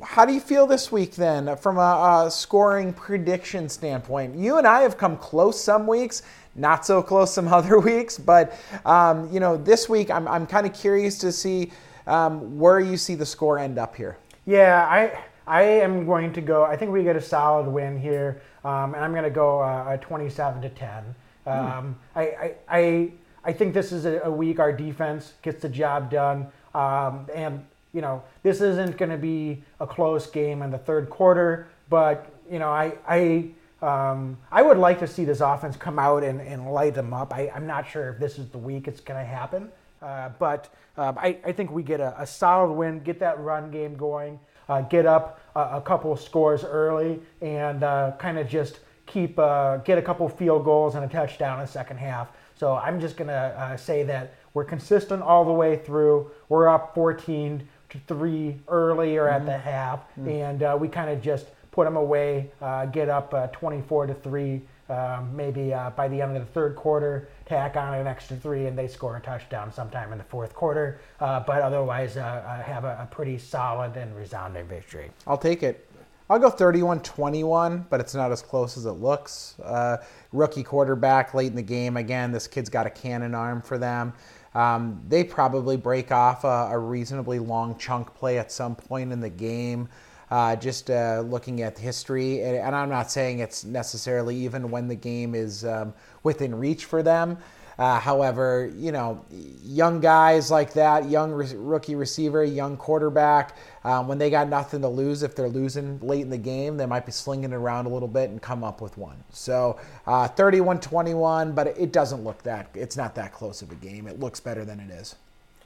how 0.03 0.25
do 0.25 0.33
you 0.33 0.39
feel 0.39 0.65
this 0.65 0.91
week 0.91 1.15
then 1.15 1.55
from 1.57 1.77
a, 1.77 2.25
a 2.25 2.31
scoring 2.31 2.93
prediction 2.93 3.69
standpoint? 3.69 4.35
You 4.35 4.57
and 4.57 4.65
I 4.67 4.81
have 4.81 4.97
come 4.97 5.17
close 5.17 5.61
some 5.61 5.85
weeks, 5.87 6.23
not 6.55 6.85
so 6.85 7.01
close 7.03 7.33
some 7.33 7.47
other 7.53 7.79
weeks, 7.79 8.17
but, 8.17 8.57
um, 8.85 9.31
you 9.31 9.39
know, 9.39 9.57
this 9.57 9.87
week 9.87 10.09
I'm, 10.09 10.27
I'm 10.27 10.47
kind 10.47 10.65
of 10.65 10.73
curious 10.73 11.17
to 11.19 11.31
see 11.31 11.71
um, 12.07 12.57
where 12.57 12.79
you 12.79 12.97
see 12.97 13.15
the 13.15 13.25
score 13.25 13.59
end 13.59 13.77
up 13.77 13.95
here. 13.95 14.17
Yeah, 14.45 14.87
I 14.89 15.23
I 15.47 15.63
am 15.63 16.05
going 16.05 16.33
to 16.33 16.41
go. 16.41 16.63
I 16.63 16.75
think 16.75 16.91
we 16.91 17.03
get 17.03 17.15
a 17.15 17.21
solid 17.21 17.67
win 17.67 17.99
here, 17.99 18.41
um, 18.63 18.93
and 18.95 19.03
I'm 19.03 19.11
going 19.11 19.23
to 19.23 19.29
go 19.29 19.61
uh, 19.61 19.93
a 19.93 19.97
27 19.97 20.61
to 20.61 20.69
10. 20.69 21.15
Um, 21.45 21.97
I, 22.15 22.21
I 22.21 22.55
I 22.69 23.11
I 23.43 23.53
think 23.53 23.73
this 23.73 23.91
is 23.91 24.05
a, 24.05 24.21
a 24.23 24.31
week 24.31 24.59
our 24.59 24.73
defense 24.73 25.33
gets 25.41 25.61
the 25.61 25.69
job 25.69 26.11
done, 26.11 26.47
um, 26.73 27.27
and 27.33 27.65
you 27.93 28.01
know 28.01 28.23
this 28.43 28.61
isn't 28.61 28.97
going 28.97 29.11
to 29.11 29.17
be 29.17 29.63
a 29.79 29.87
close 29.87 30.27
game 30.27 30.61
in 30.61 30.71
the 30.71 30.77
third 30.77 31.09
quarter, 31.09 31.67
but 31.89 32.31
you 32.49 32.59
know 32.59 32.69
I 32.69 32.93
I 33.07 33.51
Um, 33.81 34.37
I 34.51 34.61
would 34.61 34.77
like 34.77 34.99
to 34.99 35.07
see 35.07 35.25
this 35.25 35.41
offense 35.41 35.75
come 35.75 35.97
out 35.97 36.23
and, 36.23 36.39
and 36.39 36.71
light 36.71 36.93
them 36.93 37.13
up. 37.13 37.33
I, 37.33 37.49
I'm 37.55 37.65
not 37.65 37.89
sure 37.89 38.11
if 38.11 38.19
this 38.19 38.37
is 38.37 38.45
the 38.49 38.59
week 38.59 38.87
it's 38.87 39.01
going 39.01 39.19
to 39.19 39.25
happen, 39.25 39.71
uh, 40.03 40.29
but 40.37 40.69
uh, 40.97 41.13
I, 41.17 41.37
I 41.43 41.51
think 41.51 41.71
we 41.71 41.81
get 41.81 41.99
a, 41.99 42.13
a 42.21 42.27
solid 42.27 42.71
win, 42.71 43.01
get 43.03 43.19
that 43.21 43.39
run 43.39 43.71
game 43.71 43.95
going, 43.95 44.39
uh, 44.69 44.81
get 44.81 45.07
up 45.07 45.39
a, 45.55 45.77
a 45.77 45.81
couple 45.81 46.15
scores 46.15 46.63
early, 46.63 47.19
and 47.41 47.81
uh, 47.83 48.11
kind 48.19 48.37
of 48.37 48.47
just 48.47 48.81
keep 49.07 49.39
uh, 49.39 49.77
get 49.77 49.97
a 49.97 50.01
couple 50.03 50.29
field 50.29 50.63
goals 50.63 50.93
and 50.93 51.03
a 51.03 51.07
touchdown 51.07 51.59
in 51.59 51.65
the 51.65 51.71
second 51.71 51.97
half. 51.97 52.27
So 52.61 52.75
I'm 52.75 53.01
just 53.01 53.17
going 53.17 53.29
to 53.29 53.33
uh, 53.33 53.75
say 53.75 54.03
that 54.03 54.35
we're 54.53 54.65
consistent 54.65 55.23
all 55.23 55.43
the 55.43 55.51
way 55.51 55.77
through. 55.77 56.29
We're 56.47 56.69
up 56.69 56.93
14 56.93 57.67
to 57.89 57.99
three 58.05 58.59
early 58.67 59.17
or 59.17 59.27
at 59.27 59.47
the 59.47 59.57
half, 59.57 60.01
and 60.27 60.61
uh, 60.61 60.77
we 60.79 60.87
kind 60.87 61.09
of 61.09 61.23
just 61.23 61.47
put 61.71 61.85
them 61.85 61.95
away, 61.95 62.51
uh, 62.61 62.85
get 62.85 63.09
up 63.09 63.33
uh, 63.33 63.47
24 63.47 64.05
to 64.05 64.13
three, 64.13 64.61
um, 64.89 65.35
maybe 65.35 65.73
uh, 65.73 65.89
by 65.89 66.07
the 66.07 66.21
end 66.21 66.37
of 66.37 66.45
the 66.45 66.51
third 66.51 66.75
quarter, 66.75 67.29
tack 67.47 67.77
on 67.77 67.95
an 67.95 68.05
extra 68.05 68.37
three, 68.37 68.67
and 68.67 68.77
they 68.77 68.87
score 68.87 69.17
a 69.17 69.21
touchdown 69.21 69.73
sometime 69.73 70.11
in 70.11 70.19
the 70.19 70.23
fourth 70.25 70.53
quarter. 70.53 71.01
Uh, 71.19 71.39
but 71.39 71.63
otherwise, 71.63 72.15
uh, 72.15 72.21
uh, 72.21 72.61
have 72.61 72.83
a, 72.83 72.99
a 73.01 73.07
pretty 73.09 73.39
solid 73.39 73.97
and 73.97 74.15
resounding 74.15 74.67
victory. 74.67 75.09
I'll 75.25 75.35
take 75.35 75.63
it. 75.63 75.90
I'll 76.31 76.39
go 76.39 76.49
31 76.49 77.01
21, 77.01 77.87
but 77.89 77.99
it's 77.99 78.15
not 78.15 78.31
as 78.31 78.41
close 78.41 78.77
as 78.77 78.85
it 78.85 78.91
looks. 78.93 79.59
Uh, 79.61 79.97
rookie 80.31 80.63
quarterback 80.63 81.33
late 81.33 81.47
in 81.47 81.57
the 81.57 81.61
game. 81.61 81.97
Again, 81.97 82.31
this 82.31 82.47
kid's 82.47 82.69
got 82.69 82.87
a 82.87 82.89
cannon 82.89 83.35
arm 83.35 83.61
for 83.61 83.77
them. 83.77 84.13
Um, 84.55 85.03
they 85.09 85.25
probably 85.25 85.75
break 85.75 86.09
off 86.09 86.45
a, 86.45 86.69
a 86.71 86.79
reasonably 86.79 87.37
long 87.39 87.77
chunk 87.77 88.15
play 88.15 88.39
at 88.39 88.49
some 88.49 88.77
point 88.77 89.11
in 89.11 89.19
the 89.19 89.29
game. 89.29 89.89
Uh, 90.29 90.55
just 90.55 90.89
uh, 90.89 91.19
looking 91.19 91.63
at 91.63 91.77
history, 91.77 92.41
and, 92.41 92.55
and 92.55 92.73
I'm 92.77 92.87
not 92.87 93.11
saying 93.11 93.39
it's 93.39 93.65
necessarily 93.65 94.37
even 94.37 94.71
when 94.71 94.87
the 94.87 94.95
game 94.95 95.35
is 95.35 95.65
um, 95.65 95.93
within 96.23 96.55
reach 96.55 96.85
for 96.85 97.03
them. 97.03 97.39
Uh, 97.81 97.99
however, 97.99 98.71
you 98.77 98.91
know, 98.91 99.25
young 99.63 99.99
guys 99.99 100.51
like 100.51 100.71
that, 100.71 101.09
young 101.09 101.31
re- 101.31 101.55
rookie 101.55 101.95
receiver, 101.95 102.43
young 102.43 102.77
quarterback, 102.77 103.57
um, 103.83 104.07
when 104.07 104.19
they 104.19 104.29
got 104.29 104.47
nothing 104.47 104.81
to 104.81 104.87
lose, 104.87 105.23
if 105.23 105.35
they're 105.35 105.49
losing 105.49 105.99
late 105.99 106.21
in 106.21 106.29
the 106.29 106.37
game, 106.37 106.77
they 106.77 106.85
might 106.85 107.07
be 107.07 107.11
slinging 107.11 107.53
it 107.53 107.55
around 107.55 107.87
a 107.87 107.89
little 107.89 108.07
bit 108.07 108.29
and 108.29 108.39
come 108.39 108.63
up 108.63 108.81
with 108.81 108.99
one. 108.99 109.23
So 109.31 109.79
uh, 110.05 110.27
31 110.27 110.79
21, 110.79 111.53
but 111.53 111.69
it 111.69 111.91
doesn't 111.91 112.23
look 112.23 112.43
that, 112.43 112.69
it's 112.75 112.97
not 112.97 113.15
that 113.15 113.33
close 113.33 113.63
of 113.63 113.71
a 113.71 113.75
game. 113.75 114.05
It 114.05 114.19
looks 114.19 114.39
better 114.39 114.63
than 114.63 114.79
it 114.79 114.91
is. 114.91 115.15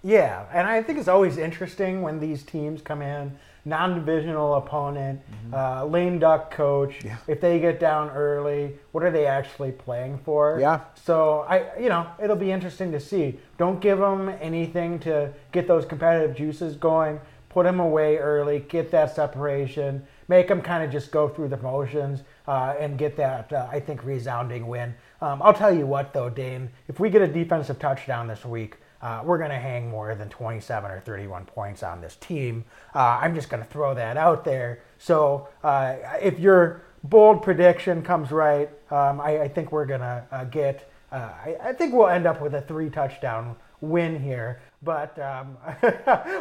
Yeah, 0.06 0.46
and 0.54 0.68
I 0.68 0.84
think 0.84 1.00
it's 1.00 1.08
always 1.08 1.40
interesting 1.40 2.04
when 2.04 2.20
these 2.20 2.44
teams 2.44 2.80
come 2.80 3.02
in, 3.02 3.36
non-divisional 3.66 4.54
opponent, 4.54 5.20
uh, 5.52 5.84
lame 5.84 6.20
duck 6.20 6.52
coach. 6.52 7.00
Mm-hmm. 7.00 7.08
Yeah. 7.08 7.18
If 7.28 7.42
they 7.42 7.60
get 7.60 7.80
down 7.80 8.12
early, 8.12 8.76
what 8.92 9.04
are 9.04 9.10
they 9.10 9.26
actually 9.26 9.72
playing 9.72 10.20
for? 10.20 10.60
Yeah. 10.62 10.82
So 10.94 11.44
I, 11.50 11.76
you 11.80 11.90
know, 11.90 12.06
it'll 12.22 12.36
be 12.36 12.52
interesting 12.52 12.92
to 12.92 13.00
see. 13.00 13.40
Don't 13.58 13.80
give 13.82 13.98
them 13.98 14.30
anything 14.40 15.00
to 15.00 15.34
get 15.52 15.68
those 15.68 15.86
competitive 15.86 16.36
juices 16.36 16.76
going. 16.76 17.20
Put 17.50 17.64
them 17.64 17.80
away 17.80 18.18
early. 18.18 18.60
Get 18.60 18.92
that 18.92 19.16
separation. 19.16 20.06
Make 20.28 20.50
them 20.50 20.62
kind 20.62 20.84
of 20.84 20.92
just 20.92 21.10
go 21.12 21.28
through 21.28 21.48
the 21.48 21.58
motions 21.58 22.22
uh, 22.48 22.76
and 22.80 23.00
get 23.00 23.18
that, 23.18 23.52
uh, 23.52 23.68
I 23.72 23.80
think, 23.80 24.04
resounding 24.04 24.68
win. 24.68 24.94
Um, 25.20 25.42
I'll 25.42 25.54
tell 25.54 25.74
you 25.74 25.88
what, 25.88 26.14
though, 26.14 26.30
Dane. 26.30 26.70
If 26.88 27.00
we 27.00 27.10
get 27.10 27.24
a 27.24 27.28
defensive 27.28 27.80
touchdown 27.80 28.28
this 28.28 28.46
week, 28.46 28.78
uh, 29.02 29.22
we're 29.24 29.38
going 29.38 29.50
to 29.52 29.58
hang 29.60 29.90
more 29.90 30.16
than 30.16 30.30
27 30.30 30.90
or 30.92 31.00
31 31.00 31.46
points 31.46 31.84
on 31.84 32.02
this 32.02 32.16
team. 32.18 32.64
Uh, 32.94 33.20
I'm 33.22 33.36
just 33.36 33.50
going 33.50 33.62
to 33.64 33.70
throw 33.70 33.94
that 33.94 34.18
out 34.18 34.44
there. 34.46 34.82
So 34.98 35.48
uh, 35.64 35.96
if 36.22 36.40
your 36.40 36.82
bold 37.04 37.42
prediction 37.44 38.02
comes 38.02 38.32
right, 38.32 38.70
um, 38.92 39.22
I, 39.22 39.42
I 39.42 39.48
think 39.48 39.72
we're 39.72 39.86
going 39.86 40.02
to 40.02 40.24
uh, 40.32 40.44
get, 40.46 40.90
uh, 41.12 41.30
I, 41.46 41.56
I 41.64 41.74
think 41.74 41.94
we'll 41.94 42.08
end 42.08 42.26
up 42.26 42.42
with 42.42 42.56
a 42.56 42.62
three 42.62 42.90
touchdown 42.90 43.56
win 43.82 44.20
here. 44.20 44.62
But 44.82 45.18
um, 45.20 45.58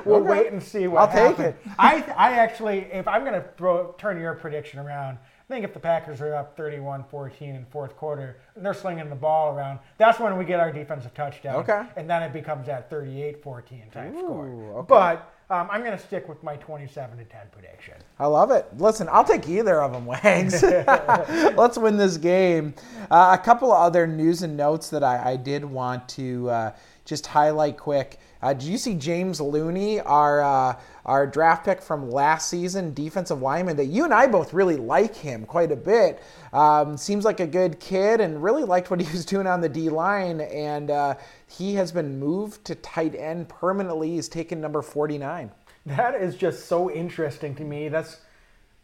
we'll 0.04 0.16
Okay. 0.16 0.28
wait 0.28 0.52
and 0.52 0.62
see 0.62 0.86
what 0.86 1.00
I'll 1.10 1.28
take 1.28 1.36
happens. 1.38 1.56
I, 1.78 2.02
I 2.16 2.32
actually, 2.34 2.80
if 2.92 3.08
I'm 3.08 3.22
going 3.22 3.34
to 3.34 3.44
throw 3.56 3.94
turn 3.98 4.18
your 4.20 4.34
prediction 4.34 4.78
around, 4.80 5.18
I 5.48 5.52
think 5.52 5.64
if 5.64 5.74
the 5.74 5.80
Packers 5.80 6.22
are 6.22 6.34
up 6.34 6.56
31-14 6.56 7.42
in 7.42 7.66
fourth 7.66 7.94
quarter 7.96 8.38
and 8.56 8.64
they're 8.64 8.72
slinging 8.72 9.10
the 9.10 9.14
ball 9.14 9.54
around, 9.54 9.78
that's 9.98 10.18
when 10.18 10.38
we 10.38 10.44
get 10.46 10.58
our 10.58 10.72
defensive 10.72 11.12
touchdown. 11.12 11.56
Okay. 11.56 11.82
And 11.96 12.08
then 12.08 12.22
it 12.22 12.32
becomes 12.32 12.66
that 12.66 12.90
38-14 12.90 13.92
type 13.92 14.14
score. 14.16 14.46
okay. 14.78 14.86
But 14.88 15.34
um, 15.50 15.68
I'm 15.70 15.82
going 15.82 15.96
to 15.96 16.02
stick 16.02 16.30
with 16.30 16.42
my 16.42 16.56
27 16.56 17.18
to 17.18 17.24
10 17.24 17.40
prediction. 17.52 17.94
I 18.18 18.24
love 18.24 18.50
it. 18.52 18.66
Listen, 18.78 19.06
I'll 19.12 19.24
take 19.24 19.46
either 19.46 19.82
of 19.82 19.92
them, 19.92 20.06
Wags. 20.06 20.62
Let's 20.62 21.76
win 21.76 21.98
this 21.98 22.16
game. 22.16 22.72
Uh, 23.10 23.36
a 23.38 23.44
couple 23.44 23.70
of 23.70 23.78
other 23.78 24.06
news 24.06 24.42
and 24.42 24.56
notes 24.56 24.88
that 24.88 25.04
I, 25.04 25.32
I 25.32 25.36
did 25.36 25.62
want 25.62 26.08
to 26.10 26.48
uh, 26.48 26.72
just 27.04 27.26
highlight 27.26 27.76
quick. 27.76 28.18
Uh, 28.44 28.52
did 28.52 28.64
you 28.64 28.76
see 28.76 28.94
James 28.94 29.40
Looney, 29.40 30.00
our 30.00 30.42
uh, 30.42 30.78
our 31.06 31.26
draft 31.26 31.64
pick 31.64 31.80
from 31.80 32.10
last 32.10 32.50
season, 32.50 32.92
defensive 32.92 33.40
lineman? 33.40 33.74
That 33.78 33.86
you 33.86 34.04
and 34.04 34.12
I 34.12 34.26
both 34.26 34.52
really 34.52 34.76
like 34.76 35.16
him 35.16 35.46
quite 35.46 35.72
a 35.72 35.76
bit. 35.76 36.22
Um, 36.52 36.98
seems 36.98 37.24
like 37.24 37.40
a 37.40 37.46
good 37.46 37.80
kid, 37.80 38.20
and 38.20 38.42
really 38.42 38.64
liked 38.64 38.90
what 38.90 39.00
he 39.00 39.10
was 39.12 39.24
doing 39.24 39.46
on 39.46 39.62
the 39.62 39.68
D 39.70 39.88
line. 39.88 40.42
And 40.42 40.90
uh, 40.90 41.14
he 41.46 41.74
has 41.76 41.90
been 41.90 42.20
moved 42.20 42.66
to 42.66 42.74
tight 42.74 43.14
end 43.14 43.48
permanently. 43.48 44.10
He's 44.10 44.28
taken 44.28 44.60
number 44.60 44.82
forty 44.82 45.16
nine. 45.16 45.50
That 45.86 46.14
is 46.14 46.36
just 46.36 46.66
so 46.66 46.90
interesting 46.90 47.54
to 47.54 47.64
me. 47.64 47.88
That's 47.88 48.18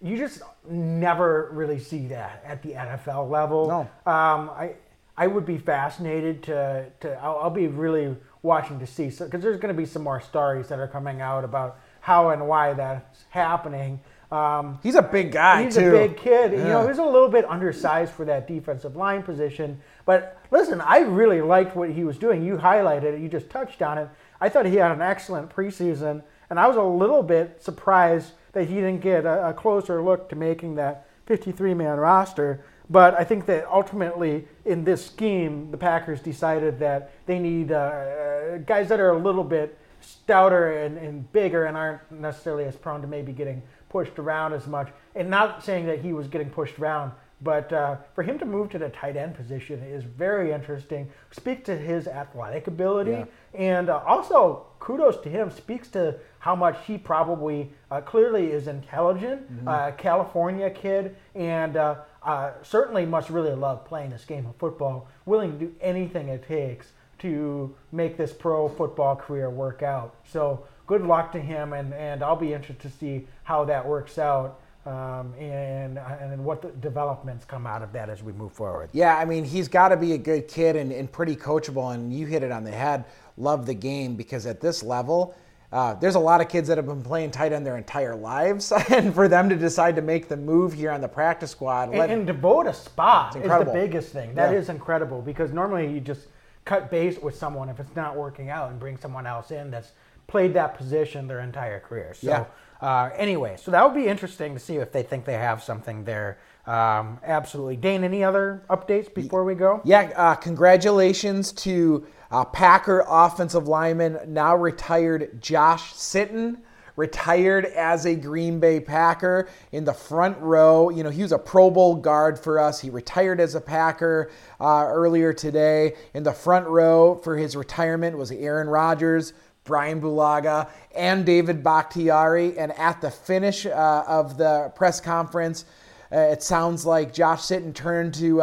you 0.00 0.16
just 0.16 0.40
never 0.70 1.50
really 1.52 1.80
see 1.80 2.06
that 2.06 2.42
at 2.46 2.62
the 2.62 2.70
NFL 2.70 3.28
level. 3.28 3.68
No. 3.68 3.80
Um, 4.10 4.48
I 4.48 4.76
I 5.20 5.26
would 5.26 5.44
be 5.44 5.58
fascinated 5.58 6.42
to 6.44 6.86
to 7.00 7.12
I'll, 7.22 7.38
I'll 7.42 7.50
be 7.50 7.66
really 7.66 8.16
watching 8.40 8.78
to 8.80 8.86
see 8.86 9.10
because 9.10 9.42
there's 9.42 9.60
going 9.60 9.74
to 9.74 9.78
be 9.78 9.84
some 9.84 10.02
more 10.02 10.18
stories 10.20 10.68
that 10.68 10.78
are 10.78 10.88
coming 10.88 11.20
out 11.20 11.44
about 11.44 11.78
how 12.00 12.30
and 12.30 12.48
why 12.48 12.72
that's 12.72 13.24
happening. 13.28 14.00
Um, 14.32 14.78
He's 14.82 14.94
a 14.94 15.02
big 15.02 15.32
guy 15.32 15.64
He's 15.64 15.74
too. 15.74 15.88
a 15.94 16.08
big 16.08 16.16
kid. 16.16 16.52
You 16.52 16.58
know, 16.58 16.88
he's 16.88 16.98
a 16.98 17.04
little 17.04 17.28
bit 17.28 17.44
undersized 17.44 18.12
for 18.12 18.24
that 18.24 18.48
defensive 18.48 18.96
line 18.96 19.22
position. 19.22 19.78
But 20.06 20.38
listen, 20.50 20.80
I 20.80 21.00
really 21.00 21.42
liked 21.42 21.76
what 21.76 21.90
he 21.90 22.04
was 22.04 22.16
doing. 22.16 22.42
You 22.42 22.56
highlighted 22.56 23.12
it. 23.14 23.20
You 23.20 23.28
just 23.28 23.50
touched 23.50 23.82
on 23.82 23.98
it. 23.98 24.08
I 24.40 24.48
thought 24.48 24.64
he 24.64 24.76
had 24.76 24.90
an 24.92 25.02
excellent 25.02 25.50
preseason, 25.54 26.22
and 26.48 26.58
I 26.58 26.66
was 26.66 26.78
a 26.78 26.82
little 26.82 27.22
bit 27.22 27.60
surprised 27.62 28.32
that 28.52 28.68
he 28.68 28.76
didn't 28.76 29.00
get 29.02 29.26
a, 29.26 29.48
a 29.48 29.52
closer 29.52 30.00
look 30.00 30.30
to 30.30 30.36
making 30.36 30.76
that 30.76 31.06
53-man 31.26 31.98
roster. 31.98 32.64
But 32.90 33.14
I 33.14 33.22
think 33.22 33.46
that 33.46 33.66
ultimately, 33.70 34.48
in 34.64 34.82
this 34.82 35.06
scheme, 35.06 35.70
the 35.70 35.76
Packers 35.76 36.20
decided 36.20 36.80
that 36.80 37.12
they 37.26 37.38
need 37.38 37.70
uh, 37.70 38.58
guys 38.58 38.88
that 38.88 38.98
are 38.98 39.10
a 39.10 39.18
little 39.18 39.44
bit 39.44 39.78
stouter 40.00 40.72
and, 40.82 40.98
and 40.98 41.30
bigger 41.32 41.66
and 41.66 41.76
aren't 41.76 42.10
necessarily 42.10 42.64
as 42.64 42.74
prone 42.74 43.00
to 43.02 43.06
maybe 43.06 43.32
getting 43.32 43.62
pushed 43.88 44.18
around 44.18 44.52
as 44.54 44.66
much. 44.66 44.88
And 45.14 45.30
not 45.30 45.62
saying 45.64 45.86
that 45.86 46.00
he 46.00 46.12
was 46.12 46.26
getting 46.26 46.50
pushed 46.50 46.78
around, 46.80 47.12
but 47.42 47.72
uh, 47.72 47.96
for 48.14 48.22
him 48.22 48.38
to 48.40 48.44
move 48.44 48.70
to 48.70 48.78
the 48.78 48.88
tight 48.88 49.16
end 49.16 49.34
position 49.34 49.80
is 49.82 50.02
very 50.02 50.52
interesting. 50.52 51.08
Speak 51.30 51.64
to 51.66 51.76
his 51.76 52.08
athletic 52.08 52.66
ability, 52.66 53.12
Yeah. 53.12 53.24
and 53.54 53.88
uh, 53.88 54.02
also 54.06 54.66
kudos 54.80 55.18
to 55.18 55.28
him. 55.28 55.50
Speaks 55.50 55.88
to 55.88 56.16
how 56.40 56.56
much 56.56 56.76
he 56.86 56.98
probably 56.98 57.72
uh, 57.90 58.00
clearly 58.00 58.46
is 58.50 58.66
intelligent, 58.66 59.42
uh, 59.66 59.92
California 59.92 60.70
kid, 60.70 61.14
and 61.34 61.76
uh, 62.22 62.52
certainly 62.62 63.06
must 63.06 63.30
really 63.30 63.54
love 63.54 63.84
playing 63.84 64.10
this 64.10 64.24
game 64.24 64.46
of 64.46 64.56
football. 64.56 65.08
Willing 65.26 65.52
to 65.52 65.66
do 65.66 65.74
anything 65.80 66.28
it 66.28 66.46
takes 66.46 66.88
to 67.20 67.74
make 67.92 68.16
this 68.16 68.32
pro 68.32 68.68
football 68.68 69.16
career 69.16 69.50
work 69.50 69.82
out. 69.82 70.14
So 70.24 70.64
good 70.86 71.02
luck 71.02 71.32
to 71.32 71.40
him, 71.40 71.72
and, 71.72 71.92
and 71.94 72.22
I'll 72.22 72.36
be 72.36 72.52
interested 72.52 72.80
to 72.90 72.96
see 72.98 73.26
how 73.44 73.64
that 73.64 73.86
works 73.86 74.18
out 74.18 74.60
um, 74.86 75.34
and 75.34 75.98
and 75.98 76.42
what 76.42 76.80
developments 76.80 77.44
come 77.44 77.66
out 77.66 77.82
of 77.82 77.92
that 77.92 78.08
as 78.08 78.22
we 78.22 78.32
move 78.32 78.52
forward. 78.52 78.88
Yeah, 78.92 79.16
I 79.16 79.24
mean, 79.24 79.44
he's 79.44 79.68
got 79.68 79.90
to 79.90 79.96
be 79.96 80.14
a 80.14 80.18
good 80.18 80.48
kid 80.48 80.76
and, 80.76 80.90
and 80.90 81.10
pretty 81.10 81.36
coachable. 81.36 81.94
And 81.94 82.12
you 82.12 82.26
hit 82.26 82.42
it 82.42 82.50
on 82.50 82.64
the 82.64 82.70
head. 82.70 83.04
Love 83.36 83.66
the 83.66 83.74
game 83.74 84.16
because 84.16 84.46
at 84.46 84.60
this 84.60 84.82
level, 84.82 85.34
uh, 85.72 85.94
there's 85.94 86.16
a 86.16 86.20
lot 86.20 86.40
of 86.40 86.48
kids 86.48 86.68
that 86.68 86.76
have 86.78 86.86
been 86.86 87.02
playing 87.02 87.30
tight 87.30 87.52
end 87.52 87.64
their 87.64 87.76
entire 87.76 88.14
lives. 88.16 88.72
and 88.90 89.14
for 89.14 89.28
them 89.28 89.48
to 89.48 89.56
decide 89.56 89.96
to 89.96 90.02
make 90.02 90.28
the 90.28 90.36
move 90.36 90.72
here 90.72 90.90
on 90.90 91.00
the 91.00 91.08
practice 91.08 91.50
squad, 91.52 91.92
And, 91.92 92.10
and 92.10 92.26
devote 92.26 92.66
a 92.66 92.74
spot 92.74 93.36
is 93.36 93.42
the 93.42 93.70
biggest 93.72 94.12
thing. 94.12 94.34
That 94.34 94.52
Yeah. 94.52 94.58
is 94.58 94.68
incredible 94.68 95.22
because 95.22 95.52
normally 95.52 95.92
you 95.92 96.00
just 96.00 96.26
cut 96.64 96.90
base 96.90 97.18
with 97.18 97.34
someone 97.36 97.68
if 97.68 97.78
it's 97.80 97.94
not 97.94 98.16
working 98.16 98.50
out 98.50 98.70
and 98.70 98.78
bring 98.80 98.96
someone 98.96 99.26
else 99.26 99.50
in 99.50 99.70
that's 99.70 99.92
played 100.26 100.54
that 100.54 100.76
position 100.76 101.26
their 101.28 101.40
entire 101.40 101.80
career. 101.80 102.14
So 102.14 102.28
Yeah. 102.28 102.44
uh, 102.80 103.10
anyway, 103.16 103.56
so 103.56 103.70
that 103.70 103.84
would 103.84 103.94
be 104.00 104.06
interesting 104.08 104.54
to 104.54 104.60
see 104.60 104.76
if 104.76 104.92
they 104.92 105.02
think 105.02 105.24
they 105.24 105.34
have 105.34 105.62
something 105.62 106.04
there. 106.04 106.38
Um, 106.66 107.18
absolutely. 107.24 107.76
Dane, 107.76 108.04
any 108.04 108.22
other 108.22 108.62
updates 108.70 109.12
before 109.12 109.44
we 109.44 109.54
go? 109.54 109.80
yeah, 109.84 110.10
uh, 110.16 110.34
congratulations 110.34 111.52
to 111.52 112.06
uh, 112.30 112.44
Packer 112.44 113.04
offensive 113.08 113.66
lineman, 113.68 114.18
now 114.26 114.56
retired 114.56 115.40
Josh 115.40 115.94
Sitton. 115.94 116.58
retired 117.00 117.64
as 117.64 118.04
a 118.04 118.14
Green 118.14 118.60
Bay 118.60 118.78
Packer 118.78 119.48
in 119.72 119.84
the 119.84 119.92
front 119.94 120.38
row. 120.38 120.90
You 120.90 121.02
know, 121.02 121.08
he 121.08 121.22
was 121.22 121.32
a 121.32 121.38
Pro 121.38 121.70
Bowl 121.70 121.94
guard 121.94 122.38
for 122.38 122.58
us. 122.58 122.78
He 122.80 122.90
retired 122.90 123.40
as 123.40 123.54
a 123.54 123.60
Packer 123.60 124.30
uh, 124.60 124.84
earlier 124.86 125.32
today. 125.32 125.94
In 126.12 126.22
the 126.22 126.32
front 126.32 126.66
row 126.66 127.16
for 127.16 127.38
his 127.38 127.56
retirement 127.56 128.18
was 128.18 128.30
Aaron 128.30 128.68
Rodgers, 128.68 129.32
Brian 129.64 130.00
Bulaga, 130.00 130.68
and 130.94 131.24
David 131.24 131.62
Bakhtiari. 131.62 132.58
And 132.58 132.70
at 132.72 133.00
the 133.00 133.10
finish 133.10 133.64
uh, 133.64 134.04
of 134.06 134.36
the 134.36 134.70
press 134.74 135.00
conference, 135.00 135.64
uh, 136.12 136.18
it 136.18 136.42
sounds 136.42 136.84
like 136.84 137.14
Josh 137.14 137.40
Sitton 137.40 137.74
turned 137.74 138.12
to 138.14 138.42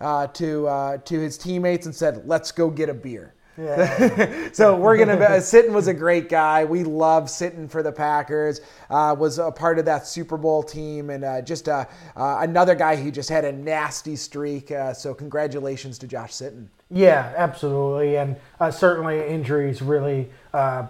uh, 0.00 0.26
to 0.28 0.66
uh, 0.68 0.98
to 0.98 1.20
his 1.20 1.38
teammates 1.38 1.86
and 1.86 1.94
said, 1.94 2.26
"Let's 2.26 2.52
go 2.52 2.70
get 2.70 2.88
a 2.88 2.94
beer." 2.94 3.34
Yeah. 3.58 4.48
so 4.52 4.76
we're 4.76 4.96
gonna. 4.98 5.16
Be, 5.16 5.22
Sitton 5.22 5.70
was 5.70 5.86
a 5.86 5.94
great 5.94 6.28
guy. 6.28 6.64
We 6.64 6.84
love 6.84 7.24
Sitton 7.24 7.70
for 7.70 7.82
the 7.82 7.92
Packers. 7.92 8.60
Uh, 8.90 9.14
was 9.18 9.38
a 9.38 9.50
part 9.50 9.78
of 9.78 9.84
that 9.86 10.06
Super 10.06 10.36
Bowl 10.36 10.62
team, 10.62 11.10
and 11.10 11.24
uh, 11.24 11.42
just 11.42 11.68
uh, 11.68 11.86
uh 12.16 12.38
another 12.40 12.74
guy 12.74 12.96
who 12.96 13.10
just 13.10 13.28
had 13.28 13.44
a 13.44 13.52
nasty 13.52 14.16
streak. 14.16 14.70
Uh, 14.70 14.92
so 14.92 15.14
congratulations 15.14 15.98
to 15.98 16.06
Josh 16.06 16.32
Sitton. 16.32 16.66
Yeah, 16.90 17.32
absolutely, 17.36 18.16
and 18.16 18.36
uh, 18.60 18.70
certainly 18.70 19.26
injuries 19.26 19.82
really 19.82 20.30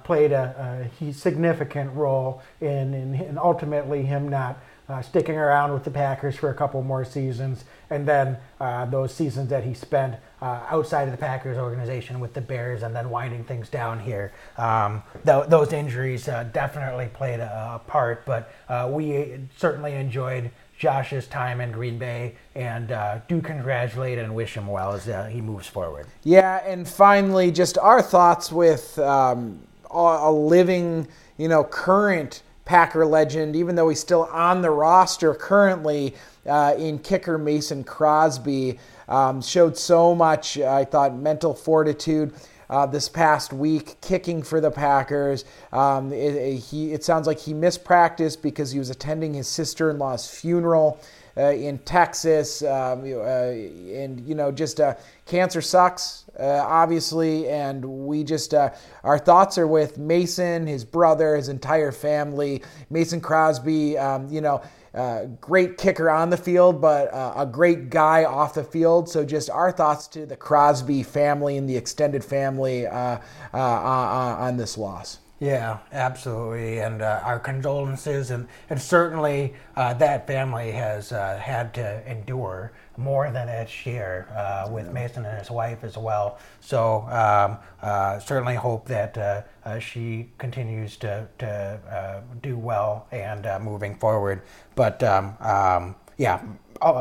played 0.05 0.31
a, 0.33 0.91
a, 1.01 1.13
significant 1.13 1.93
role 1.95 2.43
in, 2.61 2.95
in, 2.95 3.15
in 3.15 3.39
ultimately 3.39 4.03
him 4.03 4.29
not 4.29 4.59
uh, 4.89 5.03
sticking 5.03 5.37
around 5.37 5.73
with 5.73 5.85
the 5.85 5.91
Packers 5.91 6.37
for 6.37 6.51
a 6.51 6.55
couple 6.55 6.83
more 6.83 7.05
seasons, 7.05 7.65
and 7.91 8.07
then 8.07 8.37
uh, 8.61 8.85
those 8.87 9.15
seasons 9.15 9.49
that 9.51 9.65
he 9.65 9.75
spent 9.75 10.17
uh, 10.41 10.61
outside 10.69 11.09
of 11.09 11.13
the 11.13 11.19
Packers 11.19 11.57
organization 11.57 12.21
with 12.21 12.35
the 12.35 12.41
Bears, 12.41 12.83
and 12.83 12.95
then 12.95 13.11
winding 13.11 13.45
things 13.45 13.69
down 13.69 13.99
here. 13.99 14.33
Um, 14.57 15.03
th- 15.25 15.47
those 15.49 15.73
injuries 15.73 16.29
uh, 16.29 16.45
definitely 16.53 17.09
played 17.13 17.41
a, 17.41 17.81
a 17.85 17.91
part, 17.91 18.25
but 18.27 18.53
uh, 18.69 18.89
we 18.91 19.39
certainly 19.57 19.95
enjoyed. 19.95 20.51
Josh's 20.79 21.27
time 21.27 21.63
in 21.63 21.73
Green 21.73 21.97
Bay 21.97 22.35
and 22.55 22.93
uh, 22.93 23.21
do 23.29 23.41
congratulate 23.41 24.19
and 24.19 24.35
wish 24.35 24.53
him 24.53 24.67
well 24.67 24.93
as 24.93 25.07
he 25.33 25.41
moves 25.41 25.67
forward. 25.67 26.07
Yeah, 26.23 26.61
and 26.67 26.87
finally, 26.87 27.51
just 27.51 27.79
our 27.79 28.03
thoughts 28.03 28.53
with 28.53 28.99
um, 28.99 29.59
a 29.91 30.31
living, 30.31 31.09
you 31.39 31.49
know, 31.49 31.65
current 31.65 32.43
Packer 32.67 33.07
legend, 33.07 33.57
even 33.57 33.77
though 33.77 33.89
he's 33.89 34.01
still 34.01 34.25
on 34.25 34.61
the 34.61 34.71
roster 34.71 35.33
currently 35.35 36.15
uh, 36.45 36.75
in 36.77 36.99
kicker 36.99 37.39
Mason 37.39 37.83
Crosby. 37.83 38.79
Um, 39.09 39.41
showed 39.41 39.79
so 39.79 40.15
much, 40.15 40.59
I 40.59 40.85
thought, 40.85 41.17
mental 41.17 41.55
fortitude. 41.55 42.35
Uh, 42.69 42.85
this 42.85 43.09
past 43.09 43.53
week, 43.53 43.95
kicking 44.01 44.43
for 44.43 44.61
the 44.61 44.73
Packers. 44.73 45.45
Um, 45.73 46.13
it, 46.13 46.35
it, 46.35 46.57
he, 46.57 46.93
it 46.93 47.05
sounds 47.05 47.29
like 47.29 47.39
he 47.39 47.55
missed 47.55 47.85
practice 47.85 48.35
because 48.35 48.73
he 48.73 48.81
was 48.81 48.91
attending 48.91 49.35
his 49.35 49.47
sister 49.47 49.89
in 49.89 50.01
law's 50.01 50.29
funeral. 50.29 50.99
Uh, 51.39 51.53
in 51.53 51.77
Texas, 51.81 52.63
um, 52.63 53.03
uh, 53.03 53.51
and 53.53 54.27
you 54.27 54.35
know, 54.35 54.51
just 54.51 54.81
uh, 54.81 54.95
cancer 55.27 55.61
sucks, 55.61 56.25
obviously, 56.39 57.47
and 57.51 57.85
we 57.85 58.25
just 58.25 58.55
our 58.55 59.19
thoughts 59.19 59.59
are 59.59 59.67
with 59.67 59.99
Mason, 59.99 60.67
his 60.67 60.83
brother, 60.83 61.37
his 61.37 61.51
entire 61.51 61.93
family. 61.93 62.63
Mason 62.89 63.21
Crosby, 63.21 63.99
um, 63.99 64.29
you 64.31 64.41
know. 64.41 64.63
Uh, 64.95 65.27
great 65.43 65.77
kicker 65.77 66.09
on 66.09 66.31
the 66.31 66.39
field, 66.39 66.81
but 66.81 67.13
uh, 67.13 67.35
a 67.37 67.45
great 67.45 67.91
guy 67.91 68.25
off 68.25 68.55
the 68.55 68.65
field. 68.65 69.11
So, 69.11 69.27
just 69.27 69.51
our 69.51 69.71
thoughts 69.71 70.09
to 70.09 70.25
the 70.25 70.39
Crosby 70.39 71.03
family 71.03 71.59
and 71.59 71.69
the 71.69 71.77
extended 71.77 72.25
family 72.25 72.87
uh, 72.87 73.19
on 73.53 74.57
this 74.57 74.79
loss. 74.79 75.19
Yeah, 75.39 75.81
absolutely, 75.93 76.79
and 76.79 77.03
uh, 77.03 77.21
our 77.23 77.39
condolences, 77.39 78.31
and, 78.31 78.49
and 78.71 78.81
certainly 78.81 79.53
uh, 79.77 79.93
that 79.95 80.27
family 80.27 80.71
has 80.73 81.13
uh, 81.13 81.37
had 81.37 81.75
to 81.75 82.11
endure 82.11 82.73
more 82.97 83.31
than 83.31 83.51
its 83.51 83.71
share 83.71 84.29
uh, 84.35 84.71
with 84.71 84.91
Mason 84.91 85.27
and 85.27 85.39
his 85.39 85.51
wife 85.51 85.85
as 85.85 85.99
well. 85.99 86.39
So 86.61 87.03
um, 87.11 87.59
uh, 87.83 88.19
certainly 88.19 88.55
hope 88.55 88.89
that 88.89 89.19
uh, 89.67 89.79
she 89.79 90.31
continues 90.39 90.97
to, 90.99 91.29
to 91.39 92.23
do 92.43 92.57
well 92.57 93.07
and 93.13 93.47
moving 93.63 93.99
forward. 93.99 94.41
But 94.75 95.03
um, 95.03 95.37
um, 95.41 95.97
yeah, 96.17 96.43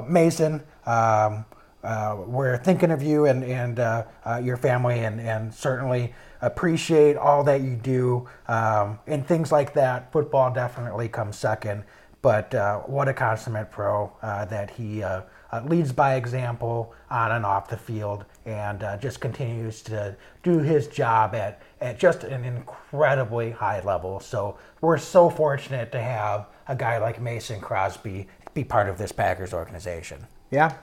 Mason. 0.09 0.61
Um, 0.85 1.45
we're 2.27 2.57
thinking 2.57 2.91
of 2.91 3.01
you 3.01 3.27
and, 3.27 3.43
and 3.45 3.77
your 4.43 4.57
family, 4.57 4.99
and, 4.99 5.21
and 5.21 5.53
certainly 5.53 6.13
appreciate 6.41 7.17
all 7.17 7.43
that 7.43 7.61
you 7.61 7.75
do 7.75 8.27
um, 8.47 8.99
and 9.07 9.25
things 9.25 9.51
like 9.51 9.73
that. 9.73 10.11
Football 10.11 10.53
definitely 10.53 11.07
comes 11.07 11.37
second, 11.37 11.83
but 12.21 12.53
uh, 12.53 12.79
what 12.81 13.07
a 13.07 13.13
consummate 13.13 13.71
pro 13.71 14.11
uh, 14.21 14.45
that 14.45 14.71
he 14.71 15.03
uh, 15.03 15.21
uh 15.51 15.61
leads 15.65 15.91
by 15.91 16.15
example 16.15 16.93
on 17.09 17.31
and 17.31 17.45
off 17.45 17.67
the 17.69 17.77
field 17.77 18.25
and 18.45 18.83
uh, 18.83 18.97
just 18.97 19.19
continues 19.19 19.81
to 19.81 20.15
do 20.43 20.59
his 20.59 20.87
job 20.87 21.35
at, 21.35 21.61
at 21.81 21.97
just 21.97 22.23
an 22.23 22.43
incredibly 22.43 23.51
high 23.51 23.81
level. 23.81 24.19
So 24.19 24.57
we're 24.81 24.97
so 24.97 25.29
fortunate 25.29 25.91
to 25.91 26.01
have 26.01 26.47
a 26.67 26.75
guy 26.75 26.97
like 26.97 27.21
Mason 27.21 27.59
Crosby 27.59 28.27
be 28.53 28.63
part 28.63 28.89
of 28.89 28.97
this 28.97 29.11
Packers 29.11 29.53
organization. 29.53 30.25
Yeah. 30.51 30.73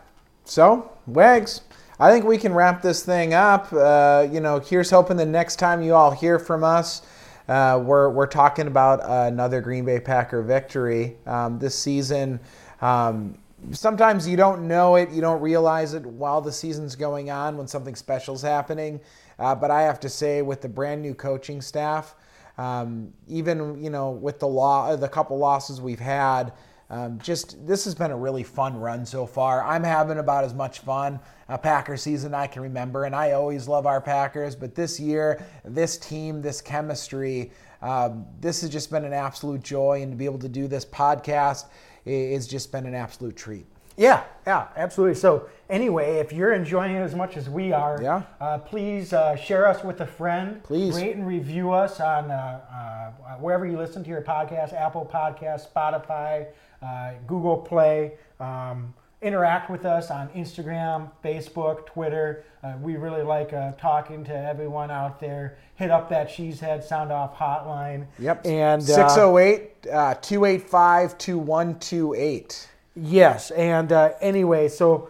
So, 0.45 0.93
Wags. 1.07 1.63
I 2.01 2.11
think 2.11 2.25
we 2.25 2.39
can 2.39 2.55
wrap 2.55 2.81
this 2.81 3.05
thing 3.05 3.35
up. 3.35 3.73
Uh, 3.73 4.27
you 4.31 4.41
know, 4.41 4.59
here's 4.61 4.91
hoping 4.91 5.17
the 5.17 5.27
next 5.27 5.57
time 5.57 5.83
you 5.83 5.95
all 5.95 6.11
hear 6.11 6.39
from 6.39 6.65
us, 6.65 7.03
uh, 7.49 7.81
we're, 7.85 8.09
we're 8.09 8.27
talking 8.27 8.67
about 8.67 9.01
another 9.05 9.61
Green 9.61 9.85
Bay 9.85 10.01
Packer 10.01 10.43
victory 10.43 11.17
um, 11.27 11.59
this 11.59 11.79
season. 11.79 12.41
Um, 12.81 13.39
sometimes 13.73 14.27
you 14.27 14.37
don't 14.37 14.67
know 14.67 14.97
it, 14.97 15.11
you 15.11 15.21
don't 15.21 15.41
realize 15.41 15.93
it 15.93 16.05
while 16.07 16.41
the 16.41 16.53
season's 16.53 16.97
going 16.97 17.31
on 17.31 17.59
when 17.59 17.69
something 17.69 17.95
special's 17.95 18.43
happening. 18.43 18.99
Uh, 19.39 19.55
but 19.55 19.71
I 19.71 19.83
have 19.83 20.01
to 20.01 20.09
say, 20.09 20.41
with 20.41 20.63
the 20.63 20.69
brand 20.69 21.03
new 21.03 21.15
coaching 21.15 21.61
staff, 21.61 22.15
um, 22.59 23.13
even 23.29 23.83
you 23.83 23.91
know 23.91 24.11
with 24.11 24.39
the 24.39 24.47
law, 24.47 24.95
the 24.95 25.09
couple 25.09 25.39
losses 25.39 25.81
we've 25.81 25.99
had. 25.99 26.53
Um, 26.93 27.19
just 27.23 27.67
this 27.67 27.87
has 27.87 27.95
been 27.95 28.11
a 28.11 28.17
really 28.17 28.43
fun 28.43 28.77
run 28.77 29.07
so 29.07 29.25
far. 29.25 29.65
I'm 29.65 29.83
having 29.83 30.19
about 30.19 30.45
as 30.45 30.53
much 30.53 30.81
fun 30.81 31.19
a 31.49 31.57
Packer 31.57 31.97
season 31.97 32.35
I 32.35 32.47
can 32.47 32.61
remember, 32.61 33.05
and 33.05 33.17
I 33.17 33.33
always 33.33 33.67
love 33.67 33.87
our 33.87 33.99
Packers. 33.99 34.55
But 34.55 34.75
this 34.75 35.01
year, 35.01 35.43
this 35.65 35.97
team, 35.97 36.43
this 36.43 36.61
chemistry, 36.61 37.51
um, 37.81 38.27
this 38.41 38.61
has 38.61 38.69
just 38.69 38.91
been 38.91 39.07
an 39.07 39.15
absolute 39.15 39.63
joy, 39.63 40.03
and 40.03 40.13
to 40.13 40.17
be 40.17 40.27
able 40.27 40.39
to 40.41 40.51
do 40.51 40.69
this 40.69 40.85
podcast 40.85 41.65
has 42.05 42.47
just 42.47 42.71
been 42.71 42.85
an 42.85 42.95
absolute 42.95 43.37
treat. 43.37 43.65
Yeah, 43.97 44.25
yeah, 44.47 44.69
absolutely. 44.77 45.15
So, 45.15 45.49
anyway, 45.71 46.17
if 46.17 46.31
you're 46.31 46.53
enjoying 46.53 46.95
it 46.95 47.01
as 47.01 47.15
much 47.15 47.39
as 47.39 47.49
we 47.49 47.73
are, 47.73 48.01
yeah. 48.03 48.23
Uh, 48.39 48.59
please 48.59 49.15
uh, 49.15 49.35
share 49.37 49.67
us 49.67 49.83
with 49.83 50.03
a 50.03 50.07
friend. 50.07 50.63
Please 50.63 50.95
rate 50.95 51.17
and 51.17 51.27
review 51.27 51.73
us 51.73 52.01
on 52.01 52.31
uh, 52.31 52.61
uh 52.71 53.37
wherever 53.37 53.65
you 53.67 53.79
listen 53.79 54.03
to 54.05 54.11
your 54.11 54.23
podcast: 54.23 54.75
Apple 54.75 55.09
Podcast, 55.11 55.73
Spotify, 55.73 56.47
uh, 56.83 57.13
Google 57.27 57.57
Play. 57.57 58.13
Um, 58.41 58.95
interact 59.23 59.71
with 59.71 59.87
us 59.87 60.11
on 60.11 60.29
Instagram, 60.31 61.11
Facebook, 61.25 61.87
Twitter. 61.87 62.45
Uh, 62.63 62.75
we 62.83 62.97
really 62.97 63.23
like 63.23 63.53
uh, 63.53 63.73
talking 63.73 64.25
to 64.25 64.37
everyone 64.37 64.91
out 64.91 65.21
there. 65.21 65.57
Hit 65.77 65.91
up 65.91 66.11
that 66.11 66.29
Cheesehead 66.29 66.83
Sound 66.83 67.13
Off 67.13 67.37
hotline. 67.37 68.07
Yep. 68.19 68.45
And 68.45 68.83
608 68.83 69.87
uh, 69.93 70.15
285 70.15 71.19
2128. 71.19 72.69
Yes. 72.97 73.51
And 73.53 73.93
uh, 73.93 74.13
anyway, 74.21 74.69
so 74.69 75.09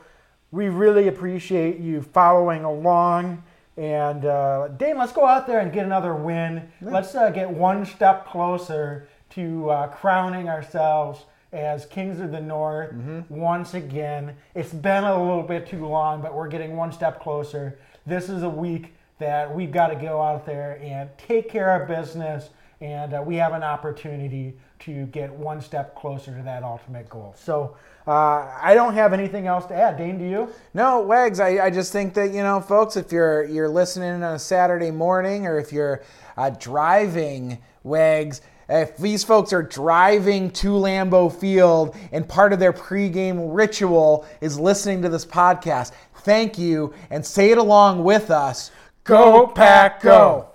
we 0.51 0.69
really 0.69 1.09
appreciate 1.09 1.81
you 1.81 2.03
following 2.03 2.65
along. 2.65 3.43
And 3.79 4.27
uh, 4.27 4.69
Dane, 4.69 4.99
let's 4.99 5.13
go 5.13 5.27
out 5.27 5.47
there 5.47 5.61
and 5.61 5.73
get 5.73 5.87
another 5.87 6.15
win. 6.15 6.71
Let's 6.83 7.15
uh, 7.15 7.31
get 7.31 7.51
one 7.51 7.87
step 7.87 8.27
closer 8.27 9.09
to 9.31 9.89
crowning 9.95 10.51
ourselves 10.51 11.25
as 11.53 11.85
Kings 11.87 12.21
of 12.21 12.33
the 12.33 12.41
North 12.41 12.91
mm-hmm. 12.91 13.21
once 13.29 13.75
again. 13.75 14.35
It's 14.55 14.73
been 14.73 15.05
a 15.05 15.23
little 15.23 15.43
bit 15.43 15.67
too 15.67 15.87
long, 15.87 16.23
but 16.23 16.35
we're 16.35 16.49
getting 16.49 16.77
one 16.77 16.93
step 16.93 17.21
closer. 17.21 17.79
This 18.07 18.29
is 18.29 18.43
a 18.43 18.49
week 18.49 18.95
that 19.19 19.55
we've 19.55 19.71
got 19.71 19.89
to 19.89 19.97
go 19.97 20.21
out 20.21 20.47
there 20.47 20.81
and 20.83 21.11
take 21.19 21.49
care 21.49 21.81
of 21.81 21.87
business, 21.87 22.51
and 22.81 23.15
uh, 23.15 23.23
we 23.25 23.37
have 23.37 23.53
an 23.53 23.63
opportunity 23.63 24.55
to 24.81 25.07
get 25.07 25.33
one 25.33 25.61
step 25.61 25.95
closer 25.95 26.37
to 26.37 26.43
that 26.43 26.65
ultimate 26.65 27.09
goal. 27.09 27.35
So 27.39 27.77
uh, 28.07 28.51
I 28.61 28.75
don't 28.75 28.95
have 28.95 29.13
anything 29.13 29.47
else 29.47 29.67
to 29.67 29.75
add. 29.75 29.97
Dane, 29.97 30.19
do 30.19 30.25
you? 30.25 30.49
No, 30.75 31.01
Wags. 31.03 31.39
I, 31.39 31.67
I 31.67 31.71
just 31.71 31.93
think 31.93 32.15
that 32.15 32.33
you 32.33 32.43
know, 32.43 32.61
folks, 32.61 32.97
if 32.97 33.13
you're 33.13 33.45
you're 33.45 33.69
listening 33.69 34.11
on 34.11 34.35
a 34.35 34.39
Saturday 34.39 34.91
morning, 34.91 35.47
or 35.47 35.59
if 35.59 35.73
you're 35.73 36.03
uh, 36.37 36.51
driving, 36.51 37.59
Wags 37.85 38.41
if 38.73 38.97
these 38.97 39.23
folks 39.23 39.53
are 39.53 39.63
driving 39.63 40.51
to 40.53 40.69
Lambeau 40.71 41.33
Field 41.33 41.95
and 42.11 42.27
part 42.27 42.53
of 42.53 42.59
their 42.59 42.73
pregame 42.73 43.55
ritual 43.55 44.27
is 44.41 44.59
listening 44.59 45.03
to 45.03 45.09
this 45.09 45.27
podcast, 45.27 45.93
thank 46.21 46.59
you 46.59 46.95
and 47.11 47.25
say 47.25 47.51
it 47.51 47.59
along 47.59 48.03
with 48.03 48.31
us. 48.31 48.71
Go, 49.05 49.47
Pack, 49.47 50.01
go. 50.01 50.52